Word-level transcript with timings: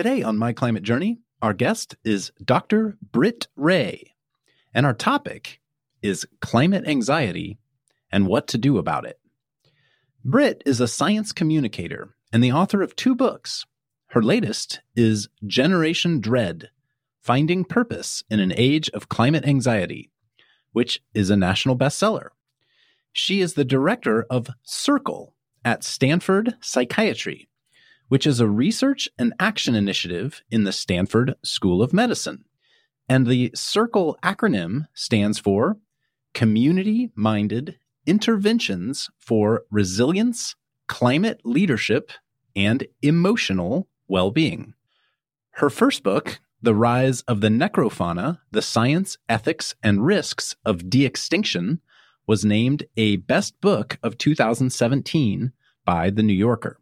Today 0.00 0.22
on 0.22 0.38
My 0.38 0.54
Climate 0.54 0.82
Journey, 0.82 1.18
our 1.42 1.52
guest 1.52 1.94
is 2.04 2.32
Dr. 2.42 2.96
Britt 3.12 3.48
Wray, 3.54 4.14
and 4.72 4.86
our 4.86 4.94
topic 4.94 5.60
is 6.00 6.26
climate 6.40 6.88
anxiety 6.88 7.58
and 8.10 8.26
what 8.26 8.46
to 8.46 8.56
do 8.56 8.78
about 8.78 9.04
it. 9.04 9.20
Britt 10.24 10.62
is 10.64 10.80
a 10.80 10.88
science 10.88 11.32
communicator 11.32 12.16
and 12.32 12.42
the 12.42 12.50
author 12.50 12.80
of 12.80 12.96
two 12.96 13.14
books. 13.14 13.66
Her 14.06 14.22
latest 14.22 14.80
is 14.96 15.28
Generation 15.46 16.18
Dread 16.18 16.70
Finding 17.20 17.66
Purpose 17.66 18.24
in 18.30 18.40
an 18.40 18.54
Age 18.56 18.88
of 18.94 19.10
Climate 19.10 19.44
Anxiety, 19.44 20.10
which 20.72 21.02
is 21.12 21.28
a 21.28 21.36
national 21.36 21.76
bestseller. 21.76 22.28
She 23.12 23.42
is 23.42 23.52
the 23.52 23.66
director 23.66 24.24
of 24.30 24.48
Circle 24.62 25.34
at 25.62 25.84
Stanford 25.84 26.54
Psychiatry, 26.62 27.49
which 28.10 28.26
is 28.26 28.40
a 28.40 28.48
research 28.48 29.08
and 29.20 29.32
action 29.38 29.76
initiative 29.76 30.42
in 30.50 30.64
the 30.64 30.72
Stanford 30.72 31.36
School 31.44 31.80
of 31.80 31.92
Medicine. 31.92 32.44
And 33.08 33.24
the 33.24 33.52
CIRCLE 33.54 34.16
acronym 34.20 34.88
stands 34.94 35.38
for 35.38 35.76
Community 36.34 37.12
Minded 37.14 37.78
Interventions 38.06 39.10
for 39.16 39.62
Resilience, 39.70 40.56
Climate 40.88 41.40
Leadership, 41.44 42.10
and 42.56 42.84
Emotional 43.00 43.86
Well 44.08 44.32
Being. 44.32 44.74
Her 45.52 45.70
first 45.70 46.02
book, 46.02 46.40
The 46.60 46.74
Rise 46.74 47.20
of 47.28 47.40
the 47.40 47.48
Necrofauna 47.48 48.40
The 48.50 48.62
Science, 48.62 49.18
Ethics, 49.28 49.76
and 49.84 50.04
Risks 50.04 50.56
of 50.64 50.90
De 50.90 51.04
Extinction, 51.04 51.80
was 52.26 52.44
named 52.44 52.86
a 52.96 53.18
Best 53.18 53.60
Book 53.60 53.98
of 54.02 54.18
2017 54.18 55.52
by 55.84 56.10
The 56.10 56.24
New 56.24 56.34
Yorker. 56.34 56.79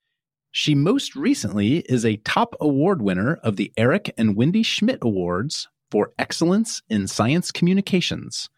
She 0.51 0.75
most 0.75 1.15
recently 1.15 1.79
is 1.89 2.05
a 2.05 2.17
top 2.17 2.55
award 2.61 3.03
winner 3.03 3.35
of 3.43 3.57
the 3.57 3.73
Eric 3.77 4.13
and 4.17 4.35
Wendy 4.35 4.63
Schmidt 4.63 4.99
Awards 5.03 5.69
for 5.91 6.13
Excellence 6.19 6.83
in 6.89 7.07
Science 7.07 7.51
Communications, 7.51 8.49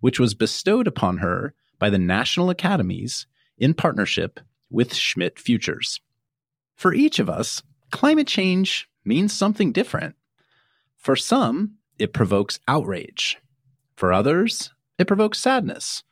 which 0.00 0.20
was 0.20 0.34
bestowed 0.34 0.86
upon 0.86 1.18
her 1.18 1.54
by 1.78 1.90
the 1.90 1.98
National 1.98 2.50
Academies 2.50 3.26
in 3.56 3.74
partnership 3.74 4.40
with 4.70 4.94
Schmidt 4.94 5.38
Futures. 5.38 6.00
For 6.76 6.94
each 6.94 7.18
of 7.18 7.28
us, 7.28 7.62
climate 7.90 8.26
change 8.26 8.88
means 9.04 9.32
something 9.32 9.72
different. 9.72 10.14
For 10.96 11.16
some, 11.16 11.76
it 11.98 12.12
provokes 12.12 12.60
outrage. 12.68 13.38
For 13.96 14.12
others, 14.12 14.72
it 14.98 15.06
provokes 15.06 15.38
sadness. 15.38 16.02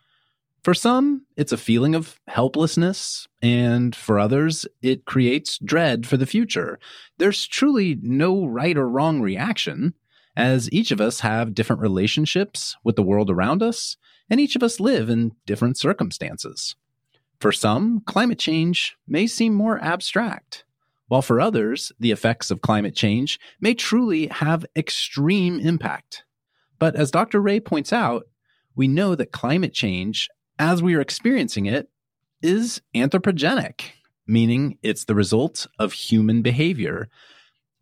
For 0.66 0.74
some, 0.74 1.22
it's 1.36 1.52
a 1.52 1.56
feeling 1.56 1.94
of 1.94 2.18
helplessness, 2.26 3.28
and 3.40 3.94
for 3.94 4.18
others, 4.18 4.66
it 4.82 5.04
creates 5.04 5.58
dread 5.58 6.08
for 6.08 6.16
the 6.16 6.26
future. 6.26 6.80
There's 7.18 7.46
truly 7.46 7.96
no 8.02 8.44
right 8.44 8.76
or 8.76 8.88
wrong 8.88 9.20
reaction, 9.20 9.94
as 10.36 10.68
each 10.72 10.90
of 10.90 11.00
us 11.00 11.20
have 11.20 11.54
different 11.54 11.82
relationships 11.82 12.76
with 12.82 12.96
the 12.96 13.04
world 13.04 13.30
around 13.30 13.62
us, 13.62 13.96
and 14.28 14.40
each 14.40 14.56
of 14.56 14.62
us 14.64 14.80
live 14.80 15.08
in 15.08 15.36
different 15.46 15.78
circumstances. 15.78 16.74
For 17.38 17.52
some, 17.52 18.00
climate 18.00 18.40
change 18.40 18.96
may 19.06 19.28
seem 19.28 19.54
more 19.54 19.78
abstract, 19.78 20.64
while 21.06 21.22
for 21.22 21.40
others, 21.40 21.92
the 22.00 22.10
effects 22.10 22.50
of 22.50 22.60
climate 22.60 22.96
change 22.96 23.38
may 23.60 23.74
truly 23.74 24.26
have 24.26 24.66
extreme 24.74 25.60
impact. 25.60 26.24
But 26.80 26.96
as 26.96 27.12
Dr. 27.12 27.40
Wray 27.40 27.60
points 27.60 27.92
out, 27.92 28.24
we 28.74 28.88
know 28.88 29.14
that 29.14 29.32
climate 29.32 29.72
change 29.72 30.28
as 30.58 30.82
we 30.82 30.94
are 30.94 31.00
experiencing 31.00 31.66
it 31.66 31.88
is 32.42 32.80
anthropogenic, 32.94 33.80
meaning 34.26 34.78
it's 34.82 35.04
the 35.04 35.14
result 35.14 35.66
of 35.78 35.92
human 35.92 36.42
behavior. 36.42 37.08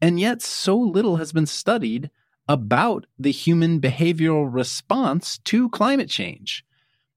And 0.00 0.19
yet, 0.19 0.42
so 0.42 0.77
little 0.77 1.17
has 1.17 1.33
been 1.33 1.47
studied 1.47 2.11
about 2.48 3.06
the 3.19 3.30
human 3.30 3.80
behavioral 3.80 4.48
response 4.52 5.39
to 5.39 5.70
climate 5.70 6.11
change. 6.11 6.64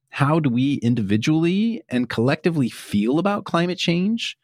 How 0.09 0.39
do 0.39 0.49
we 0.49 0.75
individually 0.75 1.83
and 1.89 2.09
collectively 2.09 2.69
feel 2.69 3.19
about 3.19 3.43
climate 3.43 3.77
change? 3.77 4.37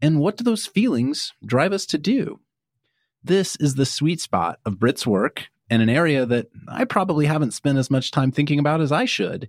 And 0.00 0.20
what 0.20 0.36
do 0.36 0.44
those 0.44 0.66
feelings 0.66 1.32
drive 1.44 1.72
us 1.72 1.84
to 1.86 1.98
do? 1.98 2.40
This 3.22 3.56
is 3.56 3.74
the 3.74 3.84
sweet 3.84 4.20
spot 4.20 4.60
of 4.64 4.78
Britt's 4.78 5.06
work 5.06 5.48
and 5.68 5.82
an 5.82 5.88
area 5.88 6.24
that 6.24 6.46
I 6.68 6.84
probably 6.84 7.26
haven't 7.26 7.50
spent 7.50 7.78
as 7.78 7.90
much 7.90 8.12
time 8.12 8.30
thinking 8.30 8.60
about 8.60 8.80
as 8.80 8.92
I 8.92 9.06
should 9.06 9.48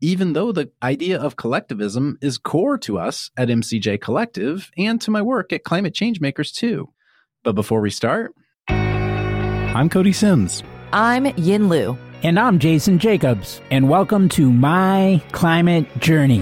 even 0.00 0.34
though 0.34 0.52
the 0.52 0.70
idea 0.82 1.18
of 1.18 1.36
collectivism 1.36 2.18
is 2.20 2.36
core 2.36 2.76
to 2.76 2.98
us 2.98 3.30
at 3.36 3.48
MCJ 3.48 4.00
Collective 4.00 4.70
and 4.76 5.00
to 5.00 5.10
my 5.10 5.22
work 5.22 5.52
at 5.52 5.64
Climate 5.64 5.94
Changemakers 5.94 6.52
too. 6.52 6.92
But 7.42 7.54
before 7.54 7.80
we 7.80 7.90
start, 7.90 8.34
I'm 8.68 9.88
Cody 9.88 10.12
Sims. 10.12 10.62
I'm 10.92 11.26
Yin 11.38 11.68
Lu. 11.68 11.96
And 12.22 12.38
I'm 12.38 12.58
Jason 12.58 12.98
Jacobs. 12.98 13.60
And 13.70 13.88
welcome 13.88 14.28
to 14.30 14.52
My 14.52 15.22
Climate 15.32 15.86
Journey. 15.98 16.40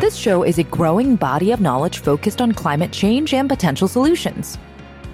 This 0.00 0.16
show 0.16 0.42
is 0.42 0.58
a 0.58 0.64
growing 0.64 1.16
body 1.16 1.52
of 1.52 1.60
knowledge 1.60 1.98
focused 1.98 2.40
on 2.40 2.52
climate 2.52 2.92
change 2.92 3.34
and 3.34 3.48
potential 3.48 3.88
solutions. 3.88 4.56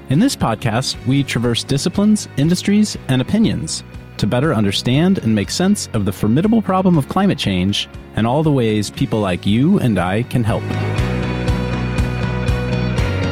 In 0.09 0.21
this 0.21 0.37
podcast, 0.37 1.05
we 1.07 1.25
traverse 1.25 1.65
disciplines, 1.65 2.29
industries, 2.37 2.97
and 3.09 3.23
opinions 3.23 3.83
to 4.23 4.27
better 4.29 4.55
understand 4.55 5.19
and 5.19 5.35
make 5.35 5.51
sense 5.51 5.89
of 5.95 6.05
the 6.05 6.13
formidable 6.13 6.63
problem 6.63 6.97
of 6.97 7.09
climate 7.09 7.39
change 7.39 7.89
and 8.15 8.25
all 8.25 8.45
the 8.45 8.53
ways 8.53 8.89
people 8.89 9.19
like 9.19 9.45
you 9.45 9.81
and 9.81 9.99
I 9.99 10.23
can 10.23 10.45
help. 10.45 10.63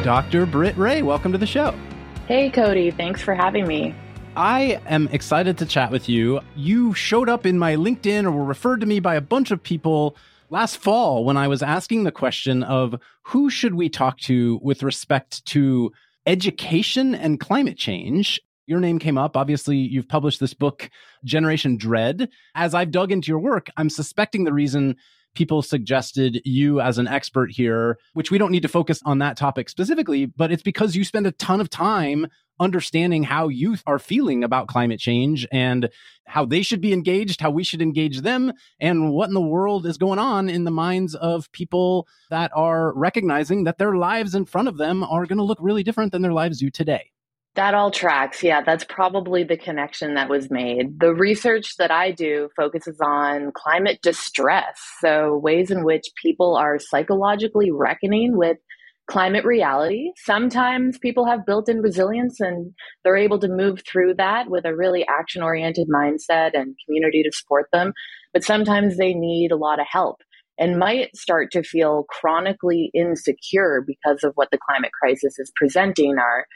Dr. 0.03 0.47
Britt 0.47 0.77
Wray, 0.77 1.03
welcome 1.03 1.31
to 1.31 1.39
the 1.39 1.47
show. 1.47 1.79
Hey, 2.27 2.51
Cody. 2.51 2.91
Thanks 2.91 3.23
for 3.23 3.37
having 3.37 3.69
me. 3.69 3.95
I 4.35 4.81
am 4.87 5.07
excited 5.13 5.59
to 5.59 5.65
chat 5.67 5.93
with 5.93 6.09
you. 6.09 6.41
You 6.57 6.93
showed 6.95 7.29
up 7.29 7.47
in 7.47 7.57
my 7.57 7.77
LinkedIn 7.77 8.25
or 8.25 8.33
were 8.33 8.45
referred 8.45 8.81
to 8.81 8.87
me 8.87 8.99
by 8.99 9.15
a 9.15 9.21
bunch 9.21 9.53
of 9.53 9.63
people 9.63 10.17
last 10.49 10.77
fall 10.77 11.25
when 11.25 11.37
I 11.37 11.47
was 11.47 11.63
asking 11.63 12.03
the 12.03 12.11
question 12.11 12.65
of 12.65 12.97
who 13.27 13.49
should 13.49 13.75
we 13.75 13.89
talk 13.89 14.19
to 14.23 14.59
with 14.61 14.83
respect 14.83 15.47
to 15.47 15.93
education 16.27 17.15
and 17.15 17.39
climate 17.39 17.79
change 17.79 18.41
your 18.71 18.81
name 18.81 19.01
came 19.01 19.19
up. 19.19 19.37
Obviously, 19.37 19.77
you've 19.77 20.09
published 20.09 20.39
this 20.39 20.55
book, 20.55 20.89
Generation 21.25 21.77
Dread. 21.77 22.31
As 22.55 22.73
I've 22.73 22.93
dug 22.93 23.11
into 23.11 23.29
your 23.29 23.41
work, 23.41 23.69
I'm 23.77 23.91
suspecting 23.91 24.45
the 24.45 24.53
reason 24.53 24.97
people 25.35 25.61
suggested 25.61 26.41
you 26.45 26.81
as 26.81 26.97
an 26.97 27.09
expert 27.09 27.51
here, 27.51 27.99
which 28.15 28.31
we 28.31 28.39
don't 28.39 28.53
need 28.53 28.63
to 28.63 28.69
focus 28.69 29.01
on 29.05 29.19
that 29.19 29.37
topic 29.37 29.69
specifically, 29.69 30.27
but 30.27 30.53
it's 30.53 30.63
because 30.63 30.97
you 30.97 31.05
spend 31.05 31.27
a 31.27 31.33
ton 31.33 31.61
of 31.61 31.69
time 31.69 32.29
understanding 32.59 33.25
how 33.25 33.49
youth 33.49 33.83
are 33.87 33.99
feeling 33.99 34.45
about 34.45 34.69
climate 34.69 35.01
change 35.01 35.47
and 35.51 35.89
how 36.27 36.45
they 36.45 36.63
should 36.63 36.81
be 36.81 36.93
engaged, 36.93 37.41
how 37.41 37.51
we 37.51 37.65
should 37.65 37.81
engage 37.83 38.21
them, 38.21 38.53
and 38.79 39.11
what 39.13 39.29
in 39.29 39.35
the 39.35 39.41
world 39.41 39.87
is 39.87 39.97
going 39.97 40.19
on 40.19 40.49
in 40.49 40.65
the 40.65 40.71
minds 40.71 41.15
of 41.15 41.51
people 41.53 42.07
that 42.29 42.51
are 42.55 42.93
recognizing 42.95 43.65
that 43.65 43.79
their 43.79 43.97
lives 43.97 44.35
in 44.35 44.45
front 44.45 44.69
of 44.69 44.77
them 44.79 45.03
are 45.03 45.27
going 45.27 45.39
to 45.39 45.45
look 45.45 45.59
really 45.61 45.83
different 45.83 46.13
than 46.13 46.23
their 46.23 46.33
lives 46.33 46.59
do 46.59 46.71
today. 46.71 47.11
That 47.57 47.75
all 47.75 47.91
tracks. 47.91 48.43
Yeah, 48.43 48.63
that's 48.63 48.85
probably 48.85 49.43
the 49.43 49.57
connection 49.57 50.15
that 50.15 50.29
was 50.29 50.51
made. 50.51 51.01
The 51.01 51.13
research 51.13 51.77
that 51.79 51.91
I 51.91 52.13
do 52.13 52.49
focuses 52.57 53.01
on 53.05 53.51
climate 53.53 53.99
distress. 54.03 54.79
So, 55.01 55.37
ways 55.37 55.71
in 55.71 55.85
which 55.85 56.05
people 56.23 56.57
are 56.57 56.79
psychologically 56.79 57.73
reckoning 57.73 58.37
with 58.37 58.59
climate 59.11 59.45
reality. 59.45 60.13
Sometimes 60.17 60.97
people 60.99 61.27
have 61.27 61.45
built 61.45 61.69
in 61.69 61.81
resilience 61.81 62.39
and 62.39 62.73
they're 63.03 63.17
able 63.17 63.41
to 63.41 63.49
move 63.49 63.83
through 63.85 64.15
that 64.15 64.49
with 64.49 64.65
a 64.65 64.77
really 64.77 65.05
action 65.09 65.43
oriented 65.43 65.89
mindset 65.93 66.51
and 66.55 66.77
community 66.87 67.25
to 67.25 67.33
support 67.33 67.67
them. 67.73 67.93
But 68.33 68.45
sometimes 68.45 68.97
they 68.97 69.13
need 69.13 69.51
a 69.51 69.57
lot 69.57 69.81
of 69.81 69.87
help 69.91 70.19
and 70.57 70.79
might 70.79 71.17
start 71.17 71.51
to 71.51 71.65
feel 71.65 72.05
chronically 72.09 72.93
insecure 72.95 73.83
because 73.85 74.23
of 74.23 74.33
what 74.37 74.49
the 74.53 74.59
climate 74.65 74.93
crisis 74.93 75.41
is 75.41 75.51
presenting 75.57 76.17
our 76.17 76.47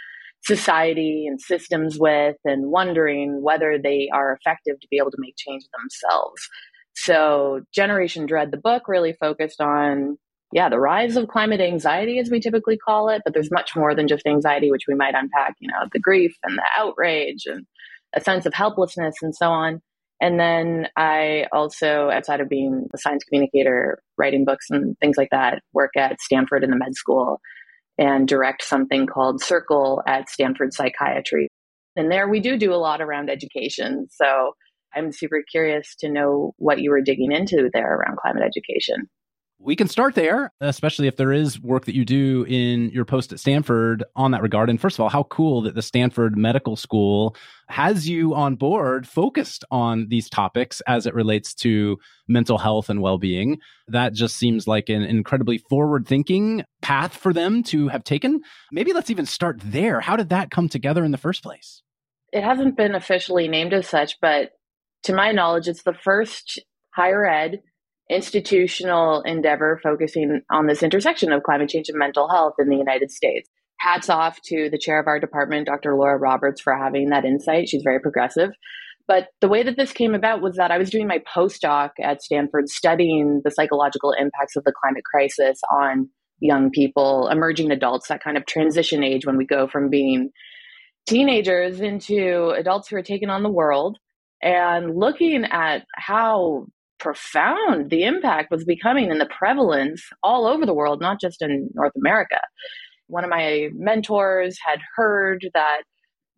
society 0.44 1.26
and 1.26 1.40
systems 1.40 1.98
with 1.98 2.36
and 2.44 2.70
wondering 2.70 3.42
whether 3.42 3.78
they 3.82 4.08
are 4.12 4.32
effective 4.32 4.78
to 4.80 4.88
be 4.90 4.98
able 4.98 5.10
to 5.10 5.20
make 5.20 5.36
change 5.36 5.64
themselves. 5.72 6.48
So, 6.94 7.62
Generation 7.74 8.26
Dread, 8.26 8.50
the 8.50 8.58
book, 8.58 8.86
really 8.86 9.14
focused 9.14 9.60
on, 9.60 10.16
yeah, 10.52 10.68
the 10.68 10.78
rise 10.78 11.16
of 11.16 11.28
climate 11.28 11.60
anxiety, 11.60 12.18
as 12.18 12.30
we 12.30 12.40
typically 12.40 12.76
call 12.76 13.08
it, 13.08 13.22
but 13.24 13.34
there's 13.34 13.50
much 13.50 13.74
more 13.74 13.94
than 13.94 14.06
just 14.06 14.26
anxiety, 14.26 14.70
which 14.70 14.84
we 14.86 14.94
might 14.94 15.14
unpack, 15.14 15.54
you 15.58 15.68
know, 15.68 15.88
the 15.92 15.98
grief 15.98 16.36
and 16.44 16.56
the 16.58 16.64
outrage 16.78 17.46
and 17.46 17.66
a 18.14 18.20
sense 18.20 18.46
of 18.46 18.54
helplessness 18.54 19.16
and 19.22 19.34
so 19.34 19.48
on. 19.48 19.80
And 20.20 20.38
then 20.38 20.88
I 20.96 21.46
also, 21.52 22.10
outside 22.10 22.40
of 22.40 22.48
being 22.48 22.86
a 22.94 22.98
science 22.98 23.24
communicator, 23.24 24.00
writing 24.16 24.44
books 24.44 24.66
and 24.70 24.96
things 25.00 25.16
like 25.16 25.30
that, 25.32 25.62
work 25.72 25.90
at 25.96 26.20
Stanford 26.20 26.62
in 26.62 26.70
the 26.70 26.76
med 26.76 26.94
school 26.94 27.40
and 27.98 28.26
direct 28.26 28.62
something 28.62 29.06
called 29.06 29.42
Circle 29.42 30.02
at 30.06 30.28
Stanford 30.28 30.72
Psychiatry. 30.72 31.48
And 31.96 32.10
there 32.10 32.28
we 32.28 32.40
do 32.40 32.56
do 32.56 32.72
a 32.72 32.76
lot 32.76 33.00
around 33.00 33.30
education. 33.30 34.08
So 34.10 34.54
I'm 34.94 35.12
super 35.12 35.42
curious 35.50 35.94
to 36.00 36.10
know 36.10 36.52
what 36.56 36.80
you 36.80 36.90
were 36.90 37.02
digging 37.02 37.32
into 37.32 37.70
there 37.72 37.96
around 37.96 38.18
climate 38.18 38.42
education. 38.42 39.08
We 39.64 39.76
can 39.76 39.88
start 39.88 40.14
there, 40.14 40.52
especially 40.60 41.06
if 41.08 41.16
there 41.16 41.32
is 41.32 41.58
work 41.60 41.86
that 41.86 41.94
you 41.94 42.04
do 42.04 42.44
in 42.46 42.90
your 42.90 43.06
post 43.06 43.32
at 43.32 43.40
Stanford 43.40 44.04
on 44.14 44.32
that 44.32 44.42
regard. 44.42 44.68
And 44.68 44.80
first 44.80 44.96
of 44.96 45.00
all, 45.00 45.08
how 45.08 45.22
cool 45.24 45.62
that 45.62 45.74
the 45.74 45.82
Stanford 45.82 46.36
Medical 46.36 46.76
School 46.76 47.34
has 47.68 48.06
you 48.06 48.34
on 48.34 48.56
board 48.56 49.08
focused 49.08 49.64
on 49.70 50.08
these 50.08 50.28
topics 50.28 50.82
as 50.86 51.06
it 51.06 51.14
relates 51.14 51.54
to 51.54 51.98
mental 52.28 52.58
health 52.58 52.90
and 52.90 53.00
well 53.00 53.16
being. 53.16 53.58
That 53.88 54.12
just 54.12 54.36
seems 54.36 54.68
like 54.68 54.90
an 54.90 55.02
incredibly 55.02 55.58
forward 55.58 56.06
thinking 56.06 56.64
path 56.82 57.16
for 57.16 57.32
them 57.32 57.62
to 57.64 57.88
have 57.88 58.04
taken. 58.04 58.42
Maybe 58.70 58.92
let's 58.92 59.10
even 59.10 59.26
start 59.26 59.60
there. 59.64 60.00
How 60.00 60.16
did 60.16 60.28
that 60.28 60.50
come 60.50 60.68
together 60.68 61.04
in 61.04 61.10
the 61.10 61.18
first 61.18 61.42
place? 61.42 61.82
It 62.32 62.44
hasn't 62.44 62.76
been 62.76 62.94
officially 62.94 63.48
named 63.48 63.72
as 63.72 63.88
such, 63.88 64.20
but 64.20 64.52
to 65.04 65.14
my 65.14 65.32
knowledge, 65.32 65.68
it's 65.68 65.84
the 65.84 65.94
first 65.94 66.60
higher 66.90 67.26
ed 67.26 67.62
institutional 68.10 69.22
endeavor 69.22 69.80
focusing 69.82 70.42
on 70.50 70.66
this 70.66 70.82
intersection 70.82 71.32
of 71.32 71.42
climate 71.42 71.68
change 71.68 71.88
and 71.88 71.98
mental 71.98 72.28
health 72.28 72.54
in 72.58 72.68
the 72.68 72.76
United 72.76 73.10
States. 73.10 73.48
Hats 73.78 74.08
off 74.08 74.40
to 74.46 74.68
the 74.70 74.78
chair 74.78 75.00
of 75.00 75.06
our 75.06 75.18
department, 75.18 75.66
Dr. 75.66 75.96
Laura 75.96 76.18
Roberts, 76.18 76.60
for 76.60 76.74
having 76.74 77.10
that 77.10 77.24
insight. 77.24 77.68
She's 77.68 77.82
very 77.82 78.00
progressive. 78.00 78.50
But 79.06 79.28
the 79.40 79.48
way 79.48 79.62
that 79.62 79.76
this 79.76 79.92
came 79.92 80.14
about 80.14 80.40
was 80.40 80.56
that 80.56 80.70
I 80.70 80.78
was 80.78 80.90
doing 80.90 81.06
my 81.06 81.20
postdoc 81.34 81.90
at 82.02 82.22
Stanford 82.22 82.68
studying 82.68 83.42
the 83.44 83.50
psychological 83.50 84.12
impacts 84.12 84.56
of 84.56 84.64
the 84.64 84.72
climate 84.72 85.04
crisis 85.04 85.60
on 85.70 86.08
young 86.40 86.70
people, 86.70 87.28
emerging 87.28 87.70
adults, 87.70 88.08
that 88.08 88.22
kind 88.22 88.36
of 88.36 88.46
transition 88.46 89.04
age 89.04 89.26
when 89.26 89.36
we 89.36 89.46
go 89.46 89.66
from 89.66 89.90
being 89.90 90.30
teenagers 91.06 91.80
into 91.80 92.50
adults 92.56 92.88
who 92.88 92.96
are 92.96 93.02
taking 93.02 93.28
on 93.28 93.42
the 93.42 93.50
world 93.50 93.98
and 94.42 94.96
looking 94.96 95.44
at 95.44 95.84
how 95.94 96.66
profound 97.04 97.90
the 97.90 98.04
impact 98.04 98.50
was 98.50 98.64
becoming 98.64 99.10
and 99.10 99.20
the 99.20 99.26
prevalence 99.26 100.02
all 100.22 100.46
over 100.46 100.64
the 100.64 100.74
world, 100.74 101.02
not 101.02 101.20
just 101.20 101.42
in 101.42 101.68
North 101.74 101.92
America. 101.96 102.40
One 103.08 103.24
of 103.24 103.30
my 103.30 103.68
mentors 103.74 104.58
had 104.66 104.80
heard 104.96 105.46
that 105.52 105.82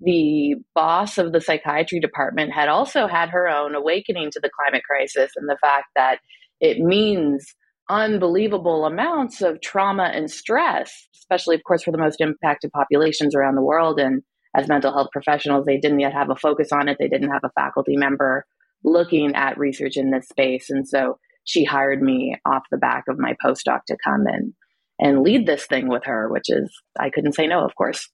the 0.01 0.57
boss 0.75 1.19
of 1.19 1.33
the 1.33 1.41
psychiatry 1.41 2.01
department 2.01 2.53
had 2.53 2.69
also 2.69 3.07
had 3.07 3.31
her 3.31 3.49
own 3.49 3.77
awakening 3.77 4.33
to 4.33 4.41
the 4.41 4.51
climate 4.51 4.83
crisis 4.85 5.31
and 5.37 5.49
the 5.49 5.57
fact 5.61 5.87
that 5.95 6.19
it 6.61 6.79
means 6.81 7.55
unbelievable 7.89 8.85
amounts 8.85 9.43
of 9.43 9.61
trauma 9.61 10.11
and 10.13 10.29
stress, 10.29 11.09
especially, 11.17 11.55
of 11.55 11.63
course, 11.63 11.85
for 11.85 11.93
the 11.93 11.99
most 11.99 12.21
impacted 12.21 12.73
populations 12.73 13.37
around 13.37 13.55
the 13.55 13.63
world. 13.63 14.01
And 14.01 14.23
as 14.57 14.67
mental 14.67 14.93
health 14.93 15.11
professionals, 15.13 15.65
they 15.65 15.79
didn't 15.79 16.01
yet 16.01 16.13
have 16.13 16.29
a 16.29 16.37
focus 16.37 16.73
on 16.73 16.89
it. 16.89 16.97
They 16.99 17.09
didn't 17.09 17.31
have 17.31 17.45
a 17.45 17.53
faculty 17.55 17.97
member 17.97 18.45
looking 18.87 19.35
at 19.35 19.59
research 19.59 19.99
in 19.99 20.11
this 20.11 20.29
space. 20.29 20.71
And 20.71 20.89
so 20.89 21.19
she 21.45 21.65
hired 21.65 22.01
me 22.01 22.37
off 22.47 22.63
the 22.71 22.79
back 22.79 23.05
of 23.09 23.19
my 23.19 23.35
postdoc 23.45 23.81
to 23.89 23.97
come 24.03 24.25
and 24.27 24.55
and 24.99 25.23
lead 25.23 25.47
this 25.47 25.67
thing 25.67 25.89
with 25.89 26.05
her, 26.05 26.31
which 26.31 26.49
is 26.49 26.73
I 26.99 27.11
couldn't 27.11 27.35
say 27.35 27.47
no, 27.47 27.65
of 27.65 27.75
course. 27.75 28.09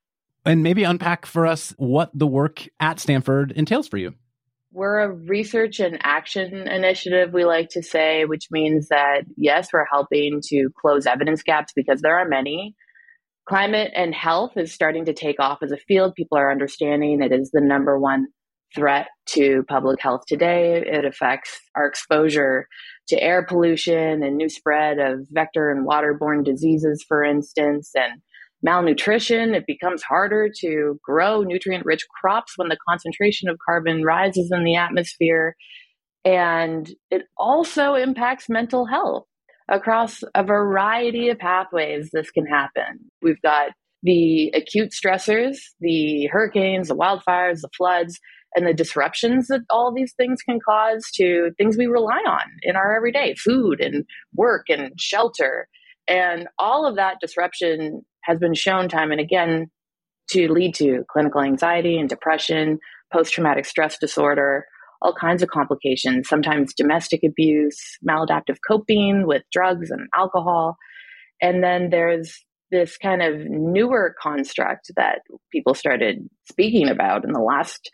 And 0.44 0.64
maybe 0.64 0.82
unpack 0.82 1.26
for 1.26 1.46
us 1.46 1.72
what 1.76 2.10
the 2.12 2.26
work 2.26 2.66
at 2.80 2.98
Stanford 2.98 3.52
entails 3.52 3.86
for 3.86 3.98
you. 3.98 4.14
We're 4.72 5.00
a 5.00 5.12
research 5.12 5.80
and 5.80 5.98
action 6.02 6.66
initiative, 6.66 7.32
we 7.32 7.44
like 7.44 7.68
to 7.70 7.82
say, 7.82 8.24
which 8.24 8.48
means 8.50 8.88
that 8.88 9.24
yes, 9.36 9.68
we're 9.72 9.84
helping 9.84 10.40
to 10.48 10.70
close 10.80 11.06
evidence 11.06 11.42
gaps 11.42 11.72
because 11.76 12.00
there 12.00 12.18
are 12.18 12.26
many. 12.26 12.74
Climate 13.46 13.92
and 13.94 14.14
health 14.14 14.52
is 14.56 14.72
starting 14.72 15.04
to 15.04 15.12
take 15.12 15.38
off 15.38 15.58
as 15.62 15.72
a 15.72 15.76
field. 15.76 16.14
People 16.14 16.38
are 16.38 16.50
understanding 16.50 17.22
it 17.22 17.32
is 17.32 17.50
the 17.52 17.60
number 17.60 17.98
one 17.98 18.28
threat 18.74 19.08
to 19.26 19.64
public 19.68 20.00
health 20.00 20.22
today. 20.26 20.82
It 20.84 21.04
affects 21.04 21.58
our 21.74 21.86
exposure 21.86 22.66
to 23.08 23.22
air 23.22 23.44
pollution 23.44 24.22
and 24.22 24.36
new 24.36 24.48
spread 24.48 24.98
of 24.98 25.26
vector 25.30 25.70
and 25.70 25.86
waterborne 25.86 26.44
diseases, 26.44 27.04
for 27.06 27.24
instance, 27.24 27.90
and 27.94 28.20
malnutrition. 28.62 29.54
It 29.54 29.66
becomes 29.66 30.02
harder 30.02 30.48
to 30.60 30.98
grow 31.02 31.42
nutrient 31.42 31.84
rich 31.84 32.06
crops 32.20 32.52
when 32.56 32.68
the 32.68 32.78
concentration 32.88 33.48
of 33.48 33.58
carbon 33.64 34.04
rises 34.04 34.50
in 34.52 34.64
the 34.64 34.76
atmosphere. 34.76 35.56
And 36.24 36.88
it 37.10 37.22
also 37.36 37.94
impacts 37.94 38.48
mental 38.48 38.86
health 38.86 39.26
across 39.68 40.22
a 40.34 40.44
variety 40.44 41.28
of 41.28 41.38
pathways. 41.38 42.10
This 42.12 42.30
can 42.30 42.46
happen. 42.46 43.10
We've 43.20 43.40
got 43.42 43.70
the 44.02 44.48
acute 44.54 44.90
stressors, 44.90 45.58
the 45.80 46.26
hurricanes, 46.26 46.88
the 46.88 46.96
wildfires, 46.96 47.60
the 47.60 47.70
floods, 47.76 48.18
and 48.54 48.66
the 48.66 48.74
disruptions 48.74 49.48
that 49.48 49.62
all 49.70 49.92
these 49.94 50.12
things 50.16 50.42
can 50.42 50.58
cause 50.60 51.06
to 51.14 51.50
things 51.56 51.76
we 51.76 51.86
rely 51.86 52.20
on 52.26 52.42
in 52.62 52.76
our 52.76 52.94
everyday 52.94 53.34
food 53.34 53.80
and 53.80 54.04
work 54.34 54.66
and 54.68 54.92
shelter. 54.98 55.68
And 56.08 56.48
all 56.58 56.86
of 56.86 56.96
that 56.96 57.18
disruption 57.20 58.02
has 58.24 58.38
been 58.38 58.54
shown 58.54 58.88
time 58.88 59.10
and 59.10 59.20
again 59.20 59.70
to 60.30 60.52
lead 60.52 60.74
to 60.76 61.04
clinical 61.10 61.42
anxiety 61.42 61.98
and 61.98 62.08
depression, 62.08 62.78
post 63.12 63.32
traumatic 63.32 63.66
stress 63.66 63.98
disorder, 63.98 64.66
all 65.00 65.14
kinds 65.14 65.42
of 65.42 65.48
complications, 65.48 66.28
sometimes 66.28 66.74
domestic 66.74 67.20
abuse, 67.26 67.98
maladaptive 68.08 68.56
coping 68.66 69.26
with 69.26 69.42
drugs 69.52 69.90
and 69.90 70.08
alcohol. 70.16 70.76
And 71.40 71.62
then 71.62 71.90
there's 71.90 72.44
this 72.70 72.96
kind 72.96 73.20
of 73.20 73.34
newer 73.48 74.14
construct 74.20 74.90
that 74.96 75.20
people 75.50 75.74
started 75.74 76.28
speaking 76.50 76.88
about 76.88 77.24
in 77.24 77.32
the 77.32 77.40
last 77.40 77.90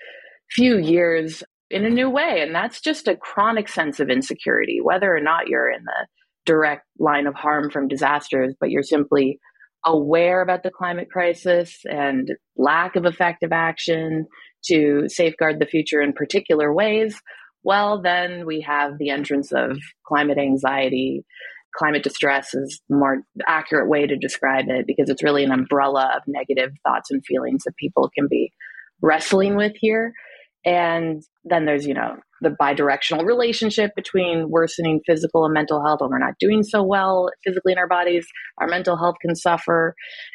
few 0.51 0.79
years 0.79 1.43
in 1.71 1.85
a 1.85 1.91
new 1.91 2.09
way. 2.09 2.41
And 2.41 2.55
that's 2.55 2.81
just 2.81 3.09
a 3.09 3.17
chronic 3.17 3.69
sense 3.69 4.01
of 4.01 4.09
insecurity, 4.09 4.81
whether 4.83 5.15
or 5.15 5.21
not 5.21 5.49
you're 5.49 5.71
in 5.71 5.85
the 5.85 6.07
direct 6.47 6.87
line 6.99 7.27
of 7.27 7.35
harm 7.35 7.71
from 7.71 7.89
disasters, 7.89 8.55
but 8.59 8.71
you're 8.71 8.83
simply 8.83 9.39
aware 9.85 10.41
about 10.41 10.63
the 10.63 10.71
climate 10.71 11.09
crisis 11.11 11.81
and 11.85 12.33
lack 12.57 12.97
of 12.97 13.05
effective 13.05 13.53
action 13.53 14.27
to 14.65 15.09
safeguard 15.09 15.61
the 15.61 15.67
future 15.67 16.01
in 16.01 16.13
particular 16.13 16.73
ways. 16.73 17.21
Well, 17.63 18.01
then 18.03 18.47
we 18.47 18.63
have 18.63 18.99
the 18.99 19.11
entrance 19.11 19.53
of 19.53 19.79
climate 20.07 20.39
anxiety. 20.39 21.25
Climate 21.77 22.03
distress 22.03 22.55
is 22.55 22.81
the 22.89 22.97
more 22.97 23.23
accurate 23.47 23.89
way 23.89 24.07
to 24.07 24.17
describe 24.17 24.65
it 24.69 24.87
because 24.87 25.11
it's 25.11 25.23
really 25.23 25.45
an 25.45 25.53
umbrella 25.53 26.13
of 26.17 26.23
negative 26.27 26.73
thoughts 26.83 27.11
and 27.11 27.25
feelings 27.25 27.65
that 27.65 27.77
people 27.77 28.11
can 28.17 28.27
be 28.29 28.53
wrestling 29.03 29.55
with 29.55 29.73
here. 29.77 30.13
And 30.65 31.23
then 31.45 31.65
there's, 31.65 31.87
you 31.87 31.95
know, 31.95 32.17
the 32.41 32.51
bidirectional 32.51 33.25
relationship 33.25 33.91
between 33.97 34.49
worsening 34.49 35.01
physical 35.07 35.45
and 35.45 35.55
mental 35.55 35.85
health. 35.85 36.01
When 36.01 36.11
we're 36.11 36.19
not 36.19 36.35
doing 36.39 36.63
so 36.63 36.83
well 36.83 37.31
physically 37.45 37.73
in 37.73 37.79
our 37.79 37.89
bodies, 37.89 38.27
our 38.59 38.69
mental 38.69 38.97
health 38.97 39.17
can 39.21 39.35
suffer. 39.35 39.95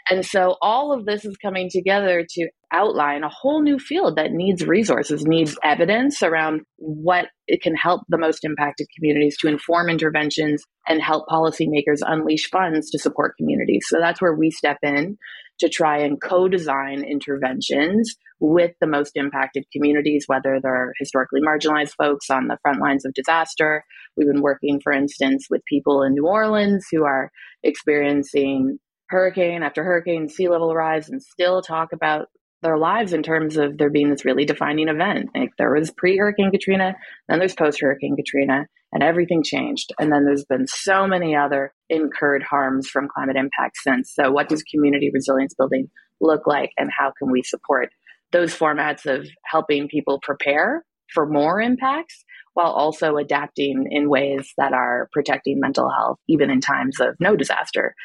And 0.10 0.26
so 0.26 0.58
all 0.62 0.92
of 0.92 1.06
this 1.06 1.24
is 1.24 1.38
coming 1.38 1.70
together 1.72 2.26
to 2.28 2.50
outline 2.72 3.24
a 3.24 3.30
whole 3.30 3.62
new 3.62 3.78
field 3.78 4.18
that 4.18 4.32
needs 4.32 4.66
resources, 4.66 5.26
needs 5.26 5.56
evidence 5.64 6.24
around 6.24 6.62
what 6.78 7.28
it 7.48 7.62
can 7.62 7.76
help 7.76 8.02
the 8.10 8.18
most 8.18 8.44
impacted 8.44 8.88
communities 8.98 9.38
to 9.40 9.48
inform 9.48 9.90
interventions 9.90 10.64
and 10.88 11.02
help 11.02 11.26
policymakers 11.30 12.00
unleash 12.02 12.50
funds 12.50 12.90
to 12.90 13.00
support 13.00 13.36
communities. 13.38 13.86
So 13.88 14.00
that's 14.00 14.22
where 14.22 14.36
we 14.36 14.50
step 14.50 14.78
in 14.82 15.18
to 15.64 15.70
try 15.70 16.00
and 16.00 16.22
co 16.22 16.50
design 16.50 17.04
interventions 17.04 18.16
with 18.42 18.72
the 18.82 18.88
most 18.88 19.14
impacted 19.16 19.64
communities, 19.72 20.26
whether 20.28 20.60
they're 20.62 20.92
historically 21.00 21.40
marginalized 21.40 21.94
folks 21.98 22.30
on 22.30 22.48
the 22.48 22.58
front 22.62 22.82
lines 22.82 23.06
of 23.06 23.14
disaster. 23.14 23.86
We've 24.18 24.28
been 24.28 24.42
working, 24.42 24.82
for 24.84 24.92
instance, 24.92 25.48
with 25.50 25.64
people 25.66 26.04
in 26.04 26.14
New 26.14 26.28
Orleans 26.28 26.86
who 26.92 27.06
are 27.06 27.32
experiencing 27.64 28.78
hurricane 29.08 29.64
after 29.64 29.84
hurricane, 29.84 30.28
sea 30.28 30.50
level 30.50 30.76
rise, 30.76 31.08
and 31.08 31.24
still 31.24 31.62
talk 31.62 31.94
about 31.94 32.28
their 32.62 32.78
lives 32.78 33.14
in 33.14 33.24
terms 33.24 33.56
of 33.56 33.78
there 33.78 33.90
being 33.90 34.10
this 34.10 34.26
really 34.26 34.44
defining 34.44 34.90
event. 34.90 35.30
Like 35.34 35.52
there 35.58 35.74
was 35.74 35.92
pre 35.92 36.18
Hurricane 36.18 36.52
Katrina, 36.52 36.96
then 37.30 37.40
there's 37.40 37.56
post 37.56 37.80
Hurricane 37.80 38.18
Katrina, 38.18 38.66
and 38.94 39.04
everything 39.04 39.44
changed. 39.44 39.92
And 40.00 40.12
then 40.12 40.24
there's 40.24 40.46
been 40.46 40.68
so 40.68 41.08
many 41.08 41.36
other 41.36 41.74
incurred 41.90 42.44
harms 42.44 42.88
from 42.88 43.10
climate 43.14 43.36
impact 43.36 43.78
since. 43.84 44.14
So, 44.14 44.32
what 44.32 44.48
does 44.48 44.64
community 44.64 45.10
resilience 45.12 45.54
building 45.56 45.90
look 46.22 46.48
like, 46.48 46.70
and 46.78 46.90
how 46.96 47.12
can 47.18 47.32
we 47.32 47.42
support 47.44 47.90
those 48.32 48.56
formats 48.56 49.06
of 49.06 49.28
helping 49.44 49.88
people 49.88 50.20
prepare 50.22 50.86
for 51.14 51.28
more 51.28 51.60
impacts 51.60 52.24
while 52.54 52.72
also 52.72 53.18
adapting 53.18 53.88
in 53.92 54.10
ways 54.10 54.54
that 54.58 54.74
are 54.74 55.10
protecting 55.12 55.60
mental 55.60 55.90
health, 55.90 56.20
even 56.28 56.50
in 56.50 56.62
times 56.62 57.00
of 57.00 57.16
no 57.20 57.36
disaster? 57.36 57.96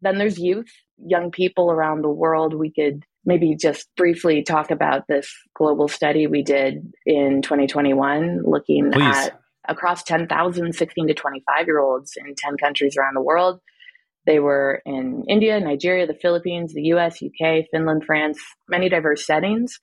Then 0.00 0.16
there's 0.16 0.38
youth, 0.38 0.70
young 0.98 1.30
people 1.30 1.70
around 1.70 2.02
the 2.02 2.10
world. 2.10 2.54
We 2.54 2.72
could 2.72 3.04
maybe 3.24 3.54
just 3.54 3.86
briefly 3.96 4.42
talk 4.42 4.70
about 4.70 5.02
this 5.06 5.30
global 5.54 5.88
study 5.88 6.26
we 6.26 6.42
did 6.42 6.92
in 7.04 7.42
2021 7.42 8.42
looking 8.44 8.90
Please. 8.90 9.16
at 9.16 9.39
across 9.70 10.02
10,000 10.02 10.74
16 10.74 11.08
to 11.08 11.14
25 11.14 11.66
year 11.66 11.78
olds 11.78 12.12
in 12.16 12.34
10 12.34 12.56
countries 12.58 12.96
around 12.98 13.14
the 13.14 13.22
world. 13.22 13.60
They 14.26 14.40
were 14.40 14.82
in 14.84 15.24
India, 15.28 15.58
Nigeria, 15.60 16.06
the 16.06 16.18
Philippines, 16.20 16.74
the 16.74 16.92
US, 16.94 17.22
UK, 17.22 17.64
Finland, 17.70 18.04
France, 18.04 18.38
many 18.68 18.88
diverse 18.88 19.24
settings. 19.24 19.78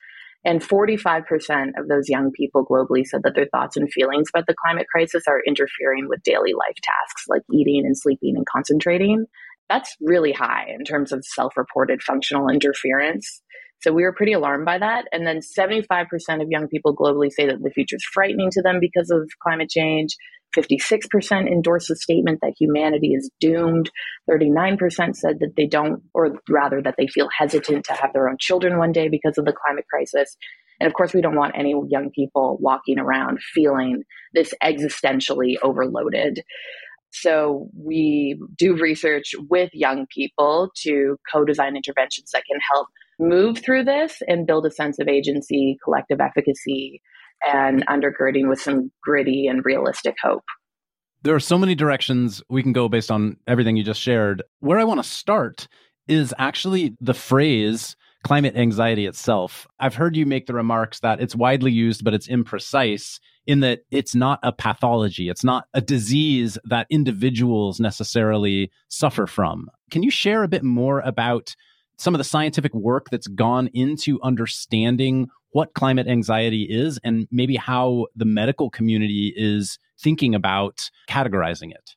And 0.45 0.61
45% 0.61 1.71
of 1.77 1.87
those 1.87 2.07
young 2.07 2.31
people 2.31 2.65
globally 2.65 3.03
said 3.05 3.21
that 3.23 3.33
their 3.35 3.47
thoughts 3.51 3.75
and 3.75 3.91
feelings 3.91 4.29
about 4.33 4.45
the 4.47 4.55
climate 4.63 4.85
crisis 4.93 5.23
are 5.27 5.41
interfering 5.45 6.07
with 6.07 6.23
daily 6.23 6.53
life 6.53 6.77
tasks 6.81 7.23
like 7.27 7.41
eating 7.51 7.83
and 7.85 7.97
sleeping 7.97 8.35
and 8.35 8.45
concentrating. 8.45 9.25
That's 9.69 9.95
really 9.99 10.31
high 10.31 10.67
in 10.69 10.85
terms 10.85 11.11
of 11.11 11.25
self 11.25 11.57
reported 11.57 12.01
functional 12.03 12.49
interference. 12.49 13.41
So 13.81 13.93
we 13.93 14.03
were 14.03 14.13
pretty 14.13 14.33
alarmed 14.33 14.65
by 14.65 14.79
that. 14.79 15.05
And 15.11 15.25
then 15.25 15.39
75% 15.39 16.07
of 16.41 16.49
young 16.49 16.67
people 16.67 16.95
globally 16.95 17.31
say 17.31 17.45
that 17.47 17.61
the 17.61 17.69
future 17.69 17.95
is 17.95 18.05
frightening 18.11 18.49
to 18.51 18.61
them 18.61 18.79
because 18.79 19.11
of 19.11 19.29
climate 19.41 19.69
change. 19.69 20.15
56% 20.55 21.47
endorse 21.47 21.87
the 21.87 21.95
statement 21.95 22.39
that 22.41 22.53
humanity 22.57 23.13
is 23.13 23.29
doomed. 23.39 23.91
39% 24.29 24.79
said 25.15 25.39
that 25.39 25.53
they 25.55 25.67
don't, 25.67 26.01
or 26.13 26.39
rather 26.49 26.81
that 26.81 26.95
they 26.97 27.07
feel 27.07 27.29
hesitant 27.37 27.85
to 27.85 27.93
have 27.93 28.13
their 28.13 28.29
own 28.29 28.37
children 28.39 28.77
one 28.77 28.91
day 28.91 29.09
because 29.09 29.37
of 29.37 29.45
the 29.45 29.53
climate 29.53 29.85
crisis. 29.89 30.37
And 30.79 30.87
of 30.87 30.93
course, 30.93 31.13
we 31.13 31.21
don't 31.21 31.35
want 31.35 31.55
any 31.57 31.73
young 31.89 32.11
people 32.11 32.57
walking 32.61 32.99
around 32.99 33.39
feeling 33.53 34.03
this 34.33 34.53
existentially 34.63 35.55
overloaded. 35.61 36.41
So 37.11 37.69
we 37.75 38.39
do 38.57 38.75
research 38.77 39.33
with 39.49 39.69
young 39.73 40.05
people 40.13 40.71
to 40.83 41.17
co 41.31 41.45
design 41.45 41.75
interventions 41.75 42.31
that 42.31 42.43
can 42.49 42.59
help 42.71 42.87
move 43.19 43.59
through 43.59 43.83
this 43.83 44.21
and 44.27 44.47
build 44.47 44.65
a 44.65 44.71
sense 44.71 44.99
of 44.99 45.07
agency, 45.07 45.77
collective 45.83 46.19
efficacy, 46.19 47.01
and 47.47 47.85
undergirding 47.87 48.49
with 48.49 48.61
some 48.61 48.91
gritty 49.03 49.47
and 49.47 49.63
realistic 49.63 50.15
hope. 50.21 50.43
There 51.23 51.35
are 51.35 51.39
so 51.39 51.57
many 51.57 51.75
directions 51.75 52.41
we 52.49 52.63
can 52.63 52.73
go 52.73 52.89
based 52.89 53.11
on 53.11 53.37
everything 53.47 53.75
you 53.75 53.83
just 53.83 54.01
shared. 54.01 54.43
Where 54.59 54.79
I 54.79 54.83
want 54.83 55.03
to 55.03 55.09
start 55.09 55.67
is 56.07 56.33
actually 56.37 56.95
the 57.01 57.13
phrase 57.13 57.95
climate 58.23 58.55
anxiety 58.55 59.05
itself. 59.05 59.67
I've 59.79 59.95
heard 59.95 60.15
you 60.15 60.25
make 60.25 60.47
the 60.47 60.53
remarks 60.53 60.99
that 60.99 61.21
it's 61.21 61.35
widely 61.35 61.71
used, 61.71 62.03
but 62.03 62.13
it's 62.13 62.27
imprecise 62.27 63.19
in 63.45 63.61
that 63.61 63.81
it's 63.91 64.15
not 64.15 64.39
a 64.43 64.51
pathology. 64.51 65.29
It's 65.29 65.43
not 65.43 65.67
a 65.73 65.81
disease 65.81 66.57
that 66.65 66.87
individuals 66.89 67.79
necessarily 67.79 68.71
suffer 68.89 69.27
from. 69.27 69.69
Can 69.91 70.03
you 70.03 70.11
share 70.11 70.43
a 70.43 70.49
bit 70.49 70.63
more 70.63 70.99
about 71.01 71.55
some 71.97 72.13
of 72.13 72.19
the 72.19 72.23
scientific 72.23 72.73
work 72.73 73.07
that's 73.11 73.27
gone 73.27 73.69
into 73.73 74.19
understanding 74.21 75.27
what 75.51 75.73
climate 75.73 76.07
anxiety 76.07 76.63
is 76.69 76.99
and 77.03 77.27
maybe 77.31 77.55
how 77.55 78.07
the 78.15 78.25
medical 78.25 78.69
community 78.69 79.33
is 79.35 79.79
thinking 79.99 80.35
about 80.35 80.89
categorizing 81.09 81.71
it. 81.71 81.95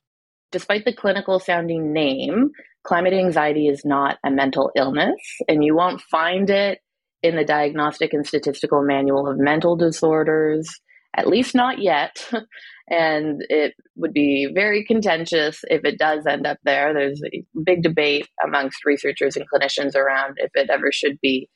Despite 0.51 0.85
the 0.85 0.93
clinical 0.93 1.39
sounding 1.39 1.93
name, 1.93 2.51
climate 2.83 3.13
anxiety 3.13 3.67
is 3.67 3.85
not 3.85 4.17
a 4.25 4.31
mental 4.31 4.71
illness, 4.75 5.15
and 5.47 5.63
you 5.63 5.75
won't 5.75 6.01
find 6.01 6.49
it 6.49 6.79
in 7.23 7.35
the 7.35 7.45
Diagnostic 7.45 8.13
and 8.13 8.25
Statistical 8.25 8.83
Manual 8.83 9.27
of 9.27 9.37
Mental 9.37 9.75
Disorders, 9.75 10.67
at 11.15 11.27
least 11.27 11.53
not 11.53 11.79
yet. 11.79 12.27
and 12.91 13.45
it 13.47 13.73
would 13.95 14.11
be 14.11 14.51
very 14.53 14.83
contentious 14.83 15.61
if 15.69 15.85
it 15.85 15.97
does 15.97 16.25
end 16.27 16.45
up 16.45 16.57
there. 16.65 16.93
There's 16.93 17.21
a 17.23 17.43
big 17.63 17.83
debate 17.83 18.27
amongst 18.45 18.83
researchers 18.85 19.37
and 19.37 19.45
clinicians 19.49 19.95
around 19.95 20.35
if 20.37 20.51
it 20.55 20.69
ever 20.69 20.91
should 20.91 21.17
be 21.21 21.49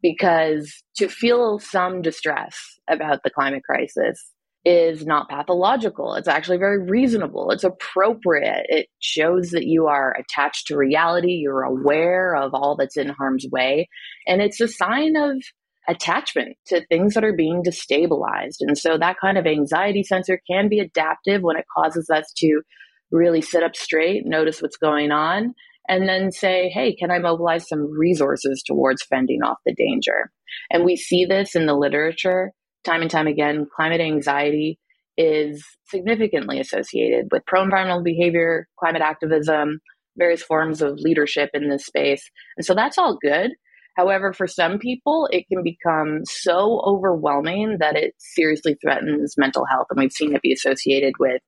because 0.00 0.84
to 0.96 1.08
feel 1.08 1.58
some 1.58 2.02
distress 2.02 2.56
about 2.88 3.24
the 3.24 3.30
climate 3.30 3.64
crisis 3.68 4.30
is 4.64 5.04
not 5.04 5.28
pathological. 5.28 6.14
It's 6.14 6.28
actually 6.28 6.58
very 6.58 6.80
reasonable. 6.82 7.50
It's 7.50 7.64
appropriate. 7.64 8.66
It 8.68 8.86
shows 9.00 9.50
that 9.50 9.66
you 9.66 9.86
are 9.88 10.16
attached 10.16 10.68
to 10.68 10.76
reality. 10.76 11.32
You're 11.32 11.62
aware 11.62 12.36
of 12.36 12.54
all 12.54 12.76
that's 12.76 12.96
in 12.96 13.08
harm's 13.08 13.46
way. 13.50 13.88
And 14.26 14.40
it's 14.40 14.60
a 14.60 14.68
sign 14.68 15.16
of 15.16 15.36
attachment 15.88 16.56
to 16.66 16.84
things 16.86 17.14
that 17.14 17.24
are 17.24 17.36
being 17.36 17.62
destabilized. 17.62 18.56
And 18.60 18.76
so 18.76 18.98
that 18.98 19.18
kind 19.20 19.38
of 19.38 19.46
anxiety 19.46 20.02
sensor 20.02 20.40
can 20.50 20.68
be 20.68 20.80
adaptive 20.80 21.42
when 21.42 21.56
it 21.56 21.64
causes 21.76 22.10
us 22.10 22.32
to 22.38 22.62
really 23.10 23.40
sit 23.40 23.62
up 23.62 23.76
straight, 23.76 24.26
notice 24.26 24.60
what's 24.60 24.76
going 24.76 25.12
on, 25.12 25.54
and 25.88 26.08
then 26.08 26.32
say, 26.32 26.68
hey, 26.68 26.94
can 26.96 27.10
I 27.10 27.18
mobilize 27.18 27.68
some 27.68 27.90
resources 27.96 28.62
towards 28.66 29.04
fending 29.04 29.42
off 29.42 29.58
the 29.64 29.74
danger? 29.74 30.30
And 30.70 30.84
we 30.84 30.96
see 30.96 31.24
this 31.24 31.54
in 31.54 31.66
the 31.66 31.74
literature 31.74 32.52
time 32.84 33.02
and 33.02 33.10
time 33.10 33.26
again. 33.26 33.66
Climate 33.74 34.00
anxiety 34.00 34.78
is 35.16 35.64
significantly 35.88 36.60
associated 36.60 37.28
with 37.30 37.46
pro 37.46 37.62
environmental 37.62 38.02
behavior, 38.02 38.68
climate 38.78 39.02
activism, 39.02 39.80
various 40.16 40.42
forms 40.42 40.82
of 40.82 40.98
leadership 40.98 41.50
in 41.54 41.68
this 41.68 41.86
space. 41.86 42.30
And 42.56 42.64
so 42.64 42.74
that's 42.74 42.98
all 42.98 43.18
good. 43.20 43.52
However, 43.96 44.32
for 44.32 44.46
some 44.46 44.78
people, 44.78 45.28
it 45.32 45.46
can 45.48 45.62
become 45.62 46.20
so 46.24 46.82
overwhelming 46.84 47.78
that 47.80 47.96
it 47.96 48.14
seriously 48.18 48.76
threatens 48.80 49.34
mental 49.38 49.64
health. 49.70 49.86
And 49.90 49.98
we've 49.98 50.12
seen 50.12 50.34
it 50.34 50.42
be 50.42 50.52
associated 50.52 51.14
with 51.18 51.40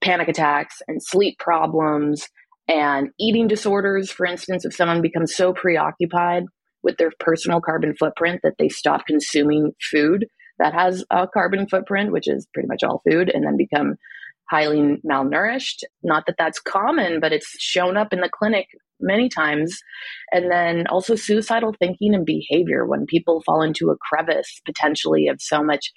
panic 0.00 0.28
attacks 0.28 0.82
and 0.88 1.02
sleep 1.02 1.38
problems 1.38 2.28
and 2.68 3.10
eating 3.20 3.46
disorders, 3.46 4.10
for 4.10 4.26
instance, 4.26 4.64
if 4.64 4.74
someone 4.74 5.02
becomes 5.02 5.34
so 5.34 5.52
preoccupied 5.52 6.44
with 6.82 6.96
their 6.96 7.12
personal 7.20 7.60
carbon 7.60 7.94
footprint 7.94 8.40
that 8.42 8.54
they 8.58 8.68
stop 8.68 9.06
consuming 9.06 9.72
food 9.90 10.26
that 10.58 10.72
has 10.72 11.04
a 11.10 11.26
carbon 11.26 11.66
footprint, 11.68 12.12
which 12.12 12.28
is 12.28 12.46
pretty 12.54 12.68
much 12.68 12.82
all 12.82 13.02
food, 13.08 13.30
and 13.32 13.44
then 13.44 13.56
become 13.56 13.96
highly 14.50 14.96
malnourished. 15.04 15.82
Not 16.02 16.24
that 16.26 16.36
that's 16.38 16.60
common, 16.60 17.20
but 17.20 17.32
it's 17.32 17.56
shown 17.58 17.96
up 17.96 18.12
in 18.12 18.20
the 18.20 18.30
clinic 18.32 18.66
many 19.00 19.28
times. 19.28 19.78
And 20.32 20.50
then 20.50 20.86
also 20.88 21.14
suicidal 21.14 21.74
thinking 21.78 22.14
and 22.14 22.26
behavior 22.26 22.86
when 22.86 23.06
people 23.06 23.42
fall 23.44 23.62
into 23.62 23.90
a 23.90 23.96
crevice 23.96 24.60
potentially 24.64 25.28
of 25.28 25.40
so 25.40 25.62
much 25.62 25.92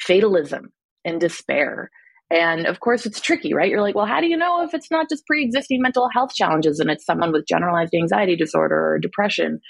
fatalism 0.00 0.72
and 1.04 1.20
despair. 1.20 1.90
And 2.30 2.66
of 2.66 2.80
course, 2.80 3.06
it's 3.06 3.20
tricky, 3.20 3.54
right? 3.54 3.70
You're 3.70 3.82
like, 3.82 3.94
well, 3.94 4.06
how 4.06 4.20
do 4.20 4.26
you 4.26 4.36
know 4.36 4.62
if 4.62 4.74
it's 4.74 4.90
not 4.90 5.08
just 5.08 5.26
pre 5.26 5.42
existing 5.42 5.80
mental 5.80 6.08
health 6.12 6.34
challenges 6.34 6.78
and 6.78 6.90
it's 6.90 7.06
someone 7.06 7.32
with 7.32 7.46
generalized 7.46 7.94
anxiety 7.94 8.36
disorder 8.36 8.92
or 8.92 8.98
depression? 8.98 9.60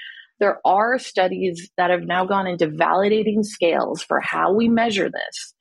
There 0.40 0.58
are 0.64 0.98
studies 0.98 1.70
that 1.76 1.90
have 1.90 2.02
now 2.02 2.24
gone 2.24 2.46
into 2.46 2.68
validating 2.68 3.44
scales 3.44 4.02
for 4.02 4.20
how 4.20 4.52
we 4.52 4.68
measure 4.68 5.10
this, 5.10 5.54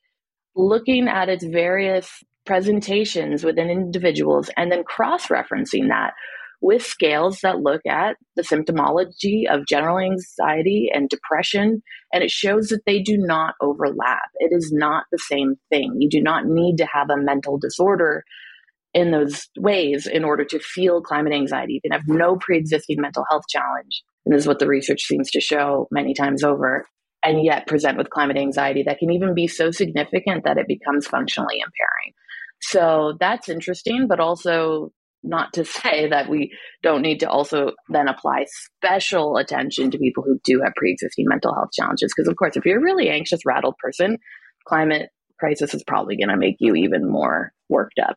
looking 0.55 1.07
at 1.07 1.29
its 1.29 1.43
various 1.43 2.23
presentations 2.45 3.43
within 3.43 3.69
individuals 3.69 4.49
and 4.55 4.71
then 4.71 4.83
cross 4.83 5.27
referencing 5.27 5.89
that 5.89 6.13
with 6.61 6.83
scales 6.83 7.39
that 7.41 7.59
look 7.59 7.81
at 7.87 8.17
the 8.35 8.41
symptomology 8.41 9.43
of 9.49 9.67
general 9.67 9.99
anxiety 9.99 10.89
and 10.91 11.09
depression, 11.09 11.81
and 12.11 12.23
it 12.23 12.31
shows 12.31 12.69
that 12.69 12.81
they 12.85 13.01
do 13.01 13.17
not 13.17 13.53
overlap. 13.61 14.29
It 14.39 14.51
is 14.51 14.71
not 14.73 15.05
the 15.11 15.19
same 15.19 15.55
thing. 15.69 15.97
You 15.99 16.09
do 16.09 16.21
not 16.21 16.45
need 16.45 16.77
to 16.77 16.87
have 16.91 17.09
a 17.09 17.21
mental 17.21 17.57
disorder 17.57 18.23
in 18.93 19.11
those 19.11 19.47
ways 19.57 20.07
in 20.07 20.23
order 20.23 20.43
to 20.45 20.59
feel 20.59 21.01
climate 21.01 21.33
anxiety. 21.33 21.73
You 21.73 21.81
can 21.81 21.91
have 21.91 22.07
no 22.07 22.37
pre 22.37 22.57
existing 22.57 22.99
mental 22.99 23.25
health 23.29 23.43
challenge. 23.49 24.03
And 24.25 24.33
this 24.33 24.43
is 24.43 24.47
what 24.47 24.59
the 24.59 24.67
research 24.67 25.03
seems 25.03 25.29
to 25.31 25.41
show 25.41 25.87
many 25.91 26.13
times 26.13 26.43
over, 26.43 26.87
and 27.23 27.43
yet 27.43 27.67
present 27.67 27.97
with 27.97 28.09
climate 28.09 28.37
anxiety 28.37 28.83
that 28.83 28.97
can 28.97 29.11
even 29.11 29.35
be 29.35 29.47
so 29.47 29.69
significant 29.71 30.43
that 30.45 30.57
it 30.57 30.67
becomes 30.67 31.05
functionally 31.05 31.59
impairing. 31.59 32.13
So 32.61 33.15
that's 33.19 33.49
interesting, 33.49 34.07
but 34.07 34.19
also 34.19 34.91
not 35.27 35.53
to 35.53 35.65
say 35.65 36.07
that 36.09 36.29
we 36.29 36.51
don't 36.83 37.01
need 37.01 37.19
to 37.19 37.29
also 37.29 37.71
then 37.89 38.07
apply 38.07 38.45
special 38.75 39.37
attention 39.37 39.91
to 39.91 39.97
people 39.97 40.23
who 40.23 40.39
do 40.43 40.61
have 40.63 40.73
pre-existing 40.75 41.25
mental 41.27 41.53
health 41.53 41.69
challenges 41.73 42.13
because 42.15 42.29
of 42.29 42.35
course 42.37 42.55
if 42.55 42.65
you're 42.65 42.79
a 42.79 42.83
really 42.83 43.09
anxious 43.09 43.41
rattled 43.45 43.75
person 43.77 44.17
climate 44.67 45.09
crisis 45.39 45.73
is 45.73 45.83
probably 45.83 46.17
going 46.17 46.29
to 46.29 46.37
make 46.37 46.55
you 46.59 46.75
even 46.75 47.09
more 47.09 47.51
worked 47.69 47.99
up 47.99 48.15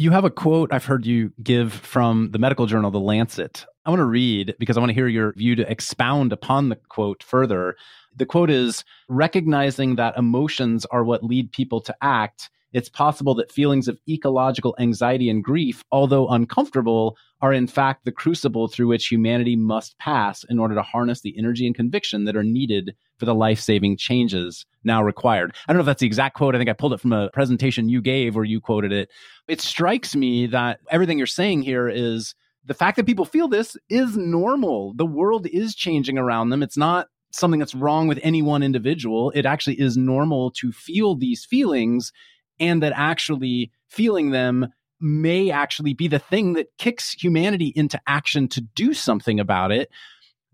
you 0.00 0.12
have 0.12 0.24
a 0.24 0.30
quote 0.30 0.72
I've 0.72 0.84
heard 0.84 1.04
you 1.04 1.32
give 1.42 1.72
from 1.72 2.30
the 2.30 2.38
medical 2.38 2.66
journal, 2.66 2.92
The 2.92 3.00
Lancet. 3.00 3.66
I 3.84 3.90
want 3.90 3.98
to 3.98 4.04
read 4.04 4.54
because 4.60 4.76
I 4.76 4.80
want 4.80 4.90
to 4.90 4.94
hear 4.94 5.08
your 5.08 5.32
view 5.32 5.56
to 5.56 5.68
expound 5.68 6.32
upon 6.32 6.68
the 6.68 6.76
quote 6.88 7.24
further. 7.24 7.74
The 8.14 8.24
quote 8.24 8.48
is 8.48 8.84
recognizing 9.08 9.96
that 9.96 10.16
emotions 10.16 10.86
are 10.86 11.02
what 11.02 11.24
lead 11.24 11.50
people 11.50 11.80
to 11.80 11.96
act 12.00 12.48
it's 12.72 12.88
possible 12.88 13.34
that 13.36 13.52
feelings 13.52 13.88
of 13.88 13.98
ecological 14.08 14.76
anxiety 14.78 15.30
and 15.30 15.42
grief, 15.42 15.82
although 15.90 16.28
uncomfortable, 16.28 17.16
are 17.40 17.52
in 17.52 17.66
fact 17.66 18.04
the 18.04 18.12
crucible 18.12 18.68
through 18.68 18.88
which 18.88 19.06
humanity 19.06 19.56
must 19.56 19.98
pass 19.98 20.44
in 20.44 20.58
order 20.58 20.74
to 20.74 20.82
harness 20.82 21.20
the 21.20 21.34
energy 21.38 21.66
and 21.66 21.74
conviction 21.74 22.24
that 22.24 22.36
are 22.36 22.44
needed 22.44 22.94
for 23.18 23.24
the 23.24 23.34
life 23.34 23.60
saving 23.60 23.96
changes 23.96 24.66
now 24.84 25.02
required. 25.02 25.54
I 25.66 25.72
don't 25.72 25.78
know 25.78 25.82
if 25.82 25.86
that's 25.86 26.00
the 26.00 26.06
exact 26.06 26.36
quote. 26.36 26.54
I 26.54 26.58
think 26.58 26.70
I 26.70 26.74
pulled 26.74 26.92
it 26.92 27.00
from 27.00 27.12
a 27.12 27.30
presentation 27.30 27.88
you 27.88 28.02
gave 28.02 28.34
where 28.34 28.44
you 28.44 28.60
quoted 28.60 28.92
it. 28.92 29.10
It 29.46 29.60
strikes 29.60 30.14
me 30.14 30.46
that 30.48 30.80
everything 30.90 31.18
you're 31.18 31.26
saying 31.26 31.62
here 31.62 31.88
is 31.88 32.34
the 32.64 32.74
fact 32.74 32.96
that 32.96 33.06
people 33.06 33.24
feel 33.24 33.48
this 33.48 33.76
is 33.88 34.16
normal. 34.16 34.92
The 34.94 35.06
world 35.06 35.46
is 35.46 35.74
changing 35.74 36.18
around 36.18 36.50
them. 36.50 36.62
It's 36.62 36.76
not 36.76 37.08
something 37.30 37.58
that's 37.58 37.74
wrong 37.74 38.08
with 38.08 38.18
any 38.22 38.42
one 38.42 38.62
individual. 38.62 39.30
It 39.30 39.46
actually 39.46 39.80
is 39.80 39.96
normal 39.96 40.50
to 40.52 40.72
feel 40.72 41.14
these 41.14 41.44
feelings 41.44 42.12
and 42.60 42.82
that 42.82 42.92
actually 42.94 43.70
feeling 43.88 44.30
them 44.30 44.68
may 45.00 45.50
actually 45.50 45.94
be 45.94 46.08
the 46.08 46.18
thing 46.18 46.54
that 46.54 46.68
kicks 46.78 47.12
humanity 47.12 47.72
into 47.76 48.00
action 48.06 48.48
to 48.48 48.60
do 48.60 48.92
something 48.92 49.38
about 49.38 49.70
it. 49.70 49.90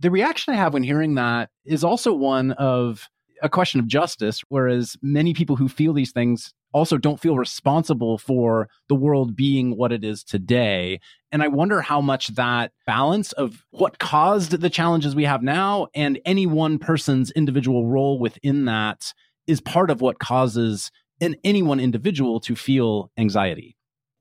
The 0.01 0.11
reaction 0.11 0.53
I 0.53 0.59
have 0.59 0.75
when 0.75 0.83
hearing 0.83 1.15
that 1.15 1.51
is 1.65 1.83
also 1.85 2.13
one 2.13 2.53
of 2.53 3.09
a 3.43 3.49
question 3.49 3.81
of 3.81 3.87
justice, 3.87 4.43
whereas 4.49 4.97
many 5.03 5.35
people 5.35 5.57
who 5.57 5.69
feel 5.69 5.93
these 5.93 6.13
things 6.13 6.53
also 6.73 6.99
don't 6.99 7.21
feel 7.21 7.37
responsible 7.37 8.19
for 8.19 8.69
the 8.89 8.95
world 8.95 9.37
being 9.37 9.77
what 9.77 9.93
it 9.93 10.05
is 10.05 10.25
today. 10.25 11.01
And 11.31 11.43
I 11.43 11.49
wonder 11.49 11.81
how 11.81 12.01
much 12.01 12.29
that 12.35 12.73
balance 12.85 13.33
of 13.33 13.65
what 13.71 13.99
caused 13.99 14.51
the 14.51 14.71
challenges 14.71 15.15
we 15.15 15.25
have 15.25 15.43
now 15.43 15.87
and 15.95 16.21
any 16.25 16.47
one 16.47 16.79
person's 16.79 17.31
individual 17.31 17.87
role 17.87 18.19
within 18.19 18.65
that 18.65 19.13
is 19.47 19.61
part 19.61 19.91
of 19.91 20.01
what 20.01 20.19
causes 20.19 20.91
an, 21.21 21.37
any 21.45 21.63
one 21.63 21.81
individual 21.81 22.41
to 22.41 22.55
feel 22.55 23.11
anxiety. 23.17 23.77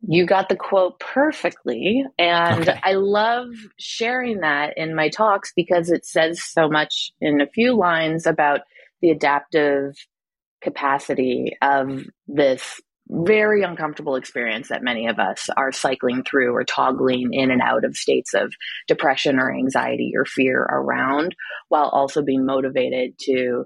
You 0.06 0.26
got 0.26 0.50
the 0.50 0.56
quote 0.56 1.00
perfectly. 1.00 2.04
And 2.20 2.68
okay. 2.68 2.80
I 2.84 2.94
love 2.94 3.48
sharing 3.80 4.42
that 4.42 4.78
in 4.78 4.96
my 4.96 5.10
talks 5.10 5.54
because 5.56 5.90
it 5.90 6.06
says 6.06 6.44
so 6.44 6.68
much 6.68 7.12
in 7.22 7.40
a 7.40 7.48
few 7.48 7.78
lines 7.78 8.26
about 8.26 8.62
the 9.02 9.12
adaptive 9.12 9.96
capacity 10.62 11.56
of 11.62 12.04
this 12.28 12.82
very 13.10 13.64
uncomfortable 13.64 14.16
experience 14.16 14.70
that 14.70 14.84
many 14.84 15.08
of 15.08 15.20
us 15.20 15.50
are 15.56 15.72
cycling 15.72 16.24
through 16.24 16.54
or 16.54 16.64
toggling 16.64 17.30
in 17.34 17.52
and 17.52 17.62
out 17.62 17.84
of 17.84 17.96
states 17.96 18.34
of 18.34 18.54
depression 18.88 19.40
or 19.40 19.54
anxiety 19.54 20.14
or 20.16 20.26
fear 20.26 20.62
around 20.62 21.36
while 21.68 21.90
also 21.90 22.22
being 22.22 22.46
motivated 22.46 23.14
to 23.20 23.66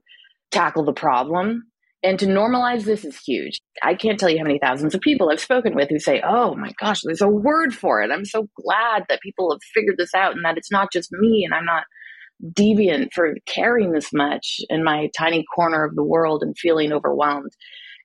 tackle 0.51 0.83
the 0.83 0.93
problem 0.93 1.63
and 2.03 2.19
to 2.19 2.27
normalize 2.27 2.83
this 2.83 3.03
is 3.03 3.19
huge. 3.19 3.59
I 3.81 3.95
can't 3.95 4.19
tell 4.19 4.29
you 4.29 4.37
how 4.37 4.43
many 4.43 4.59
thousands 4.59 4.93
of 4.93 5.01
people 5.01 5.29
I've 5.29 5.39
spoken 5.39 5.75
with 5.75 5.89
who 5.89 5.99
say, 5.99 6.21
Oh 6.23 6.55
my 6.55 6.71
gosh, 6.79 7.01
there's 7.03 7.21
a 7.21 7.27
word 7.27 7.73
for 7.73 8.01
it. 8.01 8.11
I'm 8.11 8.25
so 8.25 8.47
glad 8.61 9.05
that 9.09 9.21
people 9.21 9.51
have 9.51 9.61
figured 9.73 9.95
this 9.97 10.13
out 10.15 10.35
and 10.35 10.45
that 10.45 10.57
it's 10.57 10.71
not 10.71 10.91
just 10.91 11.11
me 11.11 11.43
and 11.43 11.53
I'm 11.53 11.65
not 11.65 11.83
deviant 12.43 13.09
for 13.13 13.35
caring 13.47 13.91
this 13.91 14.13
much 14.13 14.59
in 14.69 14.83
my 14.83 15.09
tiny 15.17 15.43
corner 15.55 15.83
of 15.83 15.95
the 15.95 16.03
world 16.03 16.43
and 16.43 16.57
feeling 16.57 16.93
overwhelmed. 16.93 17.51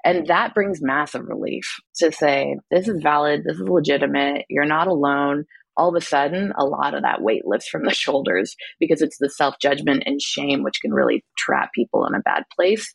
And 0.04 0.26
that 0.26 0.54
brings 0.54 0.80
massive 0.82 1.26
relief 1.26 1.64
to 1.96 2.10
say, 2.10 2.56
this 2.70 2.88
is 2.88 3.02
valid, 3.02 3.42
this 3.44 3.56
is 3.56 3.68
legitimate, 3.68 4.46
you're 4.48 4.64
not 4.64 4.88
alone. 4.88 5.44
All 5.76 5.88
of 5.88 5.94
a 5.94 6.04
sudden, 6.04 6.52
a 6.58 6.64
lot 6.64 6.94
of 6.94 7.02
that 7.02 7.22
weight 7.22 7.46
lifts 7.46 7.68
from 7.68 7.84
the 7.84 7.94
shoulders 7.94 8.56
because 8.80 9.02
it's 9.02 9.18
the 9.18 9.30
self 9.30 9.56
judgment 9.60 10.02
and 10.06 10.20
shame 10.20 10.62
which 10.62 10.80
can 10.80 10.92
really 10.92 11.24
trap 11.36 11.70
people 11.74 12.06
in 12.06 12.14
a 12.14 12.20
bad 12.20 12.44
place. 12.54 12.94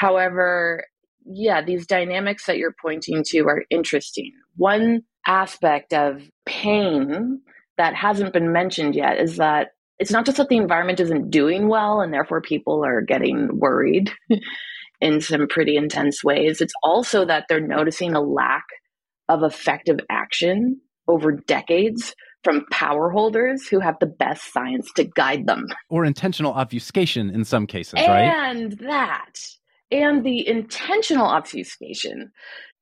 However, 0.00 0.86
yeah, 1.26 1.62
these 1.62 1.86
dynamics 1.86 2.46
that 2.46 2.56
you're 2.56 2.74
pointing 2.80 3.22
to 3.26 3.40
are 3.40 3.64
interesting. 3.68 4.32
One 4.56 5.02
aspect 5.26 5.92
of 5.92 6.22
pain 6.46 7.42
that 7.76 7.94
hasn't 7.94 8.32
been 8.32 8.50
mentioned 8.50 8.94
yet 8.94 9.20
is 9.20 9.36
that 9.36 9.72
it's 9.98 10.10
not 10.10 10.24
just 10.24 10.38
that 10.38 10.48
the 10.48 10.56
environment 10.56 11.00
isn't 11.00 11.28
doing 11.28 11.68
well 11.68 12.00
and 12.00 12.14
therefore 12.14 12.40
people 12.40 12.82
are 12.82 13.02
getting 13.02 13.58
worried 13.58 14.10
in 15.02 15.20
some 15.20 15.46
pretty 15.48 15.76
intense 15.76 16.24
ways. 16.24 16.62
It's 16.62 16.72
also 16.82 17.26
that 17.26 17.44
they're 17.50 17.60
noticing 17.60 18.14
a 18.14 18.22
lack 18.22 18.64
of 19.28 19.42
effective 19.42 20.00
action 20.08 20.80
over 21.08 21.32
decades 21.32 22.14
from 22.42 22.64
power 22.72 23.10
holders 23.10 23.68
who 23.68 23.80
have 23.80 23.96
the 24.00 24.06
best 24.06 24.50
science 24.50 24.90
to 24.96 25.04
guide 25.04 25.46
them. 25.46 25.66
Or 25.90 26.06
intentional 26.06 26.54
obfuscation 26.54 27.28
in 27.28 27.44
some 27.44 27.66
cases, 27.66 27.94
and 27.98 28.08
right? 28.08 28.22
And 28.22 28.72
that. 28.78 29.34
And 29.90 30.24
the 30.24 30.46
intentional 30.46 31.26
obfuscation 31.26 32.30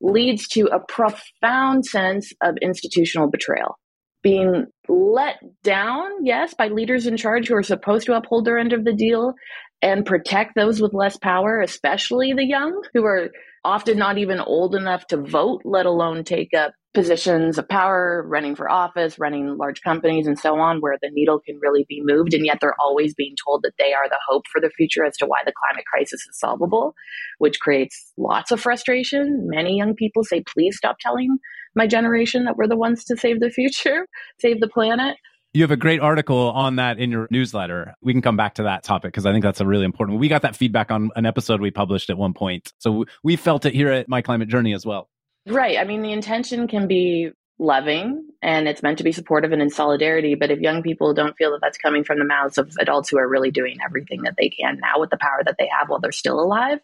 leads 0.00 0.46
to 0.48 0.66
a 0.66 0.80
profound 0.80 1.86
sense 1.86 2.32
of 2.42 2.56
institutional 2.62 3.30
betrayal. 3.30 3.78
Being 4.22 4.66
let 4.88 5.36
down, 5.62 6.24
yes, 6.24 6.54
by 6.54 6.68
leaders 6.68 7.06
in 7.06 7.16
charge 7.16 7.48
who 7.48 7.56
are 7.56 7.62
supposed 7.62 8.06
to 8.06 8.16
uphold 8.16 8.44
their 8.44 8.58
end 8.58 8.72
of 8.72 8.84
the 8.84 8.92
deal 8.92 9.34
and 9.80 10.04
protect 10.04 10.54
those 10.54 10.80
with 10.80 10.92
less 10.92 11.16
power, 11.16 11.60
especially 11.60 12.32
the 12.32 12.44
young, 12.44 12.82
who 12.94 13.04
are 13.04 13.30
often 13.64 13.98
not 13.98 14.18
even 14.18 14.40
old 14.40 14.74
enough 14.74 15.06
to 15.08 15.16
vote, 15.16 15.62
let 15.64 15.86
alone 15.86 16.24
take 16.24 16.54
up 16.54 16.72
positions 16.94 17.58
of 17.58 17.68
power, 17.68 18.24
running 18.26 18.56
for 18.56 18.70
office, 18.70 19.18
running 19.18 19.56
large 19.56 19.82
companies, 19.82 20.26
and 20.26 20.38
so 20.38 20.58
on, 20.58 20.80
where 20.80 20.96
the 21.00 21.10
needle 21.12 21.38
can 21.38 21.58
really 21.60 21.84
be 21.88 22.00
moved. 22.02 22.34
And 22.34 22.44
yet 22.44 22.58
they're 22.60 22.74
always 22.80 23.14
being 23.14 23.34
told 23.46 23.62
that 23.62 23.74
they 23.78 23.92
are 23.92 24.08
the 24.08 24.18
hope 24.28 24.44
for 24.50 24.60
the 24.60 24.70
future 24.70 25.04
as 25.04 25.16
to 25.18 25.26
why 25.26 25.38
the 25.44 25.52
climate 25.52 25.84
crisis 25.86 26.20
is 26.28 26.38
solvable, 26.38 26.94
which 27.38 27.60
creates 27.60 28.12
lots 28.16 28.50
of 28.50 28.60
frustration. 28.60 29.46
Many 29.48 29.76
young 29.76 29.94
people 29.94 30.24
say, 30.24 30.42
please 30.42 30.76
stop 30.76 30.96
telling 31.00 31.38
my 31.74 31.86
generation 31.86 32.44
that 32.44 32.56
we're 32.56 32.66
the 32.66 32.76
ones 32.76 33.04
to 33.04 33.16
save 33.16 33.40
the 33.40 33.50
future, 33.50 34.06
save 34.40 34.60
the 34.60 34.68
planet. 34.68 35.16
You 35.58 35.64
have 35.64 35.72
a 35.72 35.76
great 35.76 35.98
article 35.98 36.52
on 36.52 36.76
that 36.76 37.00
in 37.00 37.10
your 37.10 37.26
newsletter. 37.32 37.96
We 38.00 38.12
can 38.12 38.22
come 38.22 38.36
back 38.36 38.54
to 38.54 38.62
that 38.62 38.84
topic 38.84 39.10
because 39.10 39.26
I 39.26 39.32
think 39.32 39.42
that's 39.42 39.60
a 39.60 39.66
really 39.66 39.84
important. 39.84 40.14
One. 40.14 40.20
We 40.20 40.28
got 40.28 40.42
that 40.42 40.54
feedback 40.54 40.92
on 40.92 41.10
an 41.16 41.26
episode 41.26 41.60
we 41.60 41.72
published 41.72 42.10
at 42.10 42.16
one 42.16 42.32
point. 42.32 42.72
So 42.78 43.06
we 43.24 43.34
felt 43.34 43.66
it 43.66 43.74
here 43.74 43.90
at 43.90 44.08
My 44.08 44.22
Climate 44.22 44.48
Journey 44.48 44.72
as 44.72 44.86
well. 44.86 45.08
Right. 45.48 45.76
I 45.76 45.82
mean, 45.82 46.02
the 46.02 46.12
intention 46.12 46.68
can 46.68 46.86
be 46.86 47.32
loving 47.58 48.24
and 48.40 48.68
it's 48.68 48.84
meant 48.84 48.98
to 48.98 49.04
be 49.04 49.10
supportive 49.10 49.50
and 49.50 49.60
in 49.60 49.68
solidarity. 49.68 50.36
But 50.36 50.52
if 50.52 50.60
young 50.60 50.84
people 50.84 51.12
don't 51.12 51.36
feel 51.36 51.50
that 51.50 51.58
that's 51.60 51.76
coming 51.76 52.04
from 52.04 52.20
the 52.20 52.24
mouths 52.24 52.58
of 52.58 52.72
adults 52.78 53.08
who 53.08 53.18
are 53.18 53.28
really 53.28 53.50
doing 53.50 53.78
everything 53.84 54.22
that 54.22 54.36
they 54.38 54.50
can 54.50 54.78
now 54.80 55.00
with 55.00 55.10
the 55.10 55.18
power 55.18 55.42
that 55.44 55.56
they 55.58 55.68
have 55.76 55.88
while 55.88 55.98
they're 55.98 56.12
still 56.12 56.38
alive, 56.38 56.78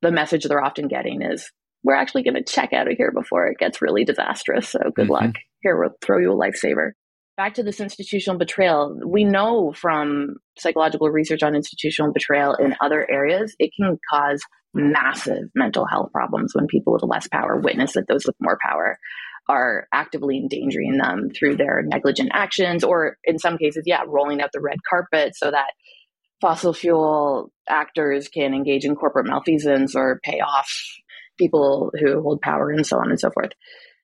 the 0.00 0.10
message 0.10 0.44
they're 0.44 0.64
often 0.64 0.88
getting 0.88 1.20
is 1.20 1.52
we're 1.84 1.94
actually 1.94 2.22
going 2.22 2.32
to 2.32 2.42
check 2.42 2.72
out 2.72 2.90
of 2.90 2.96
here 2.96 3.12
before 3.12 3.48
it 3.48 3.58
gets 3.58 3.82
really 3.82 4.06
disastrous. 4.06 4.70
So 4.70 4.78
good 4.94 5.02
mm-hmm. 5.02 5.12
luck. 5.12 5.34
Here, 5.60 5.78
we'll 5.78 5.94
throw 6.00 6.16
you 6.16 6.32
a 6.32 6.34
lifesaver. 6.34 6.92
Back 7.36 7.54
to 7.54 7.62
this 7.62 7.80
institutional 7.80 8.38
betrayal. 8.38 8.98
We 9.04 9.24
know 9.24 9.72
from 9.72 10.36
psychological 10.58 11.10
research 11.10 11.42
on 11.42 11.54
institutional 11.54 12.12
betrayal 12.12 12.54
in 12.54 12.74
other 12.80 13.06
areas, 13.10 13.54
it 13.58 13.72
can 13.78 13.98
cause 14.10 14.42
massive 14.72 15.44
mental 15.54 15.86
health 15.86 16.12
problems 16.12 16.54
when 16.54 16.66
people 16.66 16.94
with 16.94 17.02
less 17.02 17.28
power 17.28 17.58
witness 17.58 17.92
that 17.92 18.06
those 18.08 18.24
with 18.26 18.36
more 18.40 18.58
power 18.62 18.98
are 19.48 19.86
actively 19.92 20.38
endangering 20.38 20.96
them 20.96 21.28
through 21.30 21.56
their 21.56 21.82
negligent 21.82 22.30
actions, 22.32 22.82
or 22.82 23.16
in 23.24 23.38
some 23.38 23.58
cases, 23.58 23.84
yeah, 23.86 24.02
rolling 24.06 24.40
out 24.40 24.50
the 24.52 24.60
red 24.60 24.78
carpet 24.88 25.36
so 25.36 25.50
that 25.50 25.72
fossil 26.40 26.72
fuel 26.72 27.52
actors 27.68 28.28
can 28.28 28.54
engage 28.54 28.84
in 28.84 28.96
corporate 28.96 29.26
malfeasance 29.26 29.94
or 29.94 30.20
pay 30.24 30.40
off 30.40 30.70
people 31.38 31.92
who 32.00 32.22
hold 32.22 32.40
power 32.40 32.70
and 32.70 32.86
so 32.86 32.96
on 32.96 33.10
and 33.10 33.20
so 33.20 33.30
forth. 33.30 33.52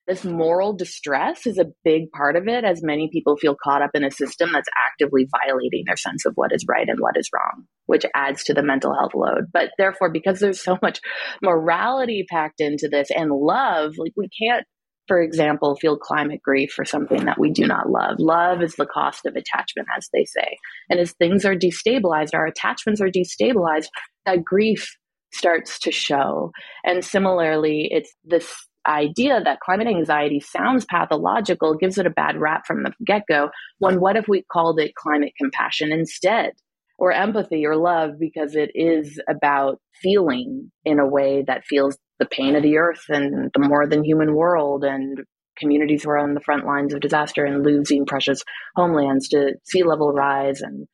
This 0.05 0.25
moral 0.25 0.73
distress 0.73 1.47
is 1.47 1.57
a 1.57 1.71
big 1.85 2.11
part 2.11 2.35
of 2.35 2.47
it, 2.49 2.65
as 2.65 2.83
many 2.83 3.09
people 3.11 3.37
feel 3.37 3.55
caught 3.61 3.81
up 3.81 3.91
in 3.93 4.03
a 4.03 4.11
system 4.11 4.49
that's 4.51 4.67
actively 4.91 5.27
violating 5.31 5.83
their 5.85 5.95
sense 5.95 6.25
of 6.25 6.33
what 6.35 6.51
is 6.53 6.65
right 6.67 6.89
and 6.89 6.99
what 6.99 7.15
is 7.17 7.29
wrong, 7.33 7.65
which 7.85 8.05
adds 8.13 8.43
to 8.43 8.53
the 8.53 8.63
mental 8.63 8.93
health 8.93 9.13
load. 9.15 9.45
But 9.53 9.69
therefore, 9.77 10.11
because 10.11 10.39
there's 10.39 10.61
so 10.61 10.77
much 10.81 10.99
morality 11.41 12.25
packed 12.29 12.59
into 12.59 12.89
this 12.89 13.09
and 13.15 13.31
love, 13.31 13.93
like 13.97 14.11
we 14.17 14.27
can't, 14.27 14.65
for 15.07 15.21
example, 15.21 15.77
feel 15.77 15.97
climate 15.97 16.41
grief 16.43 16.71
for 16.71 16.83
something 16.83 17.23
that 17.25 17.39
we 17.39 17.51
do 17.51 17.65
not 17.65 17.89
love. 17.89 18.15
Love 18.19 18.61
is 18.61 18.75
the 18.75 18.85
cost 18.85 19.25
of 19.25 19.37
attachment, 19.37 19.87
as 19.95 20.09
they 20.13 20.25
say. 20.25 20.57
And 20.89 20.99
as 20.99 21.13
things 21.13 21.45
are 21.45 21.55
destabilized, 21.55 22.33
our 22.33 22.45
attachments 22.45 22.99
are 22.99 23.09
destabilized, 23.09 23.87
that 24.25 24.43
grief 24.43 24.97
starts 25.31 25.79
to 25.79 25.91
show. 25.91 26.51
And 26.83 27.05
similarly, 27.05 27.87
it's 27.89 28.13
this 28.25 28.53
idea 28.85 29.41
that 29.43 29.59
climate 29.59 29.87
anxiety 29.87 30.39
sounds 30.39 30.85
pathological, 30.85 31.75
gives 31.75 31.97
it 31.97 32.05
a 32.05 32.11
bad 32.11 32.37
rap 32.37 32.65
from 32.65 32.83
the 32.83 32.91
get 33.05 33.23
go. 33.27 33.49
When 33.79 33.99
what 33.99 34.17
if 34.17 34.27
we 34.27 34.43
called 34.51 34.79
it 34.79 34.95
climate 34.95 35.33
compassion 35.39 35.91
instead? 35.91 36.51
Or 36.99 37.11
empathy 37.11 37.65
or 37.65 37.75
love, 37.75 38.11
because 38.19 38.55
it 38.55 38.71
is 38.75 39.19
about 39.27 39.79
feeling 40.01 40.71
in 40.85 40.99
a 40.99 41.07
way 41.07 41.43
that 41.47 41.65
feels 41.65 41.97
the 42.19 42.25
pain 42.25 42.55
of 42.55 42.63
the 42.63 42.77
earth 42.77 43.05
and 43.09 43.49
the 43.53 43.67
more 43.67 43.87
than 43.87 44.03
human 44.03 44.35
world 44.35 44.83
and 44.83 45.19
communities 45.57 46.03
who 46.03 46.11
are 46.11 46.17
on 46.17 46.33
the 46.33 46.39
front 46.39 46.65
lines 46.65 46.93
of 46.93 46.99
disaster 46.99 47.45
and 47.45 47.65
losing 47.65 48.05
precious 48.05 48.43
homelands 48.75 49.29
to 49.29 49.53
sea 49.63 49.83
level 49.83 50.11
rise 50.13 50.61
and 50.61 50.87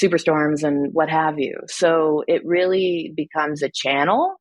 superstorms 0.00 0.62
and 0.62 0.90
what 0.92 1.08
have 1.08 1.38
you. 1.38 1.58
So 1.66 2.22
it 2.26 2.42
really 2.44 3.12
becomes 3.16 3.62
a 3.62 3.70
channel 3.72 4.36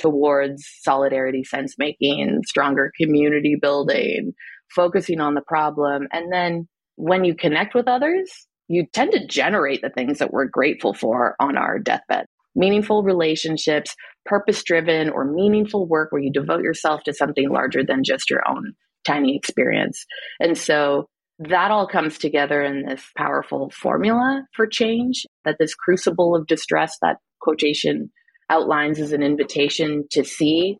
towards 0.00 0.64
solidarity 0.80 1.44
sense 1.44 1.76
making, 1.78 2.40
stronger 2.46 2.90
community 3.00 3.56
building, 3.60 4.32
focusing 4.74 5.20
on 5.20 5.34
the 5.34 5.42
problem. 5.46 6.08
And 6.12 6.32
then 6.32 6.68
when 6.96 7.24
you 7.24 7.34
connect 7.34 7.74
with 7.74 7.86
others, 7.86 8.30
you 8.68 8.86
tend 8.92 9.12
to 9.12 9.26
generate 9.26 9.82
the 9.82 9.90
things 9.90 10.18
that 10.18 10.32
we're 10.32 10.46
grateful 10.46 10.94
for 10.94 11.36
on 11.40 11.56
our 11.56 11.78
deathbed. 11.78 12.26
Meaningful 12.56 13.02
relationships, 13.02 13.94
purpose 14.24 14.62
driven 14.64 15.10
or 15.10 15.24
meaningful 15.24 15.86
work 15.86 16.12
where 16.12 16.22
you 16.22 16.32
devote 16.32 16.62
yourself 16.62 17.02
to 17.04 17.14
something 17.14 17.50
larger 17.50 17.84
than 17.84 18.02
just 18.04 18.30
your 18.30 18.42
own 18.48 18.72
tiny 19.04 19.36
experience. 19.36 20.04
And 20.40 20.56
so 20.56 21.08
that 21.38 21.70
all 21.70 21.88
comes 21.88 22.18
together 22.18 22.62
in 22.62 22.84
this 22.86 23.02
powerful 23.16 23.70
formula 23.70 24.44
for 24.54 24.66
change 24.66 25.24
that 25.44 25.56
this 25.58 25.74
crucible 25.74 26.36
of 26.36 26.46
distress, 26.46 26.96
that 27.00 27.16
quotation 27.40 28.10
outlines 28.50 28.98
as 28.98 29.12
an 29.12 29.22
invitation 29.22 30.04
to 30.10 30.24
see 30.24 30.76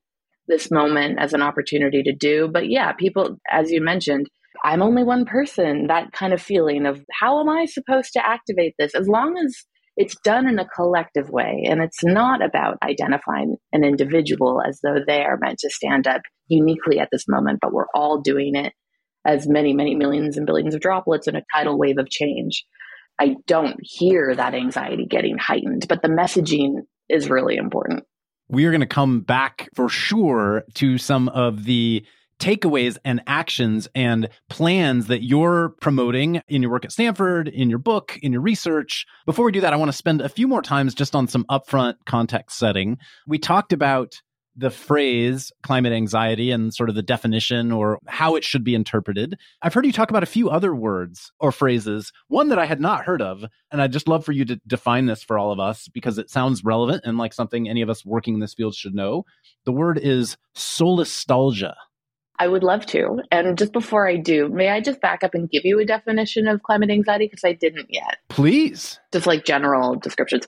this 0.48 0.70
moment 0.70 1.18
as 1.20 1.32
an 1.32 1.42
opportunity 1.42 2.02
to 2.02 2.12
do. 2.12 2.48
But 2.52 2.68
yeah, 2.68 2.92
people, 2.92 3.38
as 3.50 3.70
you 3.70 3.80
mentioned, 3.80 4.26
I'm 4.64 4.82
only 4.82 5.04
one 5.04 5.24
person, 5.24 5.86
that 5.86 6.12
kind 6.12 6.32
of 6.32 6.42
feeling 6.42 6.84
of 6.84 7.00
how 7.10 7.40
am 7.40 7.48
I 7.48 7.64
supposed 7.66 8.12
to 8.14 8.26
activate 8.26 8.74
this? 8.78 8.94
As 8.94 9.08
long 9.08 9.38
as 9.38 9.54
it's 9.96 10.16
done 10.24 10.48
in 10.48 10.58
a 10.58 10.66
collective 10.66 11.28
way. 11.28 11.64
And 11.68 11.82
it's 11.82 12.02
not 12.02 12.42
about 12.42 12.78
identifying 12.82 13.56
an 13.72 13.84
individual 13.84 14.62
as 14.66 14.80
though 14.82 14.98
they 15.06 15.22
are 15.22 15.38
meant 15.38 15.58
to 15.58 15.70
stand 15.70 16.06
up 16.06 16.22
uniquely 16.48 16.98
at 16.98 17.08
this 17.12 17.24
moment, 17.28 17.58
but 17.60 17.72
we're 17.72 17.90
all 17.94 18.20
doing 18.20 18.54
it 18.54 18.72
as 19.26 19.46
many, 19.46 19.74
many 19.74 19.94
millions 19.94 20.38
and 20.38 20.46
billions 20.46 20.74
of 20.74 20.80
droplets 20.80 21.28
in 21.28 21.36
a 21.36 21.42
tidal 21.54 21.78
wave 21.78 21.98
of 21.98 22.08
change. 22.08 22.64
I 23.20 23.36
don't 23.46 23.76
hear 23.82 24.34
that 24.34 24.54
anxiety 24.54 25.04
getting 25.04 25.36
heightened, 25.36 25.86
but 25.86 26.00
the 26.00 26.08
messaging 26.08 26.76
is 27.10 27.28
really 27.28 27.56
important. 27.56 28.04
We 28.48 28.64
are 28.64 28.70
going 28.70 28.80
to 28.80 28.86
come 28.86 29.20
back 29.20 29.68
for 29.74 29.88
sure 29.88 30.64
to 30.74 30.98
some 30.98 31.28
of 31.28 31.64
the 31.64 32.04
takeaways 32.40 32.96
and 33.04 33.22
actions 33.26 33.86
and 33.94 34.28
plans 34.48 35.06
that 35.06 35.22
you're 35.22 35.74
promoting 35.80 36.42
in 36.48 36.62
your 36.62 36.70
work 36.70 36.84
at 36.84 36.90
Stanford, 36.90 37.48
in 37.48 37.68
your 37.68 37.78
book, 37.78 38.18
in 38.22 38.32
your 38.32 38.40
research. 38.40 39.06
Before 39.26 39.44
we 39.44 39.52
do 39.52 39.60
that, 39.60 39.72
I 39.72 39.76
want 39.76 39.90
to 39.90 39.96
spend 39.96 40.22
a 40.22 40.28
few 40.28 40.48
more 40.48 40.62
times 40.62 40.94
just 40.94 41.14
on 41.14 41.28
some 41.28 41.44
upfront 41.44 41.96
context 42.06 42.58
setting. 42.58 42.98
We 43.26 43.38
talked 43.38 43.72
about 43.72 44.20
the 44.56 44.70
phrase 44.70 45.52
climate 45.62 45.92
anxiety 45.92 46.50
and 46.50 46.74
sort 46.74 46.88
of 46.88 46.94
the 46.94 47.02
definition 47.02 47.72
or 47.72 47.98
how 48.06 48.36
it 48.36 48.44
should 48.44 48.64
be 48.64 48.74
interpreted. 48.74 49.38
I've 49.62 49.74
heard 49.74 49.86
you 49.86 49.92
talk 49.92 50.10
about 50.10 50.22
a 50.22 50.26
few 50.26 50.50
other 50.50 50.74
words 50.74 51.32
or 51.38 51.52
phrases, 51.52 52.12
one 52.28 52.48
that 52.48 52.58
I 52.58 52.66
had 52.66 52.80
not 52.80 53.04
heard 53.04 53.22
of. 53.22 53.44
And 53.70 53.80
I'd 53.80 53.92
just 53.92 54.08
love 54.08 54.24
for 54.24 54.32
you 54.32 54.44
to 54.46 54.60
define 54.66 55.06
this 55.06 55.22
for 55.22 55.38
all 55.38 55.52
of 55.52 55.60
us 55.60 55.88
because 55.88 56.18
it 56.18 56.30
sounds 56.30 56.64
relevant 56.64 57.02
and 57.04 57.18
like 57.18 57.32
something 57.32 57.68
any 57.68 57.82
of 57.82 57.90
us 57.90 58.04
working 58.04 58.34
in 58.34 58.40
this 58.40 58.54
field 58.54 58.74
should 58.74 58.94
know. 58.94 59.24
The 59.64 59.72
word 59.72 59.98
is 59.98 60.36
solastalgia. 60.56 61.74
I 62.40 62.48
would 62.48 62.62
love 62.62 62.86
to. 62.86 63.20
And 63.30 63.58
just 63.58 63.72
before 63.72 64.08
I 64.08 64.16
do, 64.16 64.48
may 64.48 64.70
I 64.70 64.80
just 64.80 65.02
back 65.02 65.22
up 65.22 65.34
and 65.34 65.50
give 65.50 65.66
you 65.66 65.78
a 65.78 65.84
definition 65.84 66.48
of 66.48 66.62
climate 66.62 66.90
anxiety? 66.90 67.26
Because 67.26 67.44
I 67.44 67.52
didn't 67.52 67.88
yet. 67.90 68.16
Please. 68.30 68.98
Just 69.12 69.26
like 69.26 69.44
general 69.44 69.96
descriptions. 69.96 70.46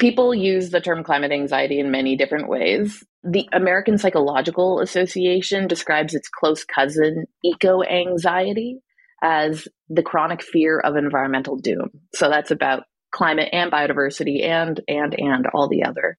People 0.00 0.34
use 0.34 0.70
the 0.70 0.80
term 0.80 1.04
climate 1.04 1.32
anxiety 1.32 1.78
in 1.78 1.90
many 1.90 2.16
different 2.16 2.48
ways. 2.48 3.04
The 3.22 3.48
American 3.52 3.96
Psychological 3.96 4.80
Association 4.80 5.68
describes 5.68 6.14
its 6.14 6.28
close 6.28 6.64
cousin, 6.64 7.26
eco 7.44 7.82
anxiety, 7.82 8.80
as 9.22 9.66
the 9.88 10.02
chronic 10.02 10.42
fear 10.42 10.78
of 10.78 10.96
environmental 10.96 11.56
doom. 11.56 11.90
So 12.14 12.28
that's 12.28 12.50
about 12.50 12.84
climate 13.12 13.48
and 13.52 13.70
biodiversity 13.70 14.44
and 14.44 14.80
and 14.88 15.14
and 15.16 15.46
all 15.54 15.68
the 15.68 15.84
other 15.84 16.18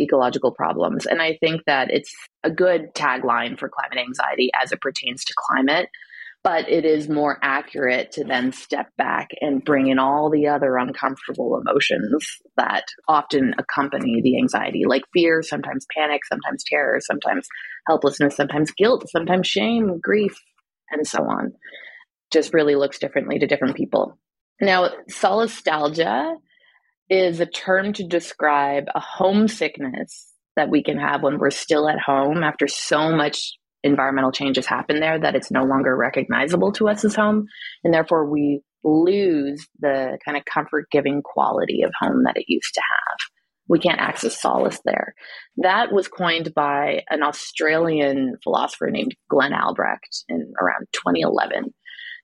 ecological 0.00 0.50
problems. 0.50 1.06
And 1.06 1.22
I 1.22 1.38
think 1.40 1.62
that 1.66 1.90
it's 1.90 2.12
a 2.42 2.50
good 2.50 2.94
tagline 2.94 3.58
for 3.58 3.68
climate 3.68 3.98
anxiety 3.98 4.50
as 4.60 4.72
it 4.72 4.80
pertains 4.80 5.24
to 5.24 5.34
climate. 5.36 5.88
But 6.44 6.68
it 6.68 6.84
is 6.84 7.08
more 7.08 7.38
accurate 7.40 8.10
to 8.12 8.24
then 8.24 8.50
step 8.50 8.88
back 8.98 9.28
and 9.40 9.64
bring 9.64 9.86
in 9.86 10.00
all 10.00 10.28
the 10.28 10.48
other 10.48 10.76
uncomfortable 10.76 11.60
emotions 11.60 12.26
that 12.56 12.84
often 13.06 13.54
accompany 13.58 14.20
the 14.22 14.38
anxiety, 14.38 14.82
like 14.84 15.02
fear, 15.12 15.42
sometimes 15.42 15.86
panic, 15.96 16.24
sometimes 16.24 16.64
terror, 16.66 16.98
sometimes 17.00 17.46
helplessness, 17.86 18.34
sometimes 18.34 18.72
guilt, 18.72 19.08
sometimes 19.08 19.46
shame, 19.46 20.00
grief, 20.02 20.34
and 20.90 21.06
so 21.06 21.20
on. 21.20 21.52
Just 22.32 22.52
really 22.52 22.74
looks 22.74 22.98
differently 22.98 23.38
to 23.38 23.46
different 23.46 23.76
people. 23.76 24.18
Now, 24.60 24.90
solastalgia 25.10 26.34
is 27.08 27.40
a 27.40 27.46
term 27.46 27.92
to 27.92 28.06
describe 28.06 28.84
a 28.94 29.00
homesickness 29.00 30.32
that 30.56 30.70
we 30.70 30.82
can 30.82 30.98
have 30.98 31.22
when 31.22 31.38
we're 31.38 31.50
still 31.50 31.88
at 31.88 32.00
home 32.00 32.42
after 32.42 32.66
so 32.66 33.14
much 33.14 33.54
environmental 33.82 34.32
change 34.32 34.56
has 34.56 34.66
happened 34.66 35.02
there 35.02 35.18
that 35.18 35.34
it's 35.34 35.50
no 35.50 35.64
longer 35.64 35.96
recognizable 35.96 36.72
to 36.72 36.88
us 36.88 37.04
as 37.04 37.14
home. 37.14 37.46
And 37.84 37.92
therefore, 37.92 38.30
we 38.30 38.60
lose 38.84 39.66
the 39.80 40.18
kind 40.24 40.36
of 40.36 40.44
comfort 40.44 40.86
giving 40.90 41.22
quality 41.22 41.82
of 41.82 41.92
home 42.00 42.24
that 42.24 42.36
it 42.36 42.46
used 42.48 42.74
to 42.74 42.80
have. 42.80 43.18
We 43.68 43.78
can't 43.78 44.00
access 44.00 44.40
solace 44.40 44.80
there. 44.84 45.14
That 45.58 45.92
was 45.92 46.08
coined 46.08 46.52
by 46.54 47.02
an 47.08 47.22
Australian 47.22 48.36
philosopher 48.42 48.90
named 48.90 49.14
Glenn 49.30 49.54
Albrecht 49.54 50.24
in 50.28 50.52
around 50.60 50.86
2011 50.92 51.72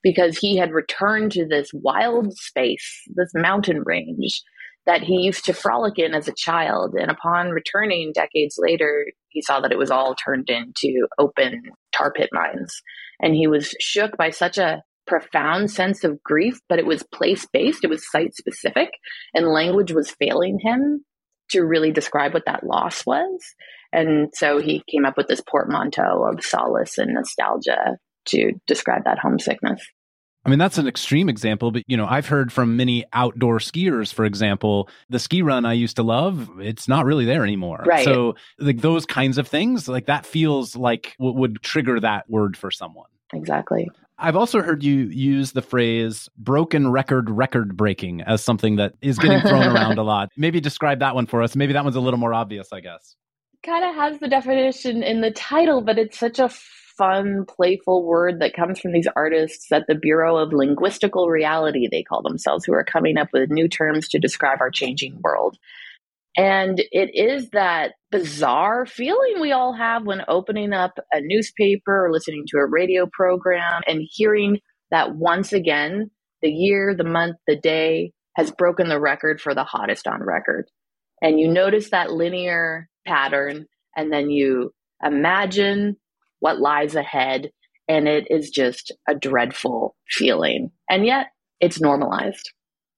because 0.03 0.37
he 0.37 0.57
had 0.57 0.71
returned 0.71 1.31
to 1.33 1.45
this 1.45 1.69
wild 1.73 2.33
space, 2.37 3.01
this 3.15 3.31
mountain 3.33 3.83
range 3.85 4.43
that 4.89 5.03
he 5.03 5.17
used 5.17 5.45
to 5.45 5.53
frolic 5.53 5.99
in 5.99 6.15
as 6.15 6.27
a 6.27 6.33
child. 6.35 6.95
And 6.99 7.11
upon 7.11 7.51
returning 7.51 8.11
decades 8.11 8.55
later, 8.57 9.05
he 9.27 9.39
saw 9.39 9.59
that 9.59 9.71
it 9.71 9.77
was 9.77 9.91
all 9.91 10.15
turned 10.15 10.49
into 10.49 11.05
open 11.19 11.61
tar 11.95 12.11
pit 12.11 12.29
mines. 12.31 12.81
And 13.21 13.35
he 13.35 13.45
was 13.45 13.75
shook 13.79 14.17
by 14.17 14.31
such 14.31 14.57
a 14.57 14.81
profound 15.05 15.69
sense 15.69 16.03
of 16.03 16.23
grief, 16.23 16.59
but 16.67 16.79
it 16.79 16.87
was 16.87 17.03
place 17.13 17.45
based, 17.53 17.83
it 17.83 17.89
was 17.91 18.09
site 18.09 18.33
specific, 18.33 18.89
and 19.35 19.49
language 19.49 19.91
was 19.91 20.15
failing 20.19 20.57
him 20.59 21.05
to 21.51 21.61
really 21.61 21.91
describe 21.91 22.33
what 22.33 22.45
that 22.47 22.63
loss 22.63 23.05
was. 23.05 23.43
And 23.93 24.29
so 24.33 24.59
he 24.59 24.81
came 24.91 25.05
up 25.05 25.17
with 25.17 25.27
this 25.27 25.41
portmanteau 25.47 26.23
of 26.23 26.43
solace 26.43 26.97
and 26.97 27.13
nostalgia 27.13 27.97
to 28.29 28.53
describe 28.65 29.03
that 29.05 29.19
homesickness. 29.19 29.85
I 30.49 30.51
mean, 30.51 30.57
that's 30.57 30.79
an 30.79 30.87
extreme 30.87 31.29
example, 31.29 31.69
but 31.69 31.83
you 31.85 31.95
know, 31.95 32.07
I've 32.07 32.25
heard 32.25 32.51
from 32.51 32.75
many 32.75 33.05
outdoor 33.13 33.59
skiers, 33.59 34.11
for 34.11 34.25
example, 34.25 34.89
the 35.07 35.19
ski 35.19 35.43
run 35.43 35.63
I 35.63 35.73
used 35.73 35.95
to 35.97 36.01
love, 36.01 36.49
it's 36.59 36.87
not 36.87 37.05
really 37.05 37.23
there 37.23 37.43
anymore. 37.43 37.83
Right. 37.85 38.03
So, 38.03 38.33
like 38.57 38.81
those 38.81 39.05
kinds 39.05 39.37
of 39.37 39.47
things, 39.47 39.87
like 39.87 40.07
that 40.07 40.25
feels 40.25 40.75
like 40.75 41.13
what 41.19 41.35
would 41.35 41.61
trigger 41.61 41.99
that 41.99 42.27
word 42.31 42.57
for 42.57 42.71
someone. 42.71 43.05
Exactly. 43.31 43.87
I've 44.17 44.35
also 44.35 44.63
heard 44.63 44.83
you 44.83 45.03
use 45.03 45.51
the 45.51 45.61
phrase 45.61 46.27
broken 46.35 46.91
record 46.91 47.29
record 47.29 47.77
breaking 47.77 48.21
as 48.21 48.43
something 48.43 48.77
that 48.77 48.95
is 49.03 49.19
getting 49.19 49.41
thrown 49.41 49.67
around 49.67 49.99
a 49.99 50.03
lot. 50.15 50.31
Maybe 50.35 50.59
describe 50.59 50.97
that 51.01 51.13
one 51.13 51.27
for 51.27 51.43
us. 51.43 51.55
Maybe 51.55 51.73
that 51.73 51.83
one's 51.83 51.95
a 51.95 52.01
little 52.01 52.19
more 52.19 52.33
obvious, 52.33 52.73
I 52.73 52.79
guess. 52.79 53.15
Kind 53.63 53.85
of 53.85 53.93
has 53.93 54.19
the 54.19 54.27
definition 54.27 55.03
in 55.03 55.21
the 55.21 55.29
title, 55.29 55.81
but 55.81 55.99
it's 55.99 56.17
such 56.17 56.39
a 56.39 56.49
fun, 56.99 57.45
playful 57.47 58.05
word 58.05 58.41
that 58.41 58.53
comes 58.53 58.79
from 58.79 58.91
these 58.91 59.07
artists 59.15 59.71
at 59.71 59.87
the 59.87 59.95
Bureau 59.95 60.37
of 60.37 60.51
Linguistical 60.51 61.29
Reality, 61.29 61.87
they 61.89 62.03
call 62.03 62.21
themselves, 62.21 62.65
who 62.65 62.73
are 62.73 62.83
coming 62.83 63.17
up 63.17 63.29
with 63.33 63.49
new 63.49 63.67
terms 63.67 64.09
to 64.09 64.19
describe 64.19 64.59
our 64.61 64.69
changing 64.69 65.19
world. 65.23 65.57
And 66.37 66.79
it 66.91 67.09
is 67.13 67.49
that 67.51 67.93
bizarre 68.11 68.85
feeling 68.85 69.41
we 69.41 69.51
all 69.51 69.73
have 69.73 70.05
when 70.05 70.23
opening 70.27 70.73
up 70.73 70.99
a 71.11 71.21
newspaper 71.21 72.05
or 72.05 72.11
listening 72.11 72.43
to 72.49 72.57
a 72.57 72.69
radio 72.69 73.07
program 73.11 73.81
and 73.87 74.07
hearing 74.11 74.59
that 74.91 75.15
once 75.15 75.53
again, 75.53 76.11
the 76.41 76.49
year, 76.49 76.93
the 76.95 77.03
month, 77.03 77.37
the 77.47 77.55
day 77.55 78.11
has 78.35 78.51
broken 78.51 78.89
the 78.89 78.99
record 78.99 79.41
for 79.41 79.55
the 79.55 79.63
hottest 79.63 80.07
on 80.07 80.21
record. 80.21 80.69
And 81.21 81.39
you 81.39 81.47
notice 81.47 81.89
that 81.89 82.11
linear 82.11 82.87
pattern, 83.05 83.65
and 83.95 84.11
then 84.11 84.29
you 84.29 84.71
imagine 85.03 85.97
what 86.39 86.59
lies 86.59 86.95
ahead. 86.95 87.51
And 87.87 88.07
it 88.07 88.27
is 88.29 88.49
just 88.49 88.91
a 89.07 89.15
dreadful 89.15 89.95
feeling. 90.09 90.71
And 90.89 91.05
yet 91.05 91.27
it's 91.59 91.81
normalized. 91.81 92.51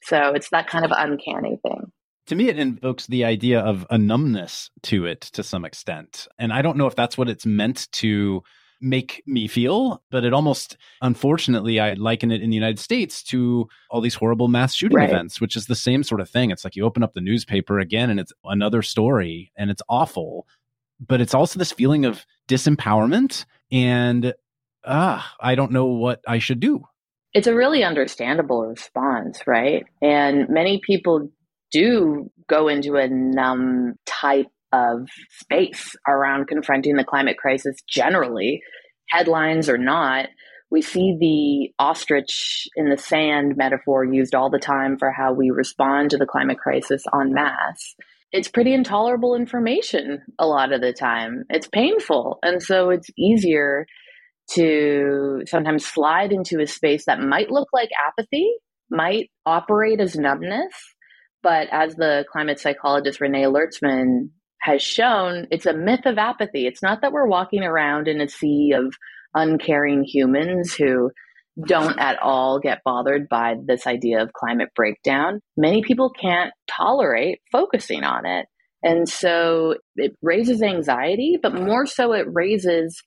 So 0.03 0.33
it's 0.33 0.49
that 0.49 0.67
kind 0.67 0.85
of 0.85 0.91
uncanny 0.93 1.59
thing. 1.61 1.91
To 2.27 2.35
me, 2.35 2.49
it 2.49 2.59
invokes 2.59 3.07
the 3.07 3.25
idea 3.25 3.59
of 3.59 3.85
a 3.89 3.97
numbness 3.97 4.69
to 4.83 5.05
it 5.05 5.21
to 5.21 5.43
some 5.43 5.65
extent. 5.65 6.27
And 6.37 6.53
I 6.53 6.61
don't 6.61 6.77
know 6.77 6.87
if 6.87 6.95
that's 6.95 7.17
what 7.17 7.29
it's 7.29 7.45
meant 7.45 7.91
to 7.93 8.43
make 8.81 9.21
me 9.27 9.47
feel, 9.47 10.01
but 10.09 10.23
it 10.23 10.33
almost, 10.33 10.77
unfortunately, 11.01 11.79
I 11.79 11.93
liken 11.93 12.31
it 12.31 12.41
in 12.41 12.49
the 12.49 12.55
United 12.55 12.79
States 12.79 13.21
to 13.23 13.67
all 13.89 14.01
these 14.01 14.15
horrible 14.15 14.47
mass 14.47 14.73
shooting 14.73 14.97
right. 14.97 15.09
events, 15.09 15.39
which 15.39 15.55
is 15.55 15.67
the 15.67 15.75
same 15.75 16.03
sort 16.03 16.19
of 16.19 16.29
thing. 16.29 16.51
It's 16.51 16.63
like 16.63 16.75
you 16.75 16.83
open 16.83 17.03
up 17.03 17.13
the 17.13 17.21
newspaper 17.21 17.79
again 17.79 18.09
and 18.09 18.19
it's 18.19 18.33
another 18.43 18.81
story 18.81 19.51
and 19.55 19.69
it's 19.69 19.83
awful 19.87 20.47
but 21.05 21.19
it's 21.19 21.33
also 21.33 21.57
this 21.57 21.71
feeling 21.71 22.05
of 22.05 22.25
disempowerment 22.47 23.45
and 23.71 24.33
ah, 24.85 25.33
I 25.39 25.55
don't 25.55 25.71
know 25.71 25.87
what 25.87 26.21
I 26.27 26.39
should 26.39 26.59
do. 26.59 26.83
It's 27.33 27.47
a 27.47 27.55
really 27.55 27.83
understandable 27.83 28.65
response, 28.65 29.41
right? 29.47 29.85
And 30.01 30.49
many 30.49 30.81
people 30.85 31.29
do 31.71 32.29
go 32.49 32.67
into 32.67 32.95
a 32.95 33.07
numb 33.07 33.95
type 34.05 34.47
of 34.73 35.07
space 35.39 35.95
around 36.07 36.47
confronting 36.47 36.95
the 36.95 37.03
climate 37.03 37.37
crisis 37.37 37.77
generally, 37.87 38.61
headlines 39.09 39.69
or 39.69 39.77
not. 39.77 40.27
We 40.69 40.81
see 40.81 41.17
the 41.19 41.83
ostrich 41.83 42.67
in 42.75 42.89
the 42.89 42.97
sand 42.97 43.55
metaphor 43.57 44.05
used 44.05 44.35
all 44.35 44.49
the 44.49 44.59
time 44.59 44.97
for 44.97 45.11
how 45.11 45.33
we 45.33 45.49
respond 45.51 46.11
to 46.11 46.17
the 46.17 46.25
climate 46.25 46.57
crisis 46.57 47.03
en 47.13 47.33
masse 47.33 47.95
it's 48.31 48.47
pretty 48.47 48.73
intolerable 48.73 49.35
information 49.35 50.21
a 50.39 50.47
lot 50.47 50.71
of 50.71 50.81
the 50.81 50.93
time. 50.93 51.43
It's 51.49 51.67
painful. 51.67 52.39
And 52.43 52.61
so 52.63 52.89
it's 52.89 53.09
easier 53.17 53.85
to 54.53 55.41
sometimes 55.47 55.85
slide 55.85 56.31
into 56.31 56.61
a 56.61 56.67
space 56.67 57.05
that 57.05 57.19
might 57.19 57.51
look 57.51 57.69
like 57.73 57.89
apathy, 58.07 58.51
might 58.89 59.29
operate 59.45 59.99
as 59.99 60.15
numbness. 60.15 60.73
But 61.43 61.67
as 61.71 61.95
the 61.95 62.25
climate 62.31 62.59
psychologist 62.59 63.19
Renee 63.19 63.45
Lertzman 63.45 64.29
has 64.61 64.81
shown, 64.81 65.47
it's 65.51 65.65
a 65.65 65.73
myth 65.73 66.05
of 66.05 66.17
apathy. 66.17 66.67
It's 66.67 66.83
not 66.83 67.01
that 67.01 67.11
we're 67.11 67.27
walking 67.27 67.63
around 67.63 68.07
in 68.07 68.21
a 68.21 68.27
sea 68.27 68.73
of 68.75 68.93
uncaring 69.33 70.03
humans 70.03 70.73
who 70.73 71.11
don't 71.67 71.99
at 71.99 72.19
all 72.21 72.59
get 72.59 72.79
bothered 72.85 73.27
by 73.27 73.55
this 73.65 73.85
idea 73.85 74.21
of 74.21 74.33
climate 74.33 74.69
breakdown. 74.75 75.41
Many 75.57 75.83
people 75.83 76.09
can't 76.09 76.53
tolerate 76.69 77.39
focusing 77.51 78.03
on 78.03 78.25
it. 78.25 78.45
And 78.83 79.07
so 79.07 79.75
it 79.95 80.15
raises 80.21 80.63
anxiety, 80.63 81.37
but 81.41 81.53
more 81.53 81.85
so 81.85 82.13
it 82.13 82.25
raises 82.31 83.01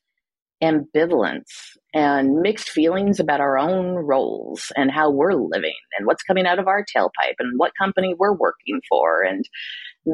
ambivalence 0.63 1.77
and 1.93 2.41
mixed 2.41 2.71
feelings 2.71 3.19
about 3.21 3.41
our 3.41 3.59
own 3.59 3.95
roles 3.95 4.73
and 4.77 4.91
how 4.91 5.11
we're 5.11 5.35
living 5.35 5.75
and 5.99 6.07
what's 6.07 6.23
coming 6.23 6.47
out 6.47 6.59
of 6.59 6.69
our 6.69 6.85
tailpipe 6.97 7.35
and 7.39 7.59
what 7.59 7.73
company 7.79 8.15
we're 8.17 8.37
working 8.37 8.81
for. 8.89 9.23
And 9.23 9.45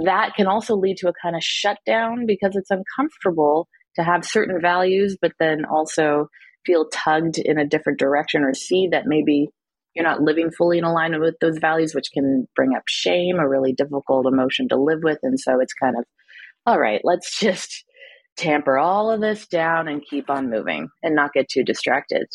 that 0.04 0.34
can 0.34 0.46
also 0.46 0.76
lead 0.76 0.96
to 0.98 1.08
a 1.08 1.12
kind 1.22 1.36
of 1.36 1.42
shutdown 1.42 2.24
because 2.26 2.52
it's 2.54 2.70
uncomfortable 2.70 3.68
to 3.96 4.02
have 4.02 4.24
certain 4.24 4.60
values, 4.60 5.16
but 5.20 5.32
then 5.38 5.64
also 5.64 6.28
feel 6.64 6.86
tugged 6.88 7.38
in 7.38 7.58
a 7.58 7.66
different 7.66 7.98
direction 7.98 8.42
or 8.42 8.54
see 8.54 8.88
that 8.92 9.06
maybe 9.06 9.48
you're 9.94 10.04
not 10.04 10.22
living 10.22 10.50
fully 10.50 10.78
in 10.78 10.84
alignment 10.84 11.22
with 11.22 11.36
those 11.40 11.58
values, 11.58 11.94
which 11.94 12.10
can 12.12 12.46
bring 12.54 12.74
up 12.76 12.82
shame, 12.86 13.38
a 13.38 13.48
really 13.48 13.72
difficult 13.72 14.26
emotion 14.26 14.68
to 14.68 14.80
live 14.80 15.00
with. 15.02 15.18
And 15.22 15.38
so 15.38 15.60
it's 15.60 15.74
kind 15.74 15.96
of, 15.98 16.04
all 16.66 16.78
right, 16.78 17.00
let's 17.04 17.38
just 17.40 17.84
tamper 18.36 18.78
all 18.78 19.10
of 19.10 19.20
this 19.20 19.46
down 19.46 19.88
and 19.88 20.02
keep 20.08 20.30
on 20.30 20.50
moving 20.50 20.88
and 21.02 21.14
not 21.14 21.32
get 21.32 21.48
too 21.48 21.64
distracted. 21.64 22.26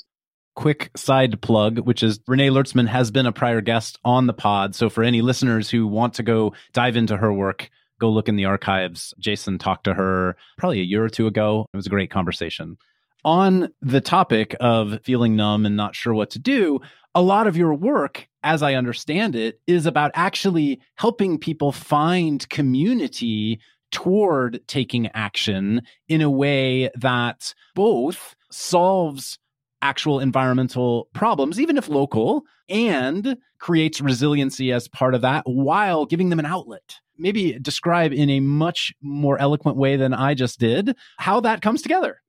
Quick 0.55 0.89
side 0.95 1.41
plug, 1.41 1.79
which 1.79 2.01
is 2.01 2.19
Renee 2.27 2.49
Lertzman 2.49 2.87
has 2.87 3.11
been 3.11 3.25
a 3.25 3.33
prior 3.33 3.59
guest 3.59 3.99
on 4.05 4.27
the 4.27 4.33
pod. 4.33 4.73
So 4.73 4.89
for 4.89 5.03
any 5.03 5.21
listeners 5.21 5.69
who 5.69 5.85
want 5.85 6.13
to 6.15 6.23
go 6.23 6.53
dive 6.71 6.95
into 6.95 7.17
her 7.17 7.33
work, 7.33 7.69
go 7.99 8.09
look 8.09 8.29
in 8.29 8.37
the 8.37 8.45
archives. 8.45 9.13
Jason 9.19 9.57
talked 9.57 9.85
to 9.85 9.93
her 9.93 10.37
probably 10.57 10.79
a 10.79 10.83
year 10.83 11.03
or 11.03 11.09
two 11.09 11.27
ago. 11.27 11.65
It 11.73 11.77
was 11.77 11.87
a 11.87 11.89
great 11.89 12.09
conversation. 12.09 12.77
On 13.25 13.69
the 13.81 14.01
topic 14.01 14.55
of 14.59 14.99
feeling 15.03 15.35
numb 15.35 15.65
and 15.65 15.75
not 15.75 15.95
sure 15.95 16.13
what 16.13 16.29
to 16.29 16.39
do, 16.39 16.79
a 17.15 17.23
lot 17.23 17.47
of 17.47 17.57
your 17.57 17.73
work, 17.73 18.27
as 18.43 18.61
I 18.61 18.75
understand 18.75 19.35
it, 19.35 19.59
is 19.65 19.87
about 19.87 20.11
actually 20.13 20.79
helping 20.93 21.39
people 21.39 21.71
find 21.71 22.47
community 22.49 23.59
toward 23.91 24.59
taking 24.67 25.07
action 25.15 25.81
in 26.07 26.21
a 26.21 26.29
way 26.29 26.91
that 26.93 27.55
both 27.73 28.35
solves 28.51 29.39
actual 29.81 30.19
environmental 30.19 31.09
problems, 31.15 31.59
even 31.59 31.77
if 31.77 31.89
local, 31.89 32.43
and 32.69 33.37
creates 33.57 34.01
resiliency 34.01 34.71
as 34.71 34.87
part 34.87 35.15
of 35.15 35.21
that 35.21 35.41
while 35.47 36.05
giving 36.05 36.29
them 36.29 36.39
an 36.39 36.45
outlet. 36.45 36.97
Maybe 37.17 37.57
describe 37.57 38.13
in 38.13 38.29
a 38.29 38.39
much 38.39 38.93
more 39.01 39.39
eloquent 39.39 39.77
way 39.77 39.95
than 39.95 40.13
I 40.13 40.35
just 40.35 40.59
did 40.59 40.95
how 41.17 41.39
that 41.39 41.63
comes 41.63 41.81
together. 41.81 42.21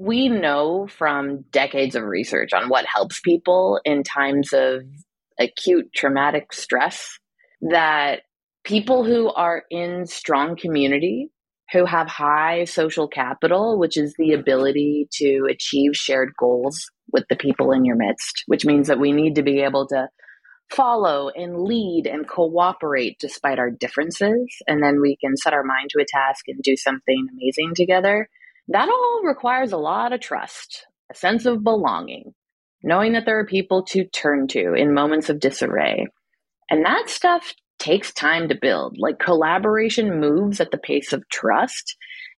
We 0.00 0.28
know 0.28 0.86
from 0.86 1.44
decades 1.50 1.96
of 1.96 2.04
research 2.04 2.52
on 2.52 2.68
what 2.68 2.86
helps 2.86 3.20
people 3.20 3.80
in 3.84 4.04
times 4.04 4.52
of 4.52 4.82
acute 5.40 5.92
traumatic 5.92 6.52
stress 6.52 7.18
that 7.62 8.20
people 8.64 9.04
who 9.04 9.28
are 9.32 9.64
in 9.70 10.06
strong 10.06 10.56
community, 10.56 11.30
who 11.72 11.84
have 11.84 12.06
high 12.06 12.64
social 12.64 13.08
capital, 13.08 13.76
which 13.76 13.96
is 13.96 14.14
the 14.18 14.34
ability 14.34 15.08
to 15.14 15.48
achieve 15.50 15.92
shared 15.94 16.30
goals 16.38 16.88
with 17.12 17.24
the 17.28 17.36
people 17.36 17.72
in 17.72 17.84
your 17.84 17.96
midst, 17.96 18.44
which 18.46 18.64
means 18.64 18.86
that 18.86 19.00
we 19.00 19.10
need 19.10 19.34
to 19.34 19.42
be 19.42 19.60
able 19.60 19.88
to 19.88 20.08
follow 20.70 21.30
and 21.30 21.62
lead 21.62 22.06
and 22.06 22.28
cooperate 22.28 23.16
despite 23.18 23.58
our 23.58 23.70
differences. 23.70 24.46
And 24.68 24.82
then 24.82 25.00
we 25.00 25.16
can 25.16 25.36
set 25.36 25.54
our 25.54 25.64
mind 25.64 25.90
to 25.90 26.02
a 26.02 26.06
task 26.06 26.44
and 26.46 26.62
do 26.62 26.76
something 26.76 27.26
amazing 27.32 27.72
together. 27.74 28.28
That 28.68 28.88
all 28.88 29.22
requires 29.24 29.72
a 29.72 29.78
lot 29.78 30.12
of 30.12 30.20
trust, 30.20 30.86
a 31.10 31.14
sense 31.14 31.46
of 31.46 31.64
belonging, 31.64 32.34
knowing 32.82 33.12
that 33.12 33.24
there 33.24 33.38
are 33.38 33.46
people 33.46 33.82
to 33.84 34.06
turn 34.06 34.46
to 34.48 34.74
in 34.74 34.92
moments 34.92 35.30
of 35.30 35.40
disarray. 35.40 36.06
And 36.70 36.84
that 36.84 37.08
stuff 37.08 37.54
takes 37.78 38.12
time 38.12 38.48
to 38.48 38.58
build. 38.60 38.96
Like 38.98 39.18
collaboration 39.18 40.20
moves 40.20 40.60
at 40.60 40.70
the 40.70 40.78
pace 40.78 41.12
of 41.12 41.26
trust. 41.30 41.96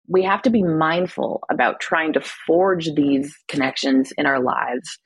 We 0.06 0.24
have 0.24 0.42
to 0.42 0.50
be 0.50 0.62
mindful 0.62 1.42
about 1.50 1.80
trying 1.80 2.12
to 2.14 2.20
forge 2.20 2.90
these 2.94 3.34
connections 3.48 4.12
in 4.18 4.26
our 4.26 4.40
lives 4.40 4.98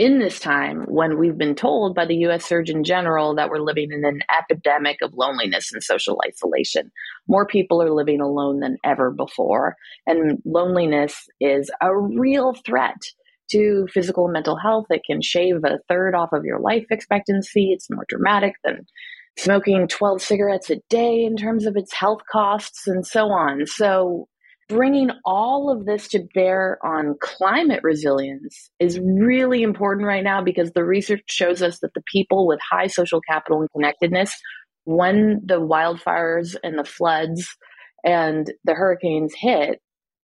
in 0.00 0.18
this 0.18 0.40
time 0.40 0.86
when 0.88 1.18
we've 1.18 1.36
been 1.36 1.54
told 1.54 1.94
by 1.94 2.06
the 2.06 2.16
US 2.26 2.46
Surgeon 2.46 2.84
General 2.84 3.34
that 3.34 3.50
we're 3.50 3.58
living 3.58 3.92
in 3.92 4.02
an 4.02 4.22
epidemic 4.34 4.96
of 5.02 5.12
loneliness 5.12 5.70
and 5.70 5.82
social 5.82 6.18
isolation. 6.26 6.90
More 7.28 7.46
people 7.46 7.82
are 7.82 7.92
living 7.92 8.22
alone 8.22 8.60
than 8.60 8.78
ever 8.82 9.10
before. 9.10 9.76
And 10.06 10.38
loneliness 10.46 11.28
is 11.38 11.70
a 11.82 11.94
real 11.94 12.54
threat 12.64 12.96
to 13.50 13.86
physical 13.92 14.24
and 14.24 14.32
mental 14.32 14.56
health. 14.56 14.86
It 14.88 15.02
can 15.06 15.20
shave 15.20 15.56
a 15.64 15.80
third 15.86 16.14
off 16.14 16.32
of 16.32 16.46
your 16.46 16.60
life 16.60 16.86
expectancy. 16.90 17.72
It's 17.72 17.90
more 17.90 18.06
dramatic 18.08 18.54
than 18.64 18.86
smoking 19.38 19.86
12 19.86 20.22
cigarettes 20.22 20.70
a 20.70 20.76
day 20.88 21.24
in 21.24 21.36
terms 21.36 21.66
of 21.66 21.76
its 21.76 21.92
health 21.92 22.22
costs 22.32 22.86
and 22.86 23.06
so 23.06 23.26
on. 23.26 23.66
So, 23.66 24.28
bringing 24.70 25.10
all 25.24 25.68
of 25.68 25.84
this 25.84 26.06
to 26.08 26.20
bear 26.32 26.78
on 26.84 27.16
climate 27.20 27.80
resilience 27.82 28.70
is 28.78 29.00
really 29.00 29.62
important 29.62 30.06
right 30.06 30.22
now 30.22 30.40
because 30.40 30.70
the 30.70 30.84
research 30.84 31.22
shows 31.26 31.60
us 31.60 31.80
that 31.80 31.92
the 31.94 32.02
people 32.10 32.46
with 32.46 32.60
high 32.70 32.86
social 32.86 33.20
capital 33.28 33.60
and 33.60 33.70
connectedness, 33.72 34.32
when 34.84 35.40
the 35.44 35.60
wildfires 35.60 36.54
and 36.62 36.78
the 36.78 36.84
floods 36.84 37.48
and 38.04 38.52
the 38.64 38.74
hurricanes 38.74 39.34
hit, 39.36 39.80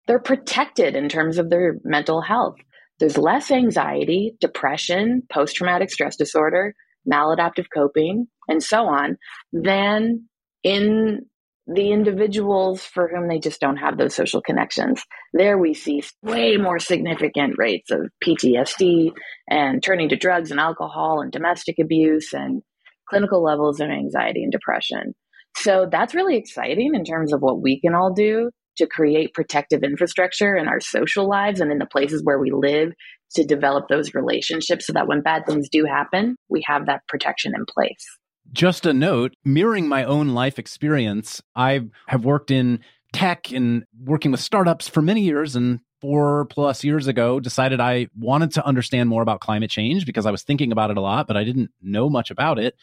they're 0.06 0.20
protected 0.20 0.94
in 0.94 1.08
terms 1.08 1.38
of 1.38 1.50
their 1.50 1.78
mental 1.82 2.22
health. 2.22 2.54
There's 3.00 3.18
less 3.18 3.50
anxiety, 3.50 4.36
depression, 4.40 5.22
post 5.30 5.56
traumatic 5.56 5.90
stress 5.90 6.16
disorder, 6.16 6.72
maladaptive 7.12 7.66
coping, 7.74 8.28
and 8.48 8.62
so 8.62 8.86
on, 8.86 9.16
than 9.52 10.28
in 10.62 11.26
the 11.66 11.90
individuals 11.90 12.82
for 12.82 13.08
whom 13.08 13.28
they 13.28 13.38
just 13.38 13.60
don't 13.60 13.76
have 13.76 13.98
those 13.98 14.14
social 14.14 14.40
connections. 14.40 15.02
There 15.32 15.58
we 15.58 15.74
see 15.74 16.02
way 16.22 16.56
more 16.56 16.78
significant 16.78 17.54
rates 17.58 17.90
of 17.90 18.08
PTSD 18.24 19.12
and 19.50 19.82
turning 19.82 20.08
to 20.10 20.16
drugs 20.16 20.50
and 20.50 20.60
alcohol 20.60 21.20
and 21.20 21.32
domestic 21.32 21.76
abuse 21.80 22.32
and 22.32 22.62
clinical 23.08 23.42
levels 23.42 23.80
of 23.80 23.88
anxiety 23.90 24.42
and 24.42 24.52
depression. 24.52 25.14
So 25.56 25.88
that's 25.90 26.14
really 26.14 26.36
exciting 26.36 26.94
in 26.94 27.04
terms 27.04 27.32
of 27.32 27.40
what 27.40 27.60
we 27.60 27.80
can 27.80 27.94
all 27.94 28.12
do 28.12 28.50
to 28.76 28.86
create 28.86 29.34
protective 29.34 29.82
infrastructure 29.82 30.54
in 30.54 30.68
our 30.68 30.80
social 30.80 31.28
lives 31.28 31.60
and 31.60 31.72
in 31.72 31.78
the 31.78 31.86
places 31.86 32.20
where 32.22 32.38
we 32.38 32.50
live 32.52 32.92
to 33.34 33.44
develop 33.44 33.88
those 33.88 34.14
relationships 34.14 34.86
so 34.86 34.92
that 34.92 35.08
when 35.08 35.22
bad 35.22 35.46
things 35.46 35.68
do 35.70 35.84
happen, 35.84 36.36
we 36.48 36.62
have 36.66 36.86
that 36.86 37.00
protection 37.08 37.52
in 37.56 37.64
place. 37.66 38.04
Just 38.52 38.86
a 38.86 38.92
note, 38.92 39.34
mirroring 39.44 39.88
my 39.88 40.04
own 40.04 40.28
life 40.28 40.58
experience, 40.58 41.42
I 41.54 41.82
have 42.06 42.24
worked 42.24 42.50
in 42.50 42.80
tech 43.12 43.52
and 43.52 43.84
working 44.04 44.30
with 44.30 44.40
startups 44.40 44.88
for 44.88 45.02
many 45.02 45.22
years 45.22 45.56
and 45.56 45.80
four 46.00 46.46
plus 46.46 46.84
years 46.84 47.06
ago 47.06 47.40
decided 47.40 47.80
I 47.80 48.08
wanted 48.18 48.52
to 48.52 48.66
understand 48.66 49.08
more 49.08 49.22
about 49.22 49.40
climate 49.40 49.70
change 49.70 50.06
because 50.06 50.26
I 50.26 50.30
was 50.30 50.42
thinking 50.42 50.72
about 50.72 50.90
it 50.90 50.96
a 50.96 51.00
lot, 51.00 51.26
but 51.26 51.36
I 51.36 51.44
didn't 51.44 51.70
know 51.82 52.08
much 52.08 52.30
about 52.30 52.58
it. 52.58 52.76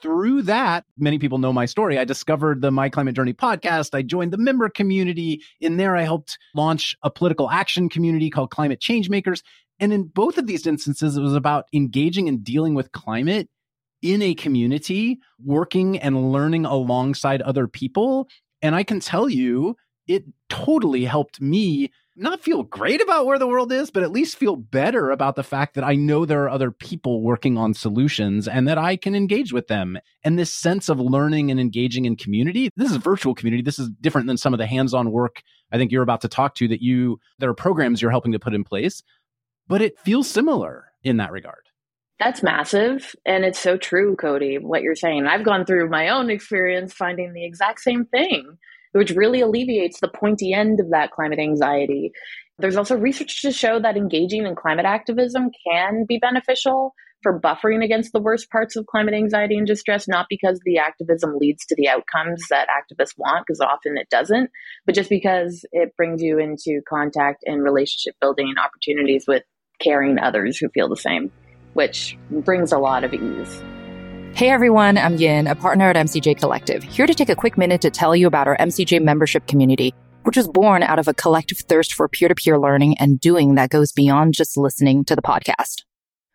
Through 0.00 0.42
that, 0.42 0.84
many 0.96 1.18
people 1.18 1.38
know 1.38 1.52
my 1.52 1.66
story. 1.66 1.98
I 1.98 2.04
discovered 2.04 2.60
the 2.60 2.72
My 2.72 2.88
Climate 2.88 3.14
Journey 3.14 3.34
podcast. 3.34 3.94
I 3.94 4.02
joined 4.02 4.32
the 4.32 4.38
member 4.38 4.68
community. 4.68 5.42
In 5.60 5.76
there, 5.76 5.96
I 5.96 6.02
helped 6.02 6.38
launch 6.54 6.96
a 7.02 7.10
political 7.10 7.50
action 7.50 7.88
community 7.88 8.28
called 8.28 8.50
Climate 8.50 8.80
Change 8.80 9.08
Makers. 9.08 9.42
And 9.78 9.92
in 9.92 10.04
both 10.04 10.38
of 10.38 10.46
these 10.46 10.66
instances, 10.66 11.16
it 11.16 11.22
was 11.22 11.34
about 11.34 11.66
engaging 11.72 12.28
and 12.28 12.42
dealing 12.42 12.74
with 12.74 12.90
climate 12.92 13.48
in 14.02 14.20
a 14.22 14.34
community, 14.34 15.18
working 15.44 15.98
and 15.98 16.32
learning 16.32 16.64
alongside 16.64 17.42
other 17.42 17.66
people. 17.66 18.28
And 18.60 18.74
I 18.74 18.82
can 18.82 19.00
tell 19.00 19.28
you, 19.28 19.76
it 20.06 20.24
totally 20.48 21.04
helped 21.04 21.40
me 21.40 21.90
not 22.14 22.42
feel 22.42 22.62
great 22.62 23.00
about 23.00 23.24
where 23.24 23.38
the 23.38 23.46
world 23.46 23.72
is, 23.72 23.90
but 23.90 24.02
at 24.02 24.12
least 24.12 24.36
feel 24.36 24.56
better 24.56 25.10
about 25.10 25.34
the 25.34 25.42
fact 25.42 25.74
that 25.74 25.84
I 25.84 25.94
know 25.94 26.26
there 26.26 26.42
are 26.42 26.50
other 26.50 26.70
people 26.70 27.22
working 27.22 27.56
on 27.56 27.72
solutions 27.72 28.46
and 28.46 28.68
that 28.68 28.76
I 28.76 28.96
can 28.96 29.14
engage 29.14 29.52
with 29.52 29.68
them. 29.68 29.98
And 30.22 30.38
this 30.38 30.52
sense 30.52 30.90
of 30.90 31.00
learning 31.00 31.50
and 31.50 31.58
engaging 31.58 32.04
in 32.04 32.16
community, 32.16 32.68
this 32.76 32.90
is 32.90 32.96
virtual 32.96 33.34
community. 33.34 33.62
This 33.62 33.78
is 33.78 33.88
different 34.00 34.26
than 34.26 34.36
some 34.36 34.52
of 34.52 34.58
the 34.58 34.66
hands 34.66 34.92
on 34.92 35.10
work 35.10 35.42
I 35.72 35.78
think 35.78 35.90
you're 35.90 36.02
about 36.02 36.20
to 36.20 36.28
talk 36.28 36.54
to 36.56 36.68
that 36.68 36.82
you, 36.82 37.18
there 37.38 37.48
are 37.48 37.54
programs 37.54 38.02
you're 38.02 38.10
helping 38.10 38.32
to 38.32 38.38
put 38.38 38.54
in 38.54 38.62
place, 38.62 39.02
but 39.66 39.80
it 39.80 39.98
feels 39.98 40.28
similar 40.28 40.92
in 41.02 41.16
that 41.16 41.32
regard. 41.32 41.64
That's 42.24 42.44
massive. 42.44 43.16
And 43.26 43.44
it's 43.44 43.58
so 43.58 43.76
true, 43.76 44.14
Cody, 44.14 44.56
what 44.56 44.82
you're 44.82 44.94
saying. 44.94 45.26
I've 45.26 45.44
gone 45.44 45.64
through 45.64 45.90
my 45.90 46.10
own 46.10 46.30
experience 46.30 46.92
finding 46.92 47.32
the 47.32 47.44
exact 47.44 47.80
same 47.80 48.04
thing, 48.04 48.58
which 48.92 49.10
really 49.10 49.40
alleviates 49.40 49.98
the 49.98 50.06
pointy 50.06 50.52
end 50.52 50.78
of 50.78 50.90
that 50.90 51.10
climate 51.10 51.40
anxiety. 51.40 52.12
There's 52.60 52.76
also 52.76 52.96
research 52.96 53.42
to 53.42 53.50
show 53.50 53.80
that 53.80 53.96
engaging 53.96 54.46
in 54.46 54.54
climate 54.54 54.84
activism 54.84 55.50
can 55.68 56.04
be 56.08 56.18
beneficial 56.18 56.94
for 57.24 57.40
buffering 57.40 57.82
against 57.84 58.12
the 58.12 58.22
worst 58.22 58.50
parts 58.50 58.76
of 58.76 58.86
climate 58.86 59.14
anxiety 59.14 59.58
and 59.58 59.66
distress, 59.66 60.06
not 60.06 60.26
because 60.30 60.60
the 60.64 60.78
activism 60.78 61.36
leads 61.40 61.66
to 61.66 61.74
the 61.76 61.88
outcomes 61.88 62.40
that 62.50 62.68
activists 62.68 63.14
want, 63.18 63.44
because 63.44 63.60
often 63.60 63.96
it 63.98 64.08
doesn't, 64.10 64.48
but 64.86 64.94
just 64.94 65.10
because 65.10 65.64
it 65.72 65.96
brings 65.96 66.22
you 66.22 66.38
into 66.38 66.82
contact 66.88 67.42
and 67.46 67.64
relationship 67.64 68.14
building 68.20 68.54
opportunities 68.64 69.24
with 69.26 69.42
caring 69.80 70.20
others 70.20 70.56
who 70.56 70.68
feel 70.68 70.88
the 70.88 70.96
same. 70.96 71.32
Which 71.74 72.16
brings 72.30 72.72
a 72.72 72.78
lot 72.78 73.04
of 73.04 73.14
ease. 73.14 73.62
Hey 74.34 74.48
everyone, 74.48 74.96
I'm 74.96 75.16
Yin, 75.16 75.46
a 75.46 75.54
partner 75.54 75.90
at 75.90 75.96
MCJ 75.96 76.38
Collective, 76.38 76.82
here 76.82 77.06
to 77.06 77.14
take 77.14 77.28
a 77.28 77.36
quick 77.36 77.58
minute 77.58 77.82
to 77.82 77.90
tell 77.90 78.16
you 78.16 78.26
about 78.26 78.48
our 78.48 78.56
MCJ 78.56 79.02
membership 79.02 79.46
community, 79.46 79.94
which 80.22 80.36
was 80.36 80.48
born 80.48 80.82
out 80.82 80.98
of 80.98 81.06
a 81.06 81.14
collective 81.14 81.58
thirst 81.58 81.92
for 81.92 82.08
peer 82.08 82.28
to 82.28 82.34
peer 82.34 82.58
learning 82.58 82.96
and 82.98 83.20
doing 83.20 83.56
that 83.56 83.70
goes 83.70 83.92
beyond 83.92 84.34
just 84.34 84.56
listening 84.56 85.04
to 85.04 85.14
the 85.14 85.22
podcast. 85.22 85.82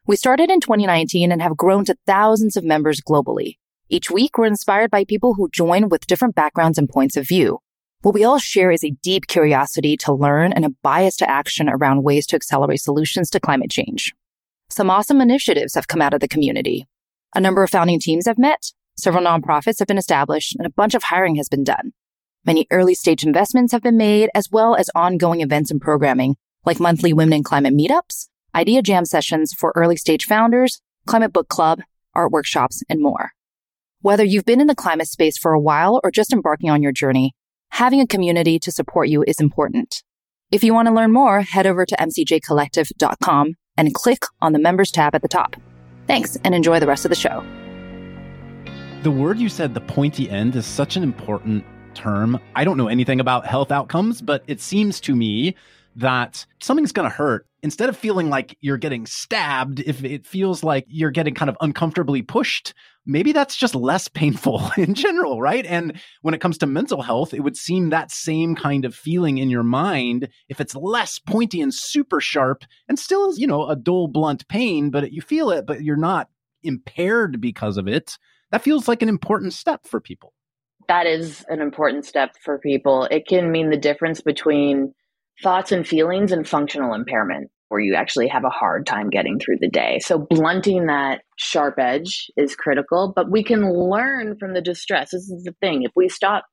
We 0.06 0.16
started 0.16 0.50
in 0.50 0.62
2019 0.62 1.32
and 1.32 1.42
have 1.42 1.58
grown 1.58 1.86
to 1.86 1.98
thousands 2.06 2.56
of 2.56 2.64
members 2.64 3.02
globally. 3.02 3.58
Each 3.90 4.12
week, 4.12 4.38
we're 4.38 4.46
inspired 4.46 4.92
by 4.92 5.04
people 5.04 5.34
who 5.34 5.50
join 5.50 5.90
with 5.90 6.08
different 6.08 6.36
backgrounds 6.36 6.78
and 6.78 6.88
points 6.88 7.18
of 7.18 7.28
view. 7.28 7.60
What 8.04 8.14
we 8.14 8.24
all 8.24 8.38
share 8.38 8.70
is 8.70 8.84
a 8.84 8.96
deep 9.02 9.28
curiosity 9.28 9.98
to 9.98 10.14
learn 10.14 10.54
and 10.54 10.66
a 10.66 10.70
bias 10.84 11.18
to 11.18 11.30
action 11.30 11.68
around 11.68 12.04
ways 12.04 12.28
to 12.28 12.36
accelerate 12.36 12.80
solutions 12.80 13.30
to 13.32 13.40
climate 13.40 13.72
change. 13.72 14.14
Some 14.70 14.90
awesome 14.90 15.22
initiatives 15.22 15.76
have 15.76 15.88
come 15.88 16.02
out 16.02 16.14
of 16.14 16.20
the 16.20 16.28
community. 16.28 16.88
A 17.34 17.40
number 17.40 17.64
of 17.64 17.70
founding 17.70 18.00
teams 18.00 18.26
have 18.28 18.38
met, 18.38 18.72
several 18.98 19.24
nonprofits 19.24 19.80
have 19.80 19.88
been 19.88 19.98
established, 19.98 20.56
and 20.58 20.68
a 20.68 20.72
bunch 20.72 20.94
of 20.94 21.04
hiring 21.04 21.36
has 21.36 21.48
been 21.48 21.64
done. 21.64 21.94
Many 22.46 22.68
early 22.70 22.94
stage 22.94 23.24
investments 23.24 23.72
have 23.72 23.82
been 23.82 23.98
made, 23.98 24.30
as 24.36 24.50
well 24.52 24.76
as 24.76 24.90
ongoing 24.94 25.42
events 25.42 25.72
and 25.72 25.82
programming, 25.82 26.36
like 26.66 26.80
monthly 26.80 27.14
Women 27.14 27.34
in 27.34 27.44
Climate 27.44 27.74
meetups, 27.74 28.28
idea 28.54 28.82
jam 28.82 29.06
sessions 29.06 29.54
for 29.54 29.74
early 29.76 29.98
stage 29.98 30.26
founders, 30.26 30.82
climate 31.06 31.34
book 31.34 31.48
club, 31.48 31.82
art 32.14 32.32
workshops, 32.32 32.84
and 32.90 33.02
more. 33.02 33.32
Whether 34.02 34.24
you've 34.24 34.46
been 34.46 34.62
in 34.62 34.68
the 34.68 34.76
climate 34.76 35.08
space 35.08 35.38
for 35.38 35.54
a 35.54 35.60
while 35.60 36.00
or 36.04 36.12
just 36.12 36.34
embarking 36.34 36.70
on 36.70 36.84
your 36.84 36.92
journey, 36.92 37.34
having 37.70 38.00
a 38.00 38.08
community 38.08 38.60
to 38.60 38.72
support 38.72 39.08
you 39.10 39.24
is 39.28 39.40
important. 39.40 40.04
If 40.52 40.64
you 40.64 40.74
want 40.74 40.88
to 40.88 40.94
learn 40.94 41.12
more, 41.12 41.42
head 41.42 41.66
over 41.66 41.86
to 41.86 41.96
mcjcollective.com 41.96 43.56
and 43.78 43.94
click 43.94 44.24
on 44.42 44.54
the 44.54 44.60
members 44.60 44.92
tab 44.92 45.16
at 45.16 45.22
the 45.22 45.28
top. 45.28 45.56
Thanks 46.08 46.38
and 46.44 46.56
enjoy 46.56 46.80
the 46.80 46.88
rest 46.88 47.06
of 47.06 47.10
the 47.10 47.16
show. 47.16 47.46
The 49.04 49.12
word 49.12 49.38
you 49.38 49.50
said, 49.50 49.74
the 49.74 49.82
pointy 49.82 50.30
end, 50.30 50.56
is 50.56 50.66
such 50.66 50.96
an 50.98 51.04
important 51.04 51.64
term. 51.94 52.40
I 52.56 52.64
don't 52.64 52.78
know 52.78 52.88
anything 52.88 53.20
about 53.20 53.46
health 53.46 53.72
outcomes, 53.72 54.22
but 54.22 54.44
it 54.48 54.60
seems 54.60 55.00
to 55.02 55.16
me 55.16 55.56
that 55.96 56.46
something's 56.60 56.92
going 56.92 57.10
to 57.10 57.16
hurt. 57.16 57.46
Instead 57.68 57.90
of 57.90 57.98
feeling 57.98 58.30
like 58.30 58.58
you're 58.62 58.78
getting 58.78 59.06
stabbed, 59.06 59.82
if 59.82 60.02
it 60.02 60.26
feels 60.26 60.64
like 60.64 60.86
you're 60.88 61.12
getting 61.12 61.34
kind 61.34 61.50
of 61.50 61.58
uncomfortably 61.60 62.22
pushed, 62.22 62.74
maybe 63.06 63.34
that's 63.34 63.58
just 63.58 63.76
less 63.76 64.08
painful 64.22 64.72
in 64.78 64.94
general, 64.94 65.42
right? 65.42 65.66
And 65.66 66.00
when 66.22 66.34
it 66.34 66.40
comes 66.40 66.58
to 66.60 66.66
mental 66.66 67.02
health, 67.02 67.34
it 67.34 67.42
would 67.42 67.58
seem 67.58 67.90
that 67.90 68.10
same 68.10 68.56
kind 68.56 68.86
of 68.86 68.96
feeling 68.96 69.38
in 69.38 69.50
your 69.50 69.64
mind 69.64 70.30
if 70.48 70.62
it's 70.62 70.78
less 70.78 71.20
pointy 71.20 71.60
and 71.60 71.74
super 71.74 72.22
sharp 72.22 72.64
and 72.88 72.98
still, 72.98 73.30
is, 73.30 73.38
you 73.38 73.48
know, 73.48 73.68
a 73.68 73.76
dull, 73.76 74.08
blunt 74.08 74.48
pain, 74.48 74.90
but 74.90 75.12
you 75.12 75.22
feel 75.22 75.50
it, 75.50 75.66
but 75.66 75.84
you're 75.84 75.98
not 75.98 76.30
impaired 76.64 77.42
because 77.42 77.76
of 77.76 77.86
it. 77.86 78.18
That 78.52 78.64
feels 78.64 78.88
like 78.88 79.02
an 79.02 79.10
important 79.10 79.52
step 79.52 79.86
for 79.86 80.00
people. 80.00 80.32
That 80.88 81.06
is 81.06 81.44
an 81.50 81.60
important 81.60 82.06
step 82.06 82.38
for 82.42 82.60
people. 82.60 83.10
It 83.12 83.28
can 83.28 83.52
mean 83.52 83.72
the 83.72 83.76
difference 83.78 84.22
between 84.22 84.94
thoughts 85.44 85.74
and 85.74 85.86
feelings 85.86 86.32
and 86.32 86.48
functional 86.48 86.94
impairment 86.94 87.52
where 87.70 87.80
you 87.82 87.96
actually 87.96 88.28
have 88.28 88.44
a 88.44 88.50
hard 88.50 88.86
time 88.86 89.10
getting 89.10 89.40
through 89.40 89.58
the 89.60 89.70
day. 89.70 90.00
So 90.02 90.18
blunting 90.18 90.88
that 90.88 91.22
sharp 91.38 91.76
edge 91.80 92.28
is 92.38 92.56
critical, 92.56 93.14
but 93.16 93.30
we 93.30 93.44
can 93.44 93.74
learn 93.74 94.38
from 94.40 94.54
the 94.54 94.62
distress. 94.62 95.12
This 95.12 95.30
is 95.30 95.44
the 95.44 95.56
thing. 95.62 95.84
If 95.84 95.92
we 95.96 96.10
stop 96.10 96.46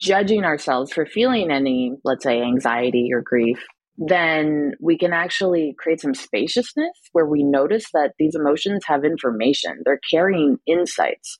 judging 0.00 0.44
ourselves 0.44 0.92
for 0.92 1.06
feeling 1.06 1.50
any, 1.50 1.92
let's 2.04 2.24
say, 2.24 2.42
anxiety 2.42 3.10
or 3.12 3.22
grief, 3.22 3.64
then 3.98 4.72
we 4.80 4.98
can 4.98 5.12
actually 5.12 5.74
create 5.78 6.00
some 6.00 6.14
spaciousness 6.14 6.92
where 7.12 7.26
we 7.26 7.42
notice 7.42 7.86
that 7.94 8.12
these 8.18 8.34
emotions 8.34 8.84
have 8.86 9.04
information. 9.04 9.82
They're 9.84 10.00
carrying 10.10 10.58
insights 10.66 11.38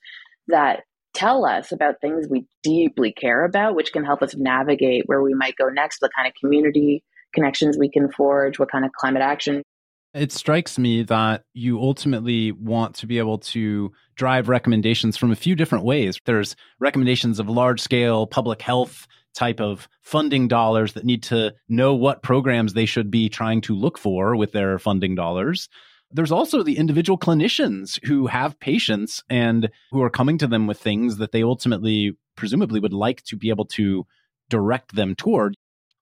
that 0.48 0.80
tell 1.12 1.44
us 1.44 1.72
about 1.72 2.00
things 2.00 2.26
we 2.30 2.46
deeply 2.62 3.12
care 3.12 3.44
about, 3.44 3.74
which 3.74 3.92
can 3.92 4.04
help 4.04 4.22
us 4.22 4.34
navigate 4.36 5.02
where 5.06 5.22
we 5.22 5.34
might 5.34 5.56
go 5.56 5.68
next, 5.68 5.98
the 6.00 6.10
kind 6.16 6.28
of 6.28 6.34
community 6.40 7.02
connections 7.36 7.78
we 7.78 7.88
can 7.88 8.10
forge, 8.10 8.58
what 8.58 8.70
kind 8.72 8.84
of 8.84 8.90
climate 8.98 9.22
action. 9.22 9.62
It 10.12 10.32
strikes 10.32 10.78
me 10.78 11.02
that 11.04 11.44
you 11.52 11.78
ultimately 11.78 12.50
want 12.50 12.94
to 12.96 13.06
be 13.06 13.18
able 13.18 13.38
to 13.38 13.92
drive 14.14 14.48
recommendations 14.48 15.16
from 15.16 15.30
a 15.30 15.36
few 15.36 15.54
different 15.54 15.84
ways. 15.84 16.18
There's 16.24 16.56
recommendations 16.80 17.38
of 17.38 17.50
large 17.50 17.80
scale 17.80 18.26
public 18.26 18.62
health 18.62 19.06
type 19.34 19.60
of 19.60 19.88
funding 20.00 20.48
dollars 20.48 20.94
that 20.94 21.04
need 21.04 21.22
to 21.24 21.52
know 21.68 21.94
what 21.94 22.22
programs 22.22 22.72
they 22.72 22.86
should 22.86 23.10
be 23.10 23.28
trying 23.28 23.60
to 23.60 23.74
look 23.74 23.98
for 23.98 24.34
with 24.34 24.52
their 24.52 24.78
funding 24.78 25.14
dollars. 25.14 25.68
There's 26.10 26.32
also 26.32 26.62
the 26.62 26.78
individual 26.78 27.18
clinicians 27.18 28.02
who 28.06 28.26
have 28.28 28.58
patients 28.58 29.22
and 29.28 29.68
who 29.90 30.02
are 30.02 30.08
coming 30.08 30.38
to 30.38 30.46
them 30.46 30.66
with 30.66 30.78
things 30.78 31.18
that 31.18 31.32
they 31.32 31.42
ultimately, 31.42 32.16
presumably, 32.36 32.80
would 32.80 32.94
like 32.94 33.22
to 33.24 33.36
be 33.36 33.50
able 33.50 33.66
to 33.66 34.06
direct 34.48 34.94
them 34.94 35.14
toward. 35.14 35.56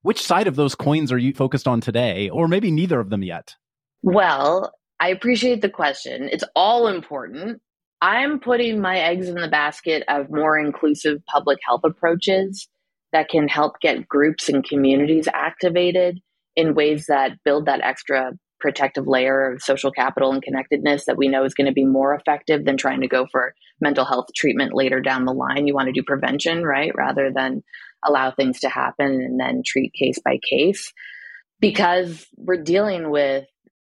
Which 0.05 0.21
side 0.21 0.49
of 0.49 0.57
those 0.57 0.75
coins 0.75 1.11
are 1.13 1.19
you 1.19 1.33
focused 1.33 1.67
on 1.67 1.81
today, 1.81 2.29
or 2.29 2.47
maybe 2.47 2.71
neither 2.71 3.01
of 3.01 3.09
them 3.09 3.23
yet? 3.23 3.57
Well, 4.03 4.71
I 5.01 5.09
appreciate 5.09 5.63
the 5.63 5.71
question. 5.71 6.29
It's 6.31 6.45
all 6.55 6.89
important. 6.89 7.63
I'm 8.03 8.39
putting 8.39 8.83
my 8.83 8.99
eggs 8.99 9.31
in 9.31 9.37
the 9.37 9.49
basket 9.49 10.05
of 10.09 10.29
more 10.29 10.59
inclusive 10.59 11.25
public 11.25 11.59
health 11.67 11.81
approaches 11.85 12.69
that 13.13 13.31
can 13.31 13.49
help 13.49 13.81
get 13.81 14.07
groups 14.07 14.51
and 14.51 14.63
communities 14.63 15.27
activated 15.33 16.21
in 16.55 16.75
ways 16.75 17.07
that 17.07 17.43
build 17.43 17.65
that 17.65 17.81
extra 17.81 18.33
protective 18.61 19.07
layer 19.07 19.53
of 19.53 19.63
social 19.63 19.91
capital 19.91 20.33
and 20.33 20.43
connectedness 20.43 21.07
that 21.07 21.17
we 21.17 21.29
know 21.29 21.45
is 21.45 21.55
going 21.55 21.67
to 21.67 21.73
be 21.73 21.87
more 21.87 22.15
effective 22.15 22.67
than 22.67 22.77
trying 22.77 23.01
to 23.01 23.09
go 23.09 23.27
for 23.33 23.55
mental 23.81 24.05
health 24.05 24.27
treatment 24.37 24.75
later 24.75 25.01
down 25.01 25.25
the 25.25 25.33
line. 25.33 25.67
You 25.67 25.73
want 25.75 25.87
to 25.87 25.93
do 25.93 26.03
prevention, 26.03 26.63
right? 26.63 26.93
Rather 26.95 27.33
than 27.35 27.63
allow 28.07 28.31
things 28.31 28.61
to 28.61 28.69
happen 28.69 29.07
and 29.07 29.39
then 29.39 29.63
treat 29.65 29.93
case 29.93 30.19
by 30.25 30.39
case 30.49 30.93
because 31.61 32.27
we're 32.37 32.63
dealing 32.63 33.11
with 33.11 33.45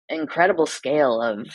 incredible 0.08 0.66
scale 0.66 1.20
of 1.22 1.46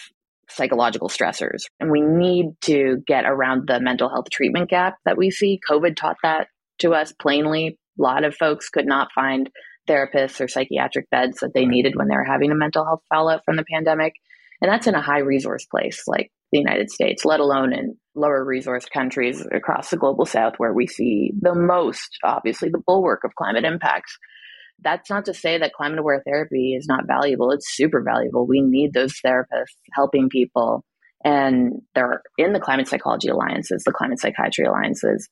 psychological 0.50 1.10
stressors 1.10 1.64
and 1.80 1.92
we 1.92 2.02
need 2.02 2.46
to 2.62 3.04
get 3.06 3.26
around 3.26 3.68
the 3.68 3.80
mental 3.82 4.10
health 4.10 4.30
treatment 4.32 4.70
gap 4.70 4.96
that 5.04 5.18
we 5.18 5.30
see 5.30 5.60
covid 5.70 5.96
taught 5.96 6.16
that 6.24 6.48
to 6.80 6.94
us 6.94 7.14
plainly 7.22 7.78
a 8.00 8.02
lot 8.02 8.24
of 8.24 8.36
folks 8.36 8.70
could 8.70 8.86
not 8.86 9.10
find 9.14 9.50
therapists 9.88 10.40
or 10.42 10.48
psychiatric 10.48 11.10
beds 11.10 11.40
that 11.40 11.54
they 11.54 11.66
needed 11.66 11.96
when 11.96 12.08
they 12.08 12.16
were 12.16 12.24
having 12.24 12.52
a 12.52 12.56
mental 12.56 12.86
health 12.86 13.02
fallout 13.10 13.42
from 13.46 13.56
the 13.56 13.66
pandemic. 13.72 14.14
And 14.62 14.72
that's 14.72 14.88
in 14.88 14.96
a 14.96 15.02
high 15.02 15.20
resource 15.20 15.66
place 15.66 16.04
like 16.08 16.32
the 16.52 16.60
United 16.60 16.90
States, 16.90 17.26
let 17.26 17.40
alone 17.40 17.74
in 17.74 17.96
lower 18.16 18.44
resource 18.44 18.86
countries 18.86 19.46
across 19.54 19.90
the 19.90 19.98
global 19.98 20.26
south 20.26 20.54
where 20.58 20.74
we 20.74 20.88
see 20.88 21.32
the 21.40 21.54
most, 21.54 22.18
obviously, 22.24 22.70
the 22.70 22.82
bulwark 22.86 23.22
of 23.24 23.36
climate 23.36 23.66
impacts. 23.66 24.18
That's 24.80 25.10
not 25.10 25.26
to 25.26 25.34
say 25.34 25.58
that 25.58 25.74
climate 25.74 26.00
aware 26.00 26.22
therapy 26.26 26.76
is 26.78 26.86
not 26.88 27.08
valuable. 27.08 27.52
It's 27.52 27.76
super 27.76 28.04
valuable. 28.04 28.48
We 28.48 28.62
need 28.62 28.94
those 28.94 29.14
therapists 29.26 29.76
helping 29.94 30.30
people. 30.30 30.84
And 31.24 31.82
they're 31.96 32.22
in 32.38 32.54
the 32.54 32.60
climate 32.60 32.88
psychology 32.88 33.30
alliances, 33.30 33.84
the 33.84 33.92
climate 33.92 34.20
psychiatry 34.20 34.66
alliances, 34.66 35.28